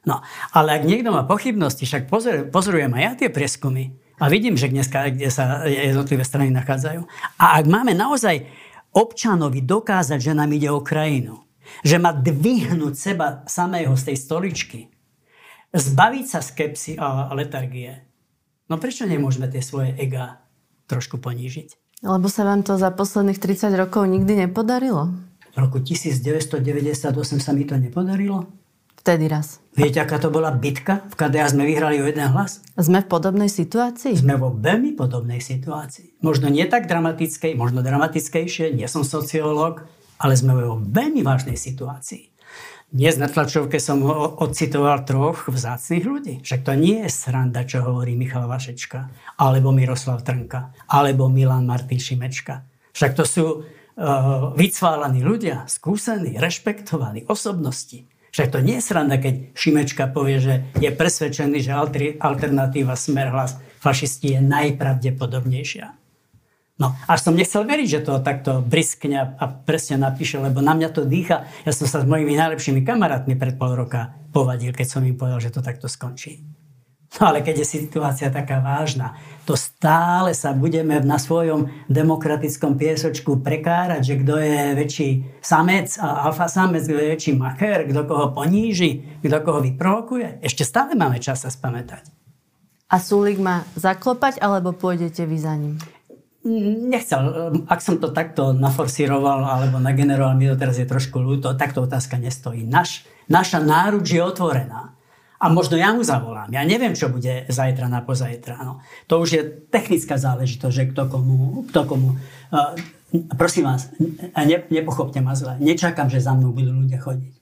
No, 0.03 0.19
ale 0.51 0.75
ak 0.75 0.83
niekto 0.83 1.15
má 1.15 1.23
pochybnosti, 1.23 1.87
však 1.87 2.11
pozor, 2.11 2.51
pozorujem 2.51 2.91
aj 2.91 3.03
ja 3.03 3.11
tie 3.15 3.29
prieskumy 3.31 3.95
a 4.19 4.27
vidím, 4.27 4.59
že 4.59 4.67
dneska, 4.67 5.15
kde 5.15 5.31
sa 5.31 5.63
jednotlivé 5.63 6.27
strany 6.27 6.51
nachádzajú. 6.51 7.07
A 7.39 7.63
ak 7.63 7.65
máme 7.71 7.95
naozaj 7.95 8.43
občanovi 8.91 9.63
dokázať, 9.63 10.19
že 10.19 10.35
nám 10.35 10.51
ide 10.51 10.67
o 10.69 10.83
krajinu, 10.83 11.47
že 11.87 11.97
má 12.03 12.11
dvihnúť 12.11 12.93
seba 12.93 13.27
samého 13.47 13.95
z 13.95 14.11
tej 14.11 14.17
stoličky, 14.19 14.79
zbaviť 15.71 16.25
sa 16.27 16.39
skepsy 16.43 16.99
a 16.99 17.31
letargie, 17.33 18.03
no 18.67 18.75
prečo 18.77 19.07
nemôžeme 19.07 19.47
tie 19.47 19.63
svoje 19.63 19.95
ega 19.95 20.43
trošku 20.91 21.17
ponížiť? 21.17 22.03
Lebo 22.03 22.27
sa 22.27 22.43
vám 22.43 22.67
to 22.67 22.75
za 22.75 22.91
posledných 22.91 23.39
30 23.39 23.71
rokov 23.79 24.03
nikdy 24.03 24.45
nepodarilo? 24.45 25.15
V 25.55 25.57
roku 25.57 25.79
1998 25.79 26.59
sa 27.39 27.51
mi 27.55 27.63
to 27.63 27.79
nepodarilo. 27.79 28.62
Vtedy 29.03 29.27
raz. 29.27 29.59
Viete, 29.75 29.99
aká 29.99 30.15
to 30.15 30.31
bola 30.31 30.47
bitka? 30.55 31.03
V 31.11 31.19
KDA 31.19 31.51
sme 31.51 31.67
vyhrali 31.67 31.99
o 31.99 32.07
jeden 32.07 32.23
hlas. 32.23 32.63
Sme 32.79 33.03
v 33.03 33.11
podobnej 33.11 33.51
situácii? 33.51 34.15
Sme 34.15 34.39
vo 34.39 34.47
veľmi 34.47 34.95
podobnej 34.95 35.43
situácii. 35.43 36.23
Možno 36.23 36.47
nie 36.47 36.63
tak 36.71 36.87
dramatickej, 36.87 37.51
možno 37.59 37.83
dramatickejšie, 37.83 38.71
nie 38.71 38.87
som 38.87 39.03
sociológ, 39.03 39.83
ale 40.23 40.39
sme 40.39 40.55
vo 40.55 40.79
veľmi 40.79 41.19
vážnej 41.19 41.59
situácii. 41.59 42.31
Dnes 42.95 43.19
na 43.19 43.27
tlačovke 43.27 43.75
som 43.75 44.07
odcitoval 44.39 45.03
troch 45.03 45.51
vzácných 45.51 46.05
ľudí. 46.07 46.33
Však 46.39 46.63
to 46.63 46.71
nie 46.79 47.03
je 47.03 47.11
sranda, 47.11 47.67
čo 47.67 47.83
hovorí 47.83 48.15
Michal 48.15 48.47
Vašečka, 48.47 49.11
alebo 49.35 49.75
Miroslav 49.75 50.23
Trnka, 50.23 50.71
alebo 50.87 51.27
Milan 51.27 51.67
Martin 51.67 51.99
Šimečka. 51.99 52.63
Však 52.95 53.19
to 53.19 53.27
sú 53.27 53.45
uh, 53.59 54.55
vycválaní 54.55 55.27
ľudia, 55.27 55.67
skúsení, 55.67 56.39
rešpektovaní 56.39 57.27
osobnosti. 57.27 58.12
Však 58.33 58.49
to 58.49 58.65
nie 58.65 58.81
je 58.81 58.87
sranda, 58.89 59.21
keď 59.21 59.53
Šimečka 59.53 60.09
povie, 60.09 60.41
že 60.41 60.65
je 60.81 60.89
presvedčený, 60.89 61.61
že 61.61 61.77
alternatíva 62.17 62.97
smer 62.97 63.29
hlas 63.29 63.61
fašisti 63.77 64.33
je 64.33 64.39
najpravdepodobnejšia. 64.41 65.93
No, 66.81 66.97
až 67.05 67.29
som 67.29 67.37
nechcel 67.37 67.61
veriť, 67.61 67.87
že 67.87 68.01
to 68.01 68.17
takto 68.25 68.65
briskne 68.65 69.37
a 69.37 69.45
presne 69.45 70.01
napíše, 70.01 70.41
lebo 70.41 70.65
na 70.65 70.73
mňa 70.73 70.89
to 70.89 71.05
dýcha. 71.05 71.45
Ja 71.61 71.69
som 71.69 71.85
sa 71.85 72.01
s 72.01 72.09
mojimi 72.09 72.33
najlepšími 72.33 72.81
kamarátmi 72.81 73.37
pred 73.37 73.53
pol 73.53 73.77
roka 73.77 74.17
povadil, 74.33 74.73
keď 74.73 74.87
som 74.89 75.05
im 75.05 75.13
povedal, 75.13 75.37
že 75.37 75.53
to 75.53 75.61
takto 75.61 75.85
skončí. 75.85 76.41
No 77.21 77.29
ale 77.29 77.45
keď 77.45 77.61
je 77.61 77.77
situácia 77.77 78.33
taká 78.33 78.57
vážna, 78.57 79.13
to 79.45 79.53
stále 79.53 80.33
sa 80.33 80.55
budeme 80.55 80.97
na 81.03 81.21
svojom 81.21 81.69
demokratickom 81.85 82.73
piesočku 82.79 83.43
prekárať, 83.43 84.01
že 84.01 84.15
kto 84.23 84.33
je 84.39 84.59
väčší 84.73 85.09
samec 85.43 85.93
a 86.01 86.31
alfa 86.31 86.49
samec, 86.49 86.87
kto 86.87 86.97
je 86.97 87.11
väčší 87.13 87.31
macher, 87.37 87.85
kto 87.85 88.07
koho 88.07 88.33
poníži, 88.33 89.21
kto 89.21 89.37
koho 89.45 89.59
vyprovokuje. 89.61 90.41
Ešte 90.41 90.65
stále 90.65 90.97
máme 90.97 91.21
čas 91.21 91.45
sa 91.45 91.53
spamätať. 91.53 92.07
A 92.89 93.01
Sulik 93.01 93.41
má 93.41 93.65
zaklopať, 93.77 94.41
alebo 94.41 94.73
pôjdete 94.73 95.25
vy 95.25 95.37
za 95.37 95.53
ním? 95.57 95.81
Nechcel. 96.89 97.51
Ak 97.71 97.79
som 97.79 97.97
to 97.97 98.11
takto 98.11 98.51
naforsíroval 98.51 99.47
alebo 99.47 99.79
nageneroval, 99.79 100.35
mi 100.35 100.51
to 100.51 100.59
teraz 100.59 100.75
je 100.75 100.85
trošku 100.85 101.17
ľúto, 101.17 101.55
takto 101.55 101.83
otázka 101.87 102.19
nestojí. 102.19 102.67
Naš, 102.67 103.07
naša 103.31 103.63
náruč 103.63 104.13
je 104.13 104.21
otvorená. 104.21 104.92
A 105.43 105.51
možno 105.51 105.75
ja 105.75 105.91
mu 105.91 106.07
zavolám. 106.07 106.47
Ja 106.55 106.63
neviem, 106.63 106.95
čo 106.95 107.11
bude 107.11 107.43
zajtra 107.51 107.91
na 107.91 107.99
pozajtra. 107.99 108.63
No. 108.63 108.79
To 109.11 109.19
už 109.19 109.29
je 109.35 109.43
technická 109.67 110.15
záležitosť, 110.15 110.71
že 110.71 110.89
kto 110.95 111.11
komu... 111.11 111.67
Kto 111.67 111.83
komu 111.83 112.15
uh, 112.15 112.71
prosím 113.37 113.69
vás, 113.69 113.91
ne, 114.33 114.57
nepochopte 114.71 115.21
ma 115.21 115.35
zle. 115.35 115.59
Nečakám, 115.61 116.09
že 116.09 116.23
za 116.23 116.33
mnou 116.33 116.55
budú 116.55 116.73
ľudia 116.73 116.97
chodiť. 116.97 117.33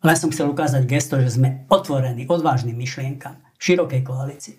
Len 0.00 0.16
som 0.16 0.32
chcel 0.32 0.48
ukázať 0.48 0.88
gesto, 0.88 1.20
že 1.20 1.34
sme 1.36 1.68
otvorení, 1.68 2.24
odvážnym 2.24 2.72
myšlienkam, 2.78 3.36
širokej 3.60 4.00
koalícii. 4.00 4.56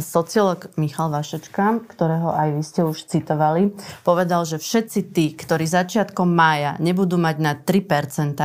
Sociolog 0.00 0.72
Michal 0.80 1.12
Vašečka, 1.12 1.84
ktorého 1.90 2.32
aj 2.32 2.48
vy 2.56 2.62
ste 2.64 2.80
už 2.86 3.04
citovali, 3.04 3.76
povedal, 4.06 4.48
že 4.48 4.56
všetci 4.56 5.12
tí, 5.12 5.36
ktorí 5.36 5.68
začiatkom 5.68 6.30
mája 6.30 6.80
nebudú 6.80 7.20
mať 7.20 7.36
na 7.42 7.52
3%, 7.58 8.38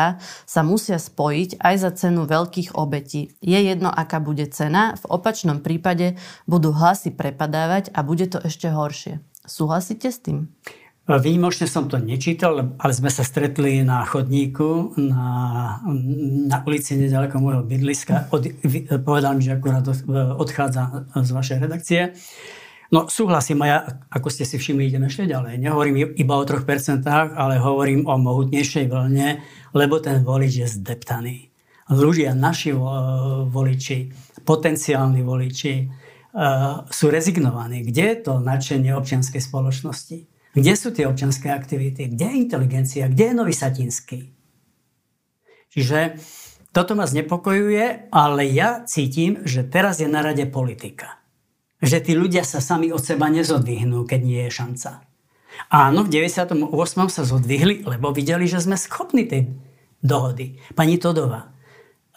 sa 0.44 0.62
musia 0.66 1.00
spojiť 1.00 1.64
aj 1.64 1.76
za 1.80 1.92
cenu 1.96 2.28
veľkých 2.28 2.76
obetí. 2.76 3.32
Je 3.40 3.60
jedno, 3.62 3.88
aká 3.88 4.20
bude 4.20 4.44
cena, 4.52 5.00
v 5.00 5.06
opačnom 5.08 5.64
prípade 5.64 6.20
budú 6.50 6.76
hlasy 6.76 7.16
prepadávať 7.16 7.96
a 7.96 8.04
bude 8.04 8.28
to 8.28 8.44
ešte 8.44 8.68
horšie. 8.68 9.24
Súhlasíte 9.48 10.12
s 10.12 10.20
tým? 10.20 10.52
Výnimočne 11.08 11.72
som 11.72 11.88
to 11.88 11.96
nečítal, 12.04 12.76
ale 12.76 12.92
sme 12.92 13.08
sa 13.08 13.24
stretli 13.24 13.80
na 13.80 14.04
chodníku 14.04 14.92
na, 15.00 15.80
na 16.52 16.58
ulici 16.68 17.00
nedaleko 17.00 17.40
môjho 17.40 17.64
bydliska. 17.64 18.28
Od, 18.28 18.44
povedal 19.08 19.40
mi, 19.40 19.48
že 19.48 19.56
akurát 19.56 19.88
odchádza 20.36 21.08
z 21.16 21.32
vašej 21.32 21.58
redakcie. 21.64 22.12
No 22.92 23.08
súhlasím, 23.08 23.64
a 23.64 23.68
ja, 23.68 23.78
ako 24.12 24.28
ste 24.28 24.44
si 24.44 24.60
všimli, 24.60 24.92
idem 24.92 25.08
ešte 25.08 25.32
ďalej. 25.32 25.60
Nehovorím 25.64 26.12
iba 26.12 26.36
o 26.36 26.44
3%, 26.44 27.04
ale 27.36 27.56
hovorím 27.56 28.04
o 28.04 28.16
mohutnejšej 28.20 28.92
vlne, 28.92 29.40
lebo 29.76 30.04
ten 30.04 30.28
volič 30.28 30.54
je 30.60 30.68
zdeptaný. 30.68 31.48
Ľudia, 31.88 32.36
naši 32.36 32.76
voliči, 33.48 34.12
potenciálni 34.44 35.24
voliči, 35.24 35.74
uh, 35.88 36.84
sú 36.92 37.08
rezignovaní. 37.08 37.88
Kde 37.88 38.04
je 38.12 38.18
to 38.28 38.34
nadšenie 38.44 38.92
občianskej 38.92 39.40
spoločnosti? 39.40 40.37
Kde 40.58 40.74
sú 40.74 40.90
tie 40.90 41.06
občanské 41.06 41.54
aktivity? 41.54 42.10
Kde 42.10 42.34
je 42.34 42.36
inteligencia? 42.42 43.06
Kde 43.06 43.30
je 43.30 43.38
Nový 43.38 43.54
Satinský? 43.54 44.34
Čiže 45.70 46.18
toto 46.74 46.98
ma 46.98 47.06
znepokojuje, 47.06 48.10
ale 48.10 48.42
ja 48.50 48.82
cítim, 48.90 49.46
že 49.46 49.62
teraz 49.62 50.02
je 50.02 50.10
na 50.10 50.26
rade 50.26 50.50
politika. 50.50 51.22
Že 51.78 51.98
tí 52.02 52.14
ľudia 52.18 52.42
sa 52.42 52.58
sami 52.58 52.90
od 52.90 53.06
seba 53.06 53.30
nezodvihnú, 53.30 54.02
keď 54.10 54.20
nie 54.26 54.42
je 54.50 54.52
šanca. 54.58 55.06
Áno, 55.70 56.06
v 56.06 56.26
98. 56.26 56.58
sa 57.14 57.22
zodvihli, 57.22 57.86
lebo 57.86 58.10
videli, 58.10 58.50
že 58.50 58.62
sme 58.62 58.78
schopní 58.78 59.30
tej 59.30 59.54
dohody. 60.02 60.58
Pani 60.74 60.98
Todova, 60.98 61.54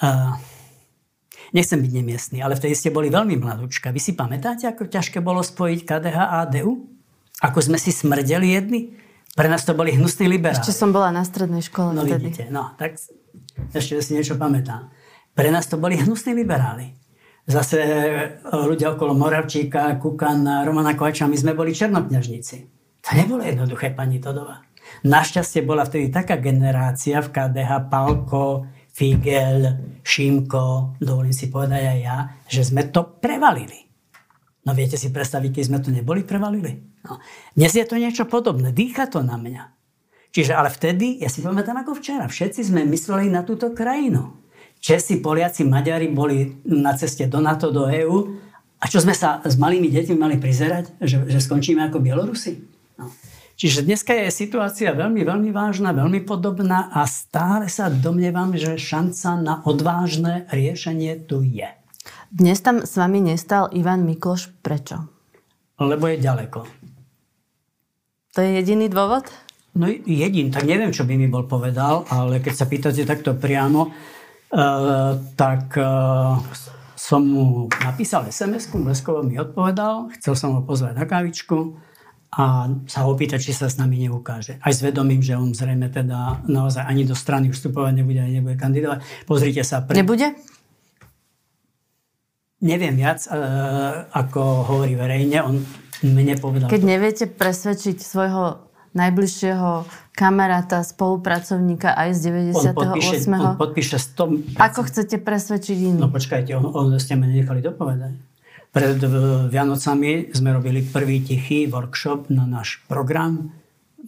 uh, 0.00 0.32
nechcem 1.52 1.80
byť 1.80 1.92
nemiestný, 1.92 2.38
ale 2.40 2.56
vtedy 2.56 2.72
ste 2.72 2.92
boli 2.92 3.12
veľmi 3.12 3.36
mladúčka. 3.36 3.92
Vy 3.92 4.00
si 4.00 4.12
pamätáte, 4.16 4.64
ako 4.64 4.88
ťažké 4.88 5.20
bolo 5.20 5.44
spojiť 5.44 5.80
KDH 5.84 6.16
a 6.16 6.48
ADU? 6.48 6.99
Ako 7.40 7.58
sme 7.64 7.80
si 7.80 7.92
smrdeli 7.92 8.52
jedni? 8.52 8.80
Pre 9.32 9.48
nás 9.48 9.64
to 9.64 9.72
boli 9.72 9.94
hnusní 9.94 10.28
liberáli. 10.28 10.60
Ešte 10.60 10.74
som 10.76 10.92
bola 10.92 11.08
na 11.14 11.24
strednej 11.24 11.64
škole 11.64 11.96
no, 11.96 12.04
vtedy. 12.04 12.28
Vidíte, 12.28 12.44
no, 12.52 12.76
tak 12.76 12.98
ešte 13.72 14.02
si 14.02 14.12
niečo 14.18 14.36
pamätám. 14.36 14.90
Pre 15.32 15.48
nás 15.48 15.70
to 15.70 15.78
boli 15.78 15.96
hnusní 15.96 16.34
liberáli. 16.34 16.92
Zase 17.48 17.78
e, 17.80 17.94
ľudia 18.52 18.92
okolo 18.92 19.16
Moravčíka, 19.16 19.96
Kukan, 19.96 20.66
Romana 20.66 20.92
Kovača, 20.92 21.30
my 21.30 21.38
sme 21.38 21.56
boli 21.56 21.72
černokňažníci. 21.72 22.56
To 23.00 23.10
nebolo 23.16 23.40
jednoduché, 23.40 23.96
pani 23.96 24.20
Todova. 24.20 24.60
Našťastie 25.06 25.64
bola 25.64 25.86
vtedy 25.86 26.12
taká 26.12 26.36
generácia 26.36 27.22
v 27.24 27.32
KDH, 27.32 27.88
Palko, 27.88 28.68
Figel, 28.90 29.78
Šimko, 30.02 30.98
dovolím 31.00 31.32
si 31.32 31.48
povedať 31.48 31.82
aj 31.86 31.98
ja, 32.02 32.16
že 32.50 32.66
sme 32.66 32.90
to 32.90 33.16
prevalili. 33.22 33.88
No 34.66 34.76
viete 34.76 35.00
si 35.00 35.08
predstaviť, 35.08 35.50
keď 35.56 35.64
sme 35.64 35.78
to 35.80 35.88
neboli 35.94 36.26
prevalili? 36.26 36.89
No. 37.06 37.20
Dnes 37.56 37.72
je 37.72 37.84
to 37.86 37.96
niečo 37.96 38.28
podobné. 38.28 38.72
Dýcha 38.72 39.08
to 39.08 39.24
na 39.24 39.40
mňa. 39.40 39.72
Čiže 40.30 40.54
ale 40.54 40.70
vtedy, 40.70 41.18
ja 41.18 41.26
si 41.26 41.42
pamätám 41.42 41.82
ako 41.82 41.98
včera, 41.98 42.30
všetci 42.30 42.70
sme 42.70 42.86
mysleli 42.86 43.26
na 43.26 43.42
túto 43.42 43.74
krajinu. 43.74 44.38
Česi, 44.80 45.18
Poliaci, 45.18 45.66
Maďari 45.66 46.08
boli 46.08 46.62
na 46.64 46.96
ceste 46.96 47.26
do 47.26 47.42
NATO, 47.42 47.68
do 47.68 47.90
EÚ. 47.90 48.18
A 48.80 48.88
čo 48.88 49.02
sme 49.02 49.12
sa 49.12 49.44
s 49.44 49.60
malými 49.60 49.92
deťmi 49.92 50.16
mali 50.16 50.40
prizerať? 50.40 50.96
Že, 51.02 51.28
že 51.28 51.38
skončíme 51.44 51.84
ako 51.84 52.00
Bielorusi? 52.00 52.64
No. 52.96 53.12
Čiže 53.60 53.84
dneska 53.84 54.16
je 54.16 54.32
situácia 54.32 54.88
veľmi, 54.96 55.20
veľmi 55.20 55.52
vážna, 55.52 55.92
veľmi 55.92 56.24
podobná 56.24 56.88
a 56.96 57.04
stále 57.04 57.68
sa 57.68 57.92
domnievam, 57.92 58.56
že 58.56 58.80
šanca 58.80 59.36
na 59.36 59.54
odvážne 59.68 60.48
riešenie 60.48 61.28
tu 61.28 61.44
je. 61.44 61.68
Dnes 62.32 62.56
tam 62.64 62.88
s 62.88 62.96
vami 62.96 63.20
nestal 63.20 63.68
Ivan 63.76 64.08
Mikloš. 64.08 64.48
Prečo? 64.64 65.04
Lebo 65.76 66.08
je 66.08 66.24
ďaleko. 66.24 66.79
To 68.34 68.46
je 68.46 68.62
jediný 68.62 68.86
dôvod? 68.86 69.26
No 69.74 69.90
jedin, 69.90 70.54
tak 70.54 70.66
neviem, 70.66 70.94
čo 70.94 71.02
by 71.02 71.14
mi 71.18 71.26
bol 71.26 71.46
povedal, 71.50 72.06
ale 72.10 72.38
keď 72.38 72.54
sa 72.54 72.66
pýtate 72.66 73.02
takto 73.02 73.34
priamo, 73.34 73.90
uh, 73.90 75.14
tak 75.34 75.74
uh, 75.78 76.38
som 76.94 77.26
mu 77.26 77.66
napísal 77.82 78.30
SMS-ku, 78.30 78.82
Bleskovo 78.82 79.26
mi 79.26 79.34
odpovedal, 79.38 80.14
chcel 80.18 80.34
som 80.38 80.58
ho 80.58 80.62
pozvať 80.62 80.94
na 80.94 81.06
kávičku 81.10 81.74
a 82.30 82.70
sa 82.86 83.02
ho 83.02 83.14
opýtať, 83.14 83.50
či 83.50 83.52
sa 83.54 83.66
s 83.66 83.82
nami 83.82 84.06
neukáže. 84.06 84.62
Aj 84.62 84.70
s 84.70 84.78
vedomím, 84.78 85.22
že 85.22 85.34
on 85.34 85.50
zrejme 85.50 85.90
teda 85.90 86.46
naozaj 86.46 86.86
ani 86.86 87.02
do 87.02 87.18
strany 87.18 87.50
vstupovať 87.50 87.98
nebude, 87.98 88.22
ani 88.22 88.38
nebude 88.38 88.54
kandidovať. 88.54 89.26
Pozrite 89.26 89.66
sa. 89.66 89.82
Pre... 89.82 89.98
Nebude? 89.98 90.38
Neviem 92.62 92.94
viac, 92.94 93.26
uh, 93.26 94.06
ako 94.14 94.70
hovorí 94.70 94.94
verejne. 94.94 95.42
On 95.42 95.58
mne 96.04 96.34
povedal. 96.40 96.68
Keď 96.68 96.82
neviete 96.82 97.24
presvedčiť 97.28 98.00
svojho 98.00 98.70
najbližšieho 98.90 99.86
kamaráta, 100.10 100.82
spolupracovníka 100.82 101.94
aj 101.94 102.10
z 102.18 102.18
98. 102.50 102.50
On 102.50 102.74
podpíše, 102.74 103.16
on 103.30 103.56
podpíše 103.56 103.96
100%. 103.96 104.58
Ako 104.58 104.80
chcete 104.90 105.16
presvedčiť 105.22 105.76
iných? 105.78 106.02
No 106.02 106.10
počkajte, 106.10 106.50
on, 106.58 106.74
on 106.74 106.86
ste 106.98 107.14
ma 107.14 107.30
nechali 107.30 107.62
dopovedať. 107.62 108.12
Pred 108.70 109.02
Vianocami 109.50 110.30
sme 110.30 110.54
robili 110.54 110.86
prvý 110.86 111.26
tichý 111.26 111.66
workshop 111.66 112.30
na 112.30 112.46
náš 112.46 112.78
program. 112.86 113.50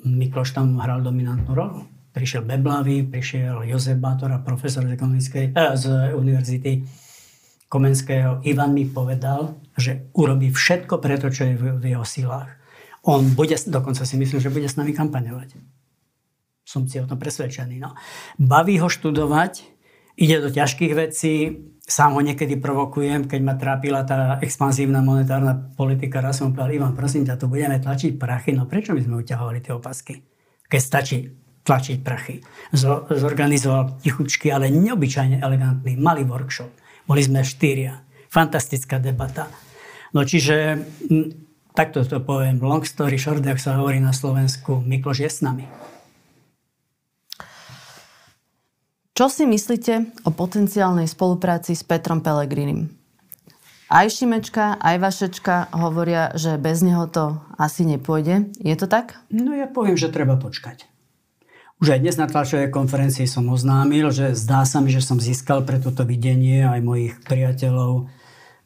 Mikloš 0.07 0.55
tam 0.55 0.79
hral 0.79 1.03
dominantnú 1.03 1.51
rolu. 1.51 1.83
Prišiel 2.15 2.45
Beblavý, 2.47 3.03
prišiel 3.09 3.67
Jozef 3.67 3.99
Bátora, 3.99 4.39
profesor 4.45 4.85
z, 4.85 4.95
eh, 4.95 5.51
z 5.75 5.85
univerzity 6.15 6.73
Komenského. 7.73 8.45
Ivan 8.45 8.77
mi 8.77 8.85
povedal, 8.85 9.57
že 9.81 10.13
urobí 10.13 10.53
všetko 10.53 11.01
preto, 11.01 11.33
čo 11.33 11.49
je 11.49 11.55
v, 11.57 11.81
jeho 11.81 12.05
silách. 12.05 12.53
On 13.09 13.25
bude, 13.33 13.57
dokonca 13.65 14.05
si 14.05 14.21
myslím, 14.21 14.45
že 14.45 14.53
bude 14.53 14.69
s 14.69 14.77
nami 14.77 14.93
kampaňovať. 14.93 15.57
Som 16.69 16.85
si 16.85 17.01
o 17.01 17.09
tom 17.09 17.17
presvedčený. 17.17 17.81
No. 17.81 17.97
Baví 18.37 18.77
ho 18.77 18.93
študovať, 18.93 19.65
ide 20.21 20.45
do 20.45 20.53
ťažkých 20.53 20.93
vecí, 20.93 21.65
sám 21.81 22.13
ho 22.13 22.21
niekedy 22.21 22.61
provokujem, 22.61 23.25
keď 23.25 23.41
ma 23.41 23.57
trápila 23.57 24.05
tá 24.05 24.37
expanzívna 24.45 25.01
monetárna 25.01 25.57
politika. 25.57 26.21
Raz 26.21 26.45
som 26.45 26.53
povedal, 26.53 26.77
Ivan, 26.77 26.93
prosím 26.93 27.25
ťa, 27.25 27.41
tu 27.41 27.49
budeme 27.49 27.81
tlačiť 27.81 28.21
prachy. 28.21 28.53
No 28.53 28.69
prečo 28.69 28.93
by 28.93 29.01
sme 29.01 29.25
uťahovali 29.25 29.65
tie 29.65 29.73
opasky? 29.73 30.21
Keď 30.69 30.81
stačí 30.85 31.19
tlačiť 31.65 31.99
prachy. 32.05 32.37
Zorganizoval 33.17 33.97
tichučky, 34.05 34.53
ale 34.53 34.69
neobyčajne 34.69 35.41
elegantný, 35.41 35.97
malý 35.97 36.29
workshop 36.29 36.82
boli 37.07 37.23
sme 37.23 37.43
štyria. 37.43 38.03
Fantastická 38.33 38.97
debata. 38.97 39.49
No 40.13 40.25
čiže, 40.25 40.81
takto 41.73 42.05
to 42.05 42.21
poviem, 42.21 42.61
long 42.61 42.85
story 42.85 43.17
short, 43.17 43.45
ak 43.45 43.61
sa 43.61 43.81
hovorí 43.81 44.01
na 44.01 44.13
Slovensku, 44.13 44.81
Mikloš 44.85 45.19
je 45.25 45.31
s 45.31 45.41
nami. 45.45 45.65
Čo 49.13 49.29
si 49.29 49.45
myslíte 49.45 50.25
o 50.25 50.33
potenciálnej 50.33 51.05
spolupráci 51.05 51.77
s 51.77 51.85
Petrom 51.85 52.25
Pelegrinim? 52.25 52.89
Aj 53.93 54.09
Šimečka, 54.09 54.81
aj 54.81 54.97
Vašečka 55.05 55.69
hovoria, 55.77 56.33
že 56.33 56.57
bez 56.57 56.81
neho 56.81 57.05
to 57.13 57.37
asi 57.61 57.85
nepôjde. 57.85 58.49
Je 58.57 58.73
to 58.73 58.89
tak? 58.89 59.21
No 59.29 59.53
ja 59.53 59.69
poviem, 59.69 60.01
že 60.01 60.09
treba 60.09 60.41
počkať. 60.41 60.89
Už 61.83 61.99
aj 61.99 62.07
dnes 62.07 62.15
na 62.15 62.31
tlačovej 62.31 62.71
konferencii 62.71 63.27
som 63.27 63.51
oznámil, 63.51 64.15
že 64.15 64.39
zdá 64.39 64.63
sa 64.63 64.79
mi, 64.79 64.95
že 64.95 65.03
som 65.03 65.19
získal 65.19 65.67
pre 65.67 65.83
toto 65.83 66.07
videnie 66.07 66.63
aj 66.63 66.79
mojich 66.79 67.19
priateľov 67.27 68.07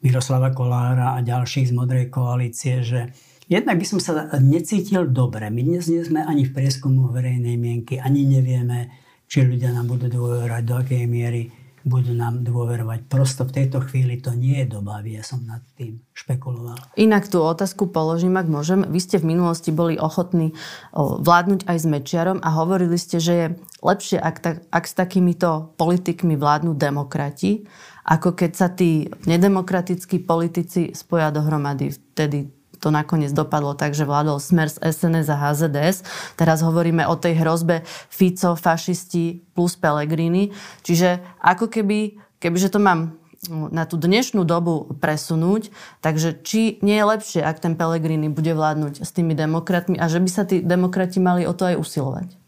Miroslava 0.05 0.53
Kolára 0.53 1.17
a 1.17 1.25
ďalších 1.25 1.65
z 1.65 1.73
Modrej 1.73 2.13
koalície, 2.13 2.85
že 2.85 3.09
jednak 3.49 3.81
by 3.81 3.85
som 3.89 3.97
sa 3.97 4.29
necítil 4.37 5.09
dobre. 5.09 5.49
My 5.49 5.65
dnes 5.65 5.89
nie 5.89 6.05
sme 6.05 6.21
ani 6.21 6.45
v 6.45 6.61
prieskumu 6.61 7.09
verejnej 7.09 7.57
mienky, 7.57 7.97
ani 7.97 8.21
nevieme, 8.21 8.93
či 9.25 9.41
ľudia 9.41 9.73
nám 9.73 9.89
budú 9.89 10.13
dôverovať, 10.13 10.61
do 10.61 10.77
akej 10.77 11.09
miery 11.09 11.49
budú 11.87 12.11
nám 12.11 12.43
dôverovať. 12.43 13.07
Prosto 13.07 13.47
v 13.47 13.63
tejto 13.63 13.79
chvíli 13.87 14.19
to 14.19 14.35
nie 14.35 14.59
je 14.61 14.75
doba, 14.75 14.99
ja 15.07 15.23
som 15.23 15.39
nad 15.47 15.63
tým 15.79 16.03
špekuloval. 16.11 16.75
Inak 16.99 17.31
tú 17.31 17.39
otázku 17.39 17.87
položím, 17.87 18.35
ak 18.35 18.51
môžem. 18.51 18.83
Vy 18.83 18.99
ste 18.99 19.17
v 19.23 19.31
minulosti 19.31 19.71
boli 19.71 19.95
ochotní 19.95 20.51
vládnuť 20.93 21.63
aj 21.63 21.77
s 21.79 21.85
Mečiarom 21.87 22.39
a 22.43 22.49
hovorili 22.51 22.99
ste, 22.99 23.23
že 23.23 23.33
je 23.33 23.47
lepšie, 23.79 24.19
ak, 24.19 24.35
tak, 24.43 24.55
ak 24.67 24.83
s 24.83 24.93
takýmito 24.93 25.71
politikmi 25.79 26.35
vládnu 26.35 26.75
demokrati, 26.75 27.63
ako 28.07 28.35
keď 28.35 28.51
sa 28.51 28.67
tí 28.71 29.07
nedemokratickí 29.27 30.23
politici 30.23 30.91
spoja 30.91 31.31
dohromady. 31.31 31.91
Vtedy 31.91 32.56
to 32.87 32.95
nakoniec 32.95 33.35
dopadlo 33.35 33.75
tak, 33.75 33.91
že 33.91 34.07
vládol 34.07 34.39
Smer 34.39 34.71
z 34.71 34.79
SNS 34.79 35.27
a 35.27 35.35
HZDS. 35.35 35.97
Teraz 36.39 36.63
hovoríme 36.63 37.03
o 37.03 37.19
tej 37.19 37.43
hrozbe 37.43 37.83
Fico, 38.07 38.55
fašisti 38.55 39.43
plus 39.51 39.75
Pelegrini. 39.75 40.55
Čiže 40.87 41.19
ako 41.43 41.67
keby, 41.67 42.15
kebyže 42.39 42.71
to 42.71 42.79
mám 42.79 43.19
na 43.51 43.83
tú 43.83 43.99
dnešnú 43.99 44.47
dobu 44.47 44.87
presunúť. 45.03 45.67
Takže 45.99 46.39
či 46.47 46.79
nie 46.79 46.95
je 46.95 47.05
lepšie, 47.05 47.41
ak 47.43 47.59
ten 47.59 47.75
Pelegrini 47.75 48.31
bude 48.31 48.55
vládnuť 48.55 49.03
s 49.03 49.11
tými 49.11 49.35
demokratmi 49.35 49.99
a 49.99 50.07
že 50.07 50.23
by 50.23 50.29
sa 50.31 50.47
tí 50.47 50.63
demokrati 50.63 51.19
mali 51.19 51.43
o 51.43 51.51
to 51.51 51.67
aj 51.67 51.75
usilovať? 51.75 52.39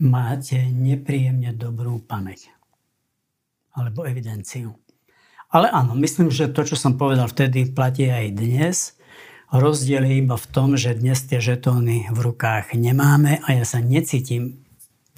Máte 0.00 0.62
nepríjemne 0.70 1.52
dobrú 1.52 2.00
pamäť. 2.00 2.54
Alebo 3.74 4.06
evidenciu. 4.06 4.78
Ale 5.50 5.66
áno, 5.66 5.98
myslím, 5.98 6.30
že 6.30 6.46
to, 6.46 6.62
čo 6.62 6.78
som 6.78 6.94
povedal 6.94 7.26
vtedy, 7.26 7.74
platí 7.74 8.06
aj 8.06 8.38
dnes. 8.38 8.94
Rozdiel 9.50 10.06
je 10.06 10.22
iba 10.22 10.38
v 10.38 10.46
tom, 10.54 10.78
že 10.78 10.94
dnes 10.94 11.26
tie 11.26 11.42
žetóny 11.42 12.06
v 12.14 12.18
rukách 12.22 12.70
nemáme 12.78 13.42
a 13.42 13.58
ja 13.58 13.66
sa 13.66 13.82
necítim 13.82 14.62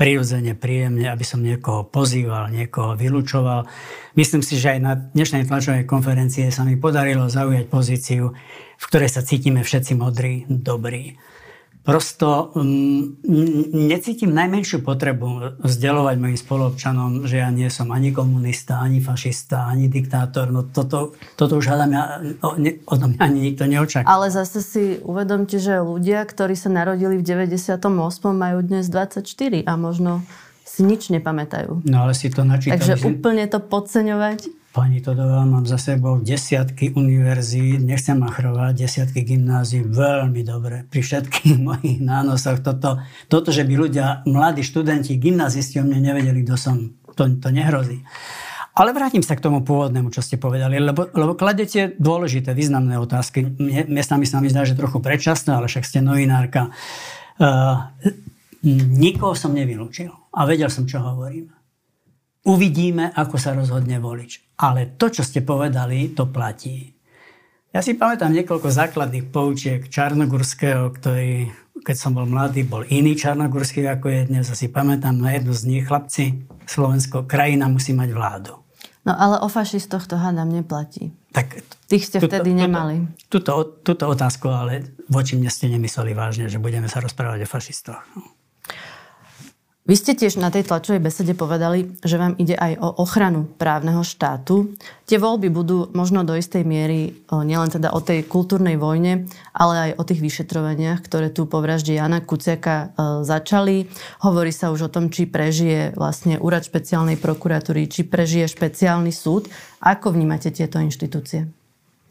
prirodzene, 0.00 0.56
príjemne, 0.56 1.04
aby 1.12 1.20
som 1.20 1.44
niekoho 1.44 1.84
pozýval, 1.84 2.48
niekoho 2.48 2.96
vylúčoval. 2.96 3.68
Myslím 4.16 4.40
si, 4.40 4.56
že 4.56 4.72
aj 4.72 4.80
na 4.80 4.96
dnešnej 4.96 5.44
tlačovej 5.44 5.84
konferencie 5.84 6.48
sa 6.48 6.64
mi 6.64 6.80
podarilo 6.80 7.28
zaujať 7.28 7.68
pozíciu, 7.68 8.32
v 8.80 8.84
ktorej 8.88 9.12
sa 9.12 9.20
cítime 9.20 9.60
všetci 9.60 10.00
modrí, 10.00 10.48
dobrí 10.48 11.20
prosto 11.82 12.54
um, 12.54 13.18
necítim 13.74 14.30
najmenšiu 14.30 14.86
potrebu 14.86 15.58
vzdelovať 15.66 16.16
mojim 16.18 16.38
spoluobčanom, 16.38 17.26
že 17.26 17.42
ja 17.42 17.50
nie 17.50 17.66
som 17.74 17.90
ani 17.90 18.14
komunista, 18.14 18.78
ani 18.78 19.02
fašista, 19.02 19.66
ani 19.66 19.90
diktátor. 19.90 20.54
No 20.54 20.62
toto, 20.62 21.18
toto 21.34 21.58
už 21.58 21.74
hádam, 21.74 21.90
ja, 21.90 22.04
o, 22.46 22.54
ne, 22.54 22.78
o 22.86 22.94
tom 22.94 23.18
ani 23.18 23.50
nikto 23.50 23.66
neočaká. 23.66 24.06
Ale 24.06 24.30
zase 24.30 24.62
si 24.62 24.82
uvedomte, 25.02 25.58
že 25.58 25.82
ľudia, 25.82 26.22
ktorí 26.22 26.54
sa 26.54 26.70
narodili 26.70 27.18
v 27.18 27.26
98. 27.26 27.82
majú 28.30 28.58
dnes 28.62 28.86
24 28.86 29.66
a 29.66 29.72
možno 29.74 30.22
si 30.62 30.86
nič 30.86 31.10
nepamätajú. 31.10 31.82
No 31.82 32.06
ale 32.06 32.14
si 32.14 32.30
to 32.30 32.46
načítali. 32.46 32.78
Takže 32.78 32.94
že... 32.94 33.04
úplne 33.10 33.44
to 33.50 33.58
podceňovať 33.58 34.61
Pani 34.72 35.04
Todová, 35.04 35.44
mám 35.44 35.68
za 35.68 35.76
sebou 35.76 36.16
desiatky 36.24 36.96
univerzí, 36.96 37.76
nechcem 37.76 38.16
machrovať, 38.16 38.72
desiatky 38.72 39.20
gymnázií, 39.20 39.84
veľmi 39.84 40.40
dobre. 40.40 40.88
Pri 40.88 41.04
všetkých 41.04 41.60
mojich 41.68 42.00
nánosoch 42.00 42.64
toto, 42.64 42.96
toto, 43.28 43.52
že 43.52 43.68
by 43.68 43.74
ľudia, 43.76 44.24
mladí 44.24 44.64
študenti, 44.64 45.20
gymnázisti 45.20 45.76
o 45.76 45.84
mne 45.84 46.08
nevedeli, 46.08 46.40
kto 46.48 46.56
som, 46.56 46.76
to, 47.12 47.28
to 47.36 47.48
nehrozí. 47.52 48.00
Ale 48.72 48.96
vrátim 48.96 49.20
sa 49.20 49.36
k 49.36 49.44
tomu 49.44 49.60
pôvodnému, 49.60 50.08
čo 50.08 50.24
ste 50.24 50.40
povedali, 50.40 50.80
lebo, 50.80 51.04
lebo 51.12 51.36
kladete 51.36 51.92
dôležité, 52.00 52.56
významné 52.56 52.96
otázky. 52.96 53.44
Miestami 53.92 54.24
sa 54.24 54.40
mi 54.40 54.48
zdá, 54.48 54.64
že 54.64 54.72
trochu 54.72 55.04
predčasné, 55.04 55.52
ale 55.52 55.68
však 55.68 55.84
ste 55.84 56.00
novinárka. 56.00 56.72
Uh, 57.36 57.92
nikoho 58.96 59.36
som 59.36 59.52
nevylúčil 59.52 60.08
a 60.32 60.48
vedel 60.48 60.72
som, 60.72 60.88
čo 60.88 61.04
hovorím. 61.04 61.52
Uvidíme, 62.42 63.14
ako 63.14 63.38
sa 63.38 63.54
rozhodne 63.54 64.02
volič. 64.02 64.42
Ale 64.58 64.98
to, 64.98 65.10
čo 65.14 65.22
ste 65.22 65.46
povedali, 65.46 66.10
to 66.10 66.26
platí. 66.26 66.90
Ja 67.72 67.80
si 67.80 67.96
pamätám 67.96 68.34
niekoľko 68.34 68.68
základných 68.68 69.30
poučiek 69.32 69.86
Čarnogurského, 69.88 70.92
ktorý, 70.92 71.48
keď 71.86 71.96
som 71.96 72.12
bol 72.12 72.28
mladý, 72.28 72.66
bol 72.66 72.84
iný 72.84 73.16
Čarnogurský, 73.16 73.86
ako 73.88 74.06
je 74.10 74.20
dnes. 74.28 74.44
Si 74.44 74.68
pamätám 74.68 75.16
na 75.16 75.32
jednu 75.38 75.54
z 75.54 75.62
nich, 75.70 75.84
chlapci, 75.86 76.44
Slovensko, 76.66 77.24
krajina 77.24 77.70
musí 77.70 77.94
mať 77.96 78.10
vládu. 78.12 78.54
No 79.02 79.18
ale 79.18 79.42
o 79.42 79.48
fašistoch 79.50 80.06
to 80.06 80.14
hádam 80.14 80.50
neplatí. 80.50 81.10
Tak, 81.34 81.64
Tých 81.90 82.06
ste 82.06 82.18
tuto, 82.22 82.38
vtedy 82.38 82.54
nemali. 82.54 83.08
Tuto, 83.26 83.82
tuto 83.82 84.04
otázku, 84.06 84.46
ale 84.46 84.94
voči 85.10 85.34
mne 85.34 85.50
ste 85.50 85.66
nemysleli 85.72 86.14
vážne, 86.14 86.46
že 86.46 86.62
budeme 86.62 86.86
sa 86.86 87.02
rozprávať 87.02 87.44
o 87.44 87.48
fašistoch. 87.50 87.98
Vy 89.82 89.98
ste 89.98 90.14
tiež 90.14 90.38
na 90.38 90.46
tej 90.46 90.62
tlačovej 90.70 91.02
besede 91.02 91.34
povedali, 91.34 91.98
že 92.06 92.14
vám 92.14 92.38
ide 92.38 92.54
aj 92.54 92.78
o 92.78 93.02
ochranu 93.02 93.50
právneho 93.58 94.06
štátu. 94.06 94.78
Tie 95.10 95.18
voľby 95.18 95.50
budú 95.50 95.90
možno 95.90 96.22
do 96.22 96.38
istej 96.38 96.62
miery 96.62 97.18
nielen 97.26 97.66
teda 97.66 97.90
o 97.90 97.98
tej 97.98 98.22
kultúrnej 98.22 98.78
vojne, 98.78 99.26
ale 99.50 99.90
aj 99.90 99.98
o 99.98 100.06
tých 100.06 100.22
vyšetrovaniach, 100.22 101.02
ktoré 101.02 101.34
tu 101.34 101.50
po 101.50 101.58
vražde 101.58 101.98
Jana 101.98 102.22
Kuciaka 102.22 102.94
začali. 103.26 103.90
Hovorí 104.22 104.54
sa 104.54 104.70
už 104.70 104.86
o 104.86 104.92
tom, 104.94 105.10
či 105.10 105.26
prežije 105.26 105.98
vlastne 105.98 106.38
úrad 106.38 106.62
špeciálnej 106.62 107.18
prokuratúry, 107.18 107.90
či 107.90 108.06
prežije 108.06 108.46
špeciálny 108.54 109.10
súd. 109.10 109.50
Ako 109.82 110.14
vnímate 110.14 110.54
tieto 110.54 110.78
inštitúcie? 110.78 111.50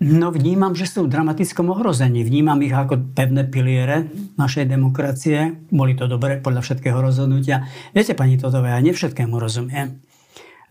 No 0.02 0.34
vnímam, 0.34 0.74
že 0.74 0.89
sú 0.89 1.06
v 1.06 1.14
dramatickom 1.14 1.70
ohrození. 1.78 2.26
Vnímam 2.26 2.58
ich 2.66 2.74
ako 2.74 3.14
pevné 3.14 3.45
piliere 3.45 4.10
našej 4.34 4.66
demokracie. 4.66 5.62
Boli 5.70 5.93
to 5.93 6.10
dobre 6.10 6.41
podľa 6.41 6.66
všetkého 6.66 6.97
rozhodnutia. 6.97 7.70
Viete, 7.93 8.18
pani 8.18 8.41
Totové, 8.41 8.74
ja 8.74 8.82
nevšetkému 8.82 9.38
rozumiem. 9.38 10.02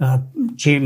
E, 0.02 0.06
či 0.58 0.82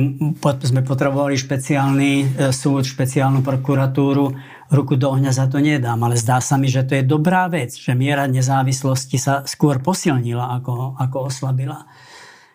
sme 0.60 0.84
potrebovali 0.84 1.40
špeciálny 1.40 2.12
e, 2.20 2.24
súd, 2.52 2.84
špeciálnu 2.84 3.40
prokuratúru, 3.40 4.36
ruku 4.68 5.00
do 5.00 5.08
ohňa 5.08 5.32
za 5.32 5.48
to 5.48 5.56
nedám, 5.64 6.04
ale 6.04 6.20
zdá 6.20 6.36
sa 6.44 6.60
mi, 6.60 6.68
že 6.68 6.84
to 6.84 7.00
je 7.00 7.04
dobrá 7.06 7.48
vec, 7.48 7.72
že 7.72 7.96
miera 7.96 8.28
nezávislosti 8.28 9.16
sa 9.16 9.40
skôr 9.48 9.80
posilnila, 9.80 10.52
ako, 10.60 11.00
ako 11.00 11.32
oslabila. 11.32 11.88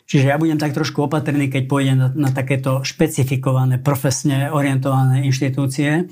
Čiže 0.10 0.34
ja 0.34 0.42
budem 0.42 0.58
tak 0.58 0.74
trošku 0.74 1.06
opatrný, 1.06 1.54
keď 1.54 1.64
pôjdem 1.70 1.98
na, 2.02 2.10
na 2.10 2.30
takéto 2.34 2.82
špecifikované, 2.82 3.78
profesne 3.78 4.50
orientované 4.50 5.22
inštitúcie, 5.30 6.10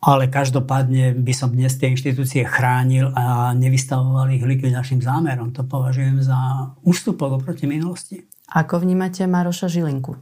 ale 0.00 0.28
každopádne 0.28 1.16
by 1.16 1.32
som 1.32 1.48
dnes 1.48 1.72
tie 1.80 1.88
inštitúcie 1.88 2.44
chránil 2.44 3.08
a 3.16 3.56
nevystavoval 3.56 4.28
ich 4.36 4.44
likvidačným 4.44 5.00
zámerom. 5.00 5.56
To 5.56 5.64
považujem 5.64 6.20
za 6.20 6.36
ústupok 6.84 7.40
oproti 7.40 7.64
minulosti. 7.64 8.20
Ako 8.52 8.84
vnímate 8.84 9.24
Maroša 9.24 9.72
Žilinku? 9.72 10.20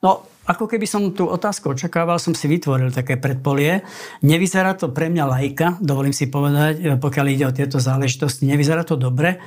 No, 0.00 0.24
ako 0.48 0.64
keby 0.66 0.86
som 0.88 1.12
tú 1.12 1.28
otázku 1.28 1.76
očakával, 1.76 2.16
som 2.16 2.32
si 2.32 2.48
vytvoril 2.48 2.90
také 2.90 3.20
predpolie. 3.20 3.84
Nevyzerá 4.24 4.72
to 4.72 4.88
pre 4.88 5.12
mňa 5.12 5.24
lajka, 5.28 5.66
dovolím 5.84 6.16
si 6.16 6.32
povedať, 6.32 6.74
e, 6.80 6.84
pokiaľ 6.96 7.26
ide 7.28 7.44
o 7.44 7.52
tieto 7.52 7.76
záležitosti, 7.76 8.48
nevyzerá 8.48 8.82
to 8.82 8.96
dobre. 8.96 9.38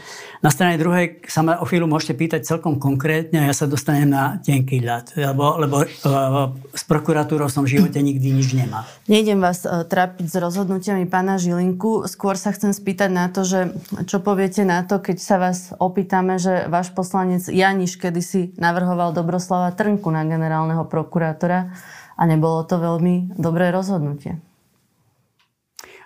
Na 0.43 0.51
strane 0.51 0.75
druhej 0.75 1.23
sa 1.23 1.39
ma 1.39 1.55
o 1.59 1.65
chvíľu 1.65 1.87
môžete 1.87 2.19
pýtať 2.19 2.43
celkom 2.43 2.75
konkrétne 2.75 3.41
a 3.41 3.47
ja 3.47 3.55
sa 3.55 3.63
dostanem 3.63 4.11
na 4.11 4.43
tenký 4.43 4.83
ľad, 4.83 5.15
lebo, 5.15 5.55
lebo 5.55 5.87
uh, 5.87 6.51
s 6.75 6.83
prokuratúrou 6.83 7.47
som 7.47 7.63
v 7.63 7.79
živote 7.79 7.95
nikdy 8.03 8.35
nič 8.35 8.51
nemal. 8.51 8.83
Nejdem 9.07 9.39
vás 9.39 9.63
uh, 9.63 9.87
trápiť 9.87 10.27
s 10.27 10.35
rozhodnutiami 10.35 11.07
pána 11.07 11.39
Žilinku, 11.39 12.11
skôr 12.11 12.35
sa 12.35 12.51
chcem 12.51 12.75
spýtať 12.75 13.07
na 13.07 13.31
to, 13.31 13.47
že 13.47 13.71
čo 14.03 14.19
poviete 14.19 14.67
na 14.67 14.83
to, 14.83 14.99
keď 14.99 15.17
sa 15.23 15.39
vás 15.39 15.71
opýtame, 15.79 16.35
že 16.35 16.67
váš 16.67 16.91
poslanec 16.91 17.47
Janiš 17.47 17.95
kedysi 17.95 18.51
navrhoval 18.59 19.15
Dobroslava 19.15 19.71
Trnku 19.71 20.11
na 20.11 20.27
generálneho 20.27 20.82
prokurátora 20.85 21.73
a 22.13 22.21
nebolo 22.23 22.63
to 22.63 22.77
veľmi 22.77 23.35
dobré 23.35 23.73
rozhodnutie. 23.73 24.39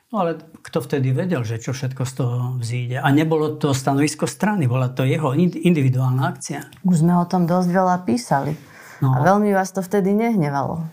No 0.07 0.23
ale 0.23 0.39
kto 0.63 0.79
vtedy 0.79 1.11
vedel, 1.11 1.43
že 1.43 1.59
čo 1.59 1.75
všetko 1.75 2.03
z 2.07 2.13
toho 2.15 2.37
vzíde? 2.63 3.03
A 3.03 3.11
nebolo 3.11 3.59
to 3.59 3.75
stanovisko 3.75 4.23
strany, 4.23 4.63
bola 4.63 4.87
to 4.87 5.03
jeho 5.03 5.35
individuálna 5.35 6.31
akcia. 6.31 6.63
Už 6.87 7.03
sme 7.03 7.19
o 7.19 7.27
tom 7.27 7.43
dosť 7.43 7.69
veľa 7.75 7.95
písali. 8.07 8.55
No. 9.03 9.11
A 9.13 9.21
veľmi 9.21 9.51
vás 9.51 9.75
to 9.75 9.83
vtedy 9.83 10.15
nehnevalo. 10.15 10.87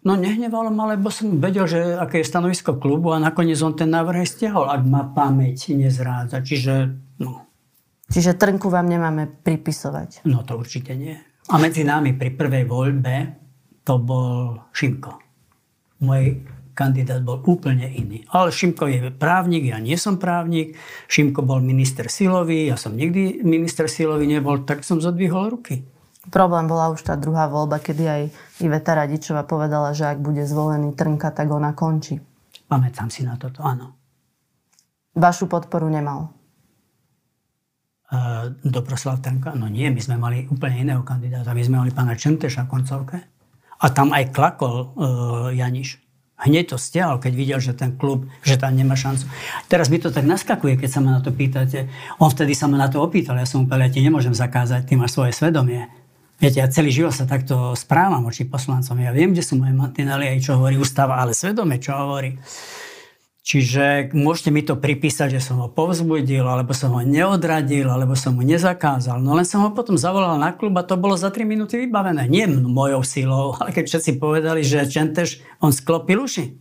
No 0.00 0.16
nehnevalo 0.16 0.72
ma, 0.72 0.96
lebo 0.96 1.12
som 1.12 1.36
vedel, 1.36 1.68
že 1.68 1.92
aké 2.00 2.24
je 2.24 2.30
stanovisko 2.32 2.80
klubu 2.80 3.12
a 3.12 3.20
nakoniec 3.20 3.60
on 3.60 3.76
ten 3.76 3.92
návrh 3.92 4.24
stiahol, 4.24 4.72
ak 4.72 4.80
ma 4.88 5.04
pamäť 5.04 5.76
nezrádza. 5.76 6.40
Čiže, 6.40 6.74
no. 7.20 7.44
Čiže 8.08 8.32
trnku 8.32 8.72
vám 8.72 8.88
nemáme 8.88 9.28
pripisovať? 9.44 10.24
No 10.24 10.40
to 10.40 10.56
určite 10.56 10.96
nie. 10.96 11.20
A 11.50 11.58
medzi 11.58 11.82
nami 11.82 12.14
pri 12.14 12.30
prvej 12.38 12.64
voľbe 12.66 13.16
to 13.82 13.98
bol 13.98 14.70
Šimko. 14.70 15.18
Môj 16.06 16.46
kandidát 16.72 17.20
bol 17.20 17.42
úplne 17.44 17.90
iný. 17.90 18.24
Ale 18.30 18.54
Šimko 18.54 18.86
je 18.86 19.10
právnik, 19.10 19.68
ja 19.68 19.82
nie 19.82 19.98
som 19.98 20.16
právnik. 20.16 20.78
Šimko 21.10 21.42
bol 21.42 21.60
minister 21.60 22.06
silový, 22.06 22.70
ja 22.70 22.78
som 22.78 22.94
nikdy 22.94 23.42
minister 23.42 23.90
silový 23.90 24.30
nebol, 24.30 24.62
tak 24.62 24.86
som 24.86 25.02
zodvihol 25.02 25.52
ruky. 25.52 25.84
Problém 26.30 26.68
bola 26.68 26.92
už 26.92 27.02
tá 27.02 27.16
druhá 27.16 27.48
voľba, 27.48 27.80
kedy 27.80 28.04
aj 28.06 28.22
Iveta 28.60 28.92
Radičová 28.92 29.44
povedala, 29.44 29.96
že 29.96 30.06
ak 30.06 30.20
bude 30.20 30.44
zvolený 30.44 30.92
Trnka, 30.92 31.32
tak 31.32 31.48
ona 31.48 31.72
končí. 31.72 32.20
Pamätám 32.70 33.10
si 33.10 33.26
na 33.26 33.34
toto, 33.34 33.64
áno. 33.66 33.96
Vašu 35.16 35.50
podporu 35.50 35.90
nemal? 35.90 36.30
Do 38.66 38.80
Trnka? 39.22 39.54
No 39.54 39.70
nie, 39.70 39.86
my 39.86 40.00
sme 40.02 40.18
mali 40.18 40.46
úplne 40.50 40.82
iného 40.82 41.02
kandidáta. 41.06 41.54
My 41.54 41.62
sme 41.62 41.78
mali 41.78 41.94
pána 41.94 42.18
Čenteša 42.18 42.66
v 42.66 42.70
koncovke. 42.70 43.18
A 43.80 43.86
tam 43.94 44.10
aj 44.12 44.34
klakol 44.34 44.92
uh, 44.92 45.48
Janiš. 45.54 46.02
Hneď 46.40 46.72
to 46.72 46.76
stiahol, 46.80 47.20
keď 47.20 47.32
videl, 47.36 47.58
že 47.60 47.76
ten 47.76 48.00
klub, 48.00 48.24
že 48.40 48.56
tam 48.56 48.72
nemá 48.72 48.96
šancu. 48.96 49.28
Teraz 49.68 49.92
mi 49.92 50.00
to 50.00 50.08
tak 50.08 50.24
naskakuje, 50.24 50.80
keď 50.80 50.88
sa 50.88 51.00
ma 51.04 51.16
na 51.16 51.20
to 51.20 51.36
pýtate. 51.36 51.88
On 52.16 52.32
vtedy 52.32 52.56
sa 52.56 52.64
ma 52.64 52.80
na 52.80 52.88
to 52.88 53.04
opýtal. 53.04 53.36
Ja 53.36 53.44
som 53.44 53.68
úplne, 53.68 53.88
ja 53.88 53.92
ti 53.92 54.00
nemôžem 54.00 54.32
zakázať, 54.32 54.88
ty 54.88 54.96
máš 54.96 55.12
svoje 55.12 55.36
svedomie. 55.36 55.92
Viete, 56.40 56.64
ja 56.64 56.72
celý 56.72 56.88
život 56.88 57.12
sa 57.12 57.28
takto 57.28 57.76
správam 57.76 58.24
oči 58.24 58.48
poslancom. 58.48 58.96
Ja 59.04 59.12
viem, 59.12 59.36
kde 59.36 59.44
sú 59.44 59.60
moje 59.60 59.76
mantinely 59.76 60.32
aj 60.32 60.40
čo 60.40 60.56
hovorí 60.56 60.80
ústava, 60.80 61.20
ale 61.20 61.36
svedomie, 61.36 61.76
čo 61.76 61.92
hovorí. 61.92 62.32
Čiže 63.40 64.12
môžete 64.12 64.52
mi 64.52 64.60
to 64.60 64.76
pripísať, 64.76 65.40
že 65.40 65.40
som 65.40 65.64
ho 65.64 65.68
povzbudil, 65.72 66.44
alebo 66.44 66.76
som 66.76 66.92
ho 66.92 67.00
neodradil, 67.00 67.88
alebo 67.88 68.12
som 68.12 68.36
mu 68.36 68.44
nezakázal. 68.44 69.16
No 69.16 69.32
len 69.32 69.48
som 69.48 69.64
ho 69.64 69.72
potom 69.72 69.96
zavolal 69.96 70.36
na 70.36 70.52
klub 70.52 70.76
a 70.76 70.84
to 70.84 71.00
bolo 71.00 71.16
za 71.16 71.32
3 71.32 71.48
minúty 71.48 71.80
vybavené. 71.80 72.28
Nie 72.28 72.44
mojou 72.46 73.00
silou, 73.00 73.52
ale 73.58 73.72
keď 73.72 73.84
všetci 73.88 74.20
povedali, 74.20 74.60
že 74.60 74.84
Čentež, 74.84 75.40
on 75.64 75.72
sklopil 75.72 76.20
uši. 76.20 76.52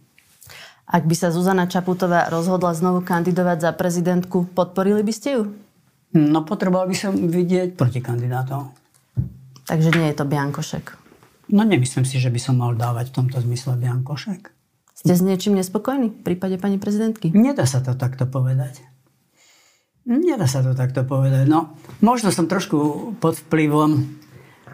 Ak 0.89 1.05
by 1.05 1.13
sa 1.13 1.29
Zuzana 1.29 1.69
Čaputová 1.69 2.31
rozhodla 2.33 2.73
znovu 2.73 3.05
kandidovať 3.05 3.61
za 3.61 3.71
prezidentku, 3.77 4.49
podporili 4.57 5.05
by 5.05 5.13
ste 5.13 5.29
ju? 5.37 5.43
No 6.17 6.41
potreboval 6.41 6.89
by 6.89 6.97
som 6.97 7.13
vidieť 7.13 7.77
proti 7.77 8.01
kandidátov. 8.01 8.73
Takže 9.69 9.93
nie 9.93 10.09
je 10.09 10.17
to 10.17 10.25
Biankošek? 10.25 10.97
No 11.53 11.61
nemyslím 11.61 12.09
si, 12.09 12.17
že 12.17 12.33
by 12.33 12.39
som 12.41 12.57
mal 12.57 12.73
dávať 12.73 13.13
v 13.13 13.15
tomto 13.21 13.37
zmysle 13.37 13.77
Biankošek. 13.77 14.58
Ste 14.99 15.15
s 15.15 15.23
niečím 15.23 15.55
nespokojní 15.55 16.11
v 16.11 16.19
prípade 16.27 16.59
pani 16.59 16.75
prezidentky? 16.75 17.31
Nedá 17.31 17.63
sa 17.63 17.79
to 17.79 17.95
takto 17.95 18.27
povedať. 18.27 18.83
Nedá 20.03 20.43
sa 20.43 20.59
to 20.59 20.75
takto 20.75 21.07
povedať. 21.07 21.47
No, 21.47 21.71
možno 22.03 22.35
som 22.35 22.51
trošku 22.51 23.15
pod 23.23 23.39
vplyvom 23.47 24.19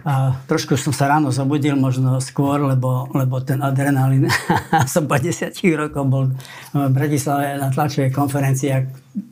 a 0.02 0.34
trošku 0.50 0.82
som 0.82 0.90
sa 0.90 1.14
ráno 1.14 1.30
zobudil, 1.30 1.78
možno 1.78 2.18
skôr, 2.26 2.58
lebo, 2.58 3.06
lebo 3.14 3.38
ten 3.46 3.62
adrenalín, 3.62 4.26
som 4.94 5.06
po 5.06 5.14
desiatich 5.22 5.78
rokoch 5.78 6.10
bol 6.10 6.34
v 6.74 6.90
Bratislave 6.90 7.62
na 7.62 7.70
tlačovej 7.70 8.10
konferencii, 8.10 8.70
ak, 8.74 8.86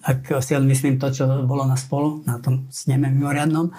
ak 0.05 0.19
si 0.45 0.53
odmyslím 0.53 1.01
to, 1.01 1.09
čo 1.09 1.25
bolo 1.49 1.65
na 1.65 1.73
spolu, 1.73 2.21
na 2.29 2.37
tom 2.37 2.69
sneme 2.69 3.09
mimoriadnom. 3.09 3.73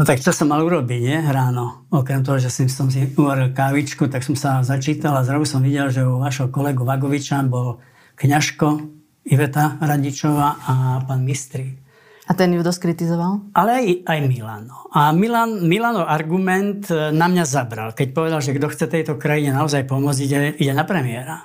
No 0.00 0.08
tak 0.08 0.24
čo 0.24 0.32
som 0.32 0.48
mal 0.48 0.64
urobiť, 0.64 1.00
nie? 1.04 1.18
Ráno. 1.28 1.84
Okrem 1.92 2.24
toho, 2.24 2.40
že 2.40 2.48
som 2.48 2.88
si 2.88 3.04
uvaril 3.20 3.52
kávičku, 3.52 4.08
tak 4.08 4.24
som 4.24 4.32
sa 4.32 4.64
začítal 4.64 5.12
a 5.12 5.20
zrazu 5.20 5.44
som 5.44 5.60
videl, 5.60 5.92
že 5.92 6.00
u 6.00 6.16
vašho 6.16 6.48
kolegu 6.48 6.88
Vagoviča 6.88 7.44
bol 7.44 7.84
kňažko 8.16 8.80
Iveta 9.28 9.76
Radičová 9.76 10.56
a 10.64 10.74
pán 11.04 11.20
Mistri. 11.20 11.76
A 12.24 12.32
ten 12.32 12.48
ju 12.48 12.64
dosť 12.64 12.80
kritizoval? 12.80 13.52
Ale 13.52 13.70
aj, 13.76 13.86
aj 14.08 14.18
Milano. 14.24 14.88
A 14.88 15.12
Milan, 15.12 15.68
Milano 15.68 16.08
argument 16.08 16.88
e, 16.88 17.12
na 17.12 17.28
mňa 17.28 17.44
zabral, 17.44 17.92
keď 17.92 18.08
povedal, 18.16 18.40
že 18.40 18.56
kto 18.56 18.72
chce 18.72 18.88
tejto 18.88 19.20
krajine 19.20 19.52
naozaj 19.52 19.84
pomôcť, 19.84 20.20
ide, 20.24 20.38
ide 20.64 20.72
na 20.72 20.88
premiéra. 20.88 21.44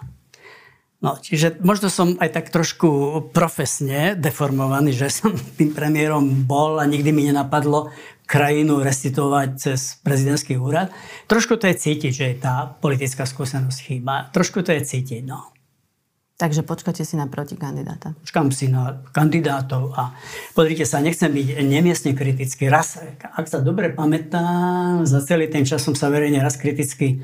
No, 1.04 1.20
čiže 1.20 1.60
možno 1.60 1.92
som 1.92 2.16
aj 2.18 2.30
tak 2.32 2.46
trošku 2.50 2.90
profesne 3.36 4.16
deformovaný, 4.16 4.96
že 4.96 5.12
som 5.12 5.36
tým 5.60 5.76
premiérom 5.76 6.48
bol 6.48 6.80
a 6.80 6.88
nikdy 6.88 7.12
mi 7.12 7.28
nenapadlo 7.28 7.92
krajinu 8.26 8.82
restituovať 8.82 9.50
cez 9.60 10.02
prezidentský 10.02 10.58
úrad. 10.58 10.90
Trošku 11.30 11.62
to 11.62 11.70
je 11.70 11.76
cítiť, 11.78 12.12
že 12.12 12.28
tá 12.42 12.66
politická 12.66 13.28
skúsenosť 13.30 13.78
chýba. 13.86 14.34
Trošku 14.34 14.66
to 14.66 14.74
je 14.74 14.82
cítiť, 14.82 15.22
no. 15.22 15.56
Takže 16.36 16.68
počkajte 16.68 17.08
si 17.08 17.16
na 17.16 17.32
protikandidáta. 17.32 18.12
Počkám 18.20 18.52
si 18.52 18.68
na 18.68 19.00
kandidátov 19.16 19.96
a 19.96 20.12
pozrite 20.52 20.84
sa, 20.84 21.00
nechcem 21.00 21.32
byť 21.32 21.64
nemiestne 21.64 22.12
kritický. 22.12 22.68
Raz, 22.68 23.00
ak 23.24 23.48
sa 23.48 23.64
dobre 23.64 23.96
pamätám, 23.96 25.08
za 25.08 25.24
celý 25.24 25.48
ten 25.48 25.64
čas 25.64 25.80
som 25.80 25.96
sa 25.96 26.12
verejne 26.12 26.44
raz 26.44 26.60
kriticky 26.60 27.24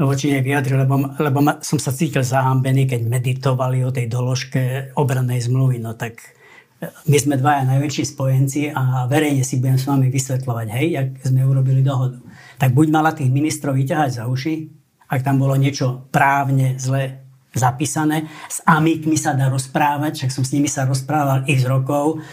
voči 0.00 0.32
nej 0.32 0.40
vyjadril, 0.40 0.88
lebo, 0.88 0.96
lebo 1.20 1.38
som 1.60 1.76
sa 1.76 1.92
cítil 1.92 2.24
zahambený, 2.24 2.88
keď 2.88 3.00
meditovali 3.04 3.84
o 3.84 3.92
tej 3.92 4.08
doložke 4.08 4.92
obrannej 4.96 5.44
zmluvy. 5.44 5.80
No 5.80 5.92
tak 5.92 6.20
my 6.82 7.16
sme 7.20 7.38
dvaja 7.38 7.62
najväčší 7.68 8.04
spojenci 8.10 8.74
a 8.74 9.06
verejne 9.06 9.46
si 9.46 9.62
budem 9.62 9.78
s 9.78 9.86
vami 9.86 10.10
vysvetľovať, 10.10 10.66
hej, 10.80 10.86
jak 10.98 11.08
sme 11.22 11.46
urobili 11.46 11.84
dohodu. 11.84 12.18
Tak 12.58 12.74
buď 12.74 12.86
mala 12.90 13.14
tých 13.14 13.30
ministrov 13.30 13.78
vyťahať 13.78 14.10
za 14.18 14.24
uši, 14.26 14.66
ak 15.06 15.20
tam 15.22 15.38
bolo 15.38 15.54
niečo 15.54 16.08
právne 16.10 16.74
zle 16.80 17.22
zapísané. 17.52 18.26
S 18.48 18.64
amikmi 18.64 19.14
sa 19.14 19.36
dá 19.36 19.52
rozprávať, 19.52 20.24
však 20.24 20.30
som 20.32 20.42
s 20.42 20.56
nimi 20.56 20.66
sa 20.66 20.88
rozprával 20.88 21.44
ich 21.46 21.60
z 21.60 21.68
rokov. 21.68 22.24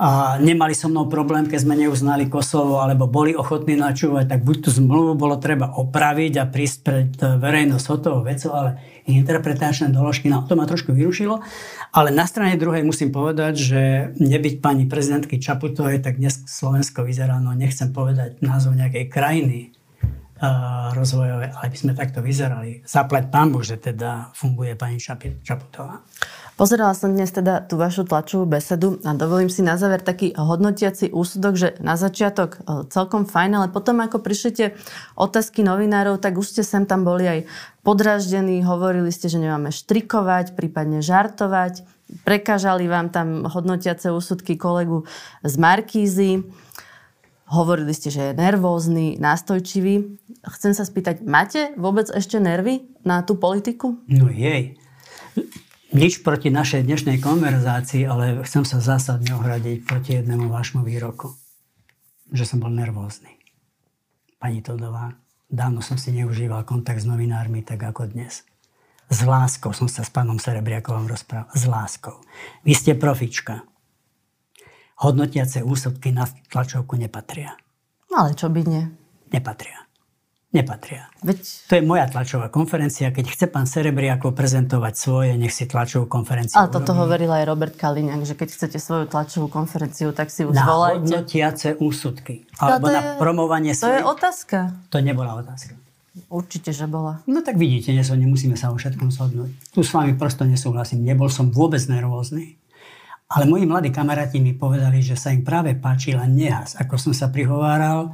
A 0.00 0.40
nemali 0.40 0.72
so 0.72 0.88
mnou 0.88 1.06
problém, 1.06 1.44
keď 1.44 1.68
sme 1.68 1.76
neuznali 1.76 2.26
Kosovo, 2.26 2.80
alebo 2.80 3.04
boli 3.06 3.36
ochotní 3.36 3.76
načúvať, 3.76 4.24
tak 4.34 4.40
buď 4.40 4.56
tú 4.64 4.70
zmluvu 4.72 5.14
bolo 5.14 5.36
treba 5.36 5.76
opraviť 5.76 6.32
a 6.40 6.48
prísť 6.48 6.78
pred 6.80 7.10
verejnosť 7.18 7.86
o 7.92 7.96
toho 8.00 8.18
vecou, 8.24 8.50
ale 8.56 8.80
interpretačné 9.06 9.90
doložky, 9.90 10.30
no 10.32 10.46
to 10.46 10.54
ma 10.56 10.64
trošku 10.66 10.94
vyrušilo. 10.94 11.42
Ale 11.92 12.08
na 12.08 12.24
strane 12.24 12.56
druhej 12.56 12.82
musím 12.86 13.12
povedať, 13.12 13.54
že 13.58 13.80
nebyť 14.16 14.64
pani 14.64 14.88
prezidentky 14.88 15.36
Čaputovej, 15.36 16.00
tak 16.00 16.16
dnes 16.16 16.40
Slovensko 16.48 17.04
vyzerá, 17.04 17.36
no 17.38 17.52
nechcem 17.52 17.92
povedať 17.92 18.40
názov 18.40 18.78
nejakej 18.78 19.06
krajiny 19.12 19.76
uh, 20.40 20.90
rozvojové, 20.96 21.52
ale 21.52 21.66
by 21.68 21.76
sme 21.78 21.92
takto 21.92 22.24
vyzerali. 22.24 22.82
Zapleť 22.86 23.28
pán 23.28 23.52
Boh, 23.52 23.62
že 23.62 23.76
teda 23.76 24.32
funguje 24.32 24.72
pani 24.74 24.98
Čaputová. 24.98 26.00
Pozerala 26.52 26.92
som 26.92 27.16
dnes 27.16 27.32
teda 27.32 27.64
tú 27.64 27.80
vašu 27.80 28.04
tlačovú 28.04 28.44
besedu 28.44 29.00
a 29.08 29.16
dovolím 29.16 29.48
si 29.48 29.64
na 29.64 29.80
záver 29.80 30.04
taký 30.04 30.36
hodnotiaci 30.36 31.08
úsudok, 31.08 31.54
že 31.56 31.68
na 31.80 31.96
začiatok 31.96 32.60
e, 32.60 32.84
celkom 32.92 33.24
fajn, 33.24 33.56
ale 33.56 33.68
potom 33.72 34.04
ako 34.04 34.20
prišli 34.20 34.50
tie 34.52 34.68
otázky 35.16 35.64
novinárov, 35.64 36.20
tak 36.20 36.36
už 36.36 36.52
ste 36.52 36.60
sem 36.60 36.84
tam 36.84 37.08
boli 37.08 37.24
aj 37.24 37.40
podraždení, 37.80 38.60
hovorili 38.68 39.08
ste, 39.08 39.32
že 39.32 39.40
nemáme 39.40 39.72
štrikovať, 39.72 40.52
prípadne 40.52 41.00
žartovať, 41.00 41.88
prekážali 42.28 42.84
vám 42.84 43.08
tam 43.08 43.48
hodnotiace 43.48 44.12
úsudky 44.12 44.60
kolegu 44.60 45.08
z 45.40 45.54
Markízy. 45.56 46.44
Hovorili 47.48 47.96
ste, 47.96 48.12
že 48.12 48.32
je 48.32 48.36
nervózny, 48.36 49.16
nástojčivý. 49.16 50.20
Chcem 50.52 50.76
sa 50.76 50.84
spýtať, 50.84 51.24
máte 51.24 51.72
vôbec 51.80 52.12
ešte 52.12 52.36
nervy 52.36 52.92
na 53.08 53.24
tú 53.24 53.40
politiku? 53.40 53.96
No 54.04 54.28
jej 54.28 54.76
nič 55.92 56.24
proti 56.24 56.48
našej 56.48 56.88
dnešnej 56.88 57.20
konverzácii, 57.20 58.08
ale 58.08 58.40
chcem 58.48 58.64
sa 58.64 58.80
zásadne 58.80 59.36
ohradiť 59.36 59.84
proti 59.84 60.16
jednému 60.16 60.48
vášmu 60.48 60.80
výroku. 60.80 61.36
Že 62.32 62.44
som 62.48 62.58
bol 62.64 62.72
nervózny. 62.72 63.36
Pani 64.40 64.64
Todová, 64.64 65.12
dávno 65.52 65.84
som 65.84 66.00
si 66.00 66.16
neužíval 66.16 66.64
kontakt 66.64 67.04
s 67.04 67.06
novinármi 67.06 67.60
tak 67.60 67.84
ako 67.84 68.08
dnes. 68.08 68.48
S 69.12 69.20
láskou 69.20 69.76
som 69.76 69.86
sa 69.86 70.00
s 70.00 70.08
pánom 70.08 70.40
Serebriakovom 70.40 71.04
rozprával. 71.04 71.52
S 71.52 71.68
láskou. 71.68 72.24
Vy 72.64 72.72
ste 72.72 72.96
profička. 72.96 73.68
Hodnotiace 75.04 75.60
úsudky 75.60 76.08
na 76.08 76.24
tlačovku 76.48 76.96
nepatria. 76.96 77.52
No 78.08 78.24
ale 78.24 78.32
čo 78.32 78.48
by 78.48 78.60
nie? 78.64 78.82
Nepatria 79.28 79.81
nepatria. 80.52 81.08
Veď... 81.24 81.40
To 81.68 81.72
je 81.80 81.82
moja 81.82 82.04
tlačová 82.12 82.52
konferencia. 82.52 83.08
Keď 83.08 83.24
chce 83.24 83.46
pán 83.48 83.64
Serebriako 83.64 84.36
prezentovať 84.36 84.94
svoje, 84.94 85.32
nech 85.40 85.50
si 85.50 85.64
tlačovú 85.64 86.04
konferenciu 86.04 86.60
Ale 86.60 86.68
toto 86.68 86.92
hovoril 86.92 87.32
aj 87.32 87.44
Robert 87.48 87.74
Kaliňák, 87.74 88.22
že 88.28 88.36
keď 88.36 88.48
chcete 88.52 88.76
svoju 88.76 89.08
tlačovú 89.08 89.48
konferenciu, 89.48 90.12
tak 90.12 90.28
si 90.28 90.44
ju 90.44 90.52
na 90.52 90.62
zvolajte. 90.62 91.08
Na 91.08 91.24
hodnotiace 91.24 91.68
úsudky. 91.80 92.44
Alebo 92.60 92.92
no, 92.92 92.92
na 92.92 93.00
je, 93.00 93.08
promovanie 93.16 93.72
To 93.72 93.88
je 93.88 94.04
otázka. 94.04 94.76
To 94.92 95.00
nebola 95.00 95.40
otázka. 95.40 95.72
Určite, 96.28 96.76
že 96.76 96.84
bola. 96.84 97.24
No 97.24 97.40
tak 97.40 97.56
vidíte, 97.56 97.88
neso, 97.96 98.12
nemusíme 98.12 98.52
sa 98.52 98.68
o 98.68 98.76
všetkom 98.76 99.08
shodnúť. 99.08 99.72
Tu 99.72 99.80
s 99.80 99.96
vami 99.96 100.12
prosto 100.12 100.44
nesúhlasím. 100.44 101.00
Nebol 101.00 101.32
som 101.32 101.48
vôbec 101.48 101.80
nervózny. 101.88 102.60
Ale 103.32 103.48
moji 103.48 103.64
mladí 103.64 103.88
kamaráti 103.88 104.36
mi 104.36 104.52
povedali, 104.52 105.00
že 105.00 105.16
sa 105.16 105.32
im 105.32 105.40
práve 105.40 105.72
páčila 105.72 106.28
nehas, 106.28 106.76
ako 106.76 107.00
som 107.00 107.12
sa 107.16 107.32
prihováral 107.32 108.12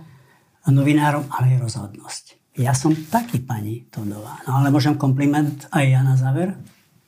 novinárom, 0.67 1.31
ale 1.31 1.55
aj 1.55 1.63
rozhodnosť. 1.63 2.25
Ja 2.59 2.75
som 2.75 2.91
taký 2.91 3.39
pani 3.39 3.87
Todová. 3.87 4.43
No 4.43 4.59
ale 4.59 4.75
môžem 4.75 4.99
kompliment 4.99 5.71
aj 5.71 5.85
ja 5.87 6.03
na 6.03 6.19
záver? 6.19 6.59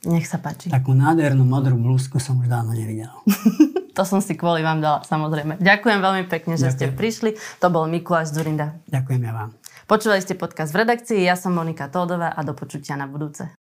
Nech 0.07 0.25
sa 0.25 0.41
páči. 0.41 0.71
Takú 0.71 0.95
nádhernú 0.95 1.45
modrú 1.45 1.77
blúzku 1.77 2.17
som 2.17 2.39
už 2.41 2.49
dávno 2.49 2.73
nevidel. 2.73 3.11
to 3.97 4.03
som 4.07 4.17
si 4.23 4.33
kvôli 4.33 4.65
vám 4.65 4.81
dala, 4.81 5.05
samozrejme. 5.05 5.61
Ďakujem 5.61 5.99
veľmi 6.01 6.23
pekne, 6.25 6.57
že 6.57 6.71
Ďakujem. 6.71 6.79
ste 6.79 6.85
prišli. 6.97 7.29
To 7.61 7.67
bol 7.69 7.85
Mikuláš 7.85 8.33
Zurinda. 8.33 8.81
Ďakujem 8.89 9.21
ja 9.21 9.33
vám. 9.35 9.49
Počúvali 9.85 10.23
ste 10.23 10.39
podcast 10.39 10.71
v 10.71 10.87
redakcii, 10.87 11.19
ja 11.21 11.35
som 11.35 11.51
Monika 11.51 11.91
Tódová 11.91 12.31
a 12.31 12.39
do 12.41 12.55
počutia 12.55 12.95
na 12.95 13.05
budúce. 13.05 13.51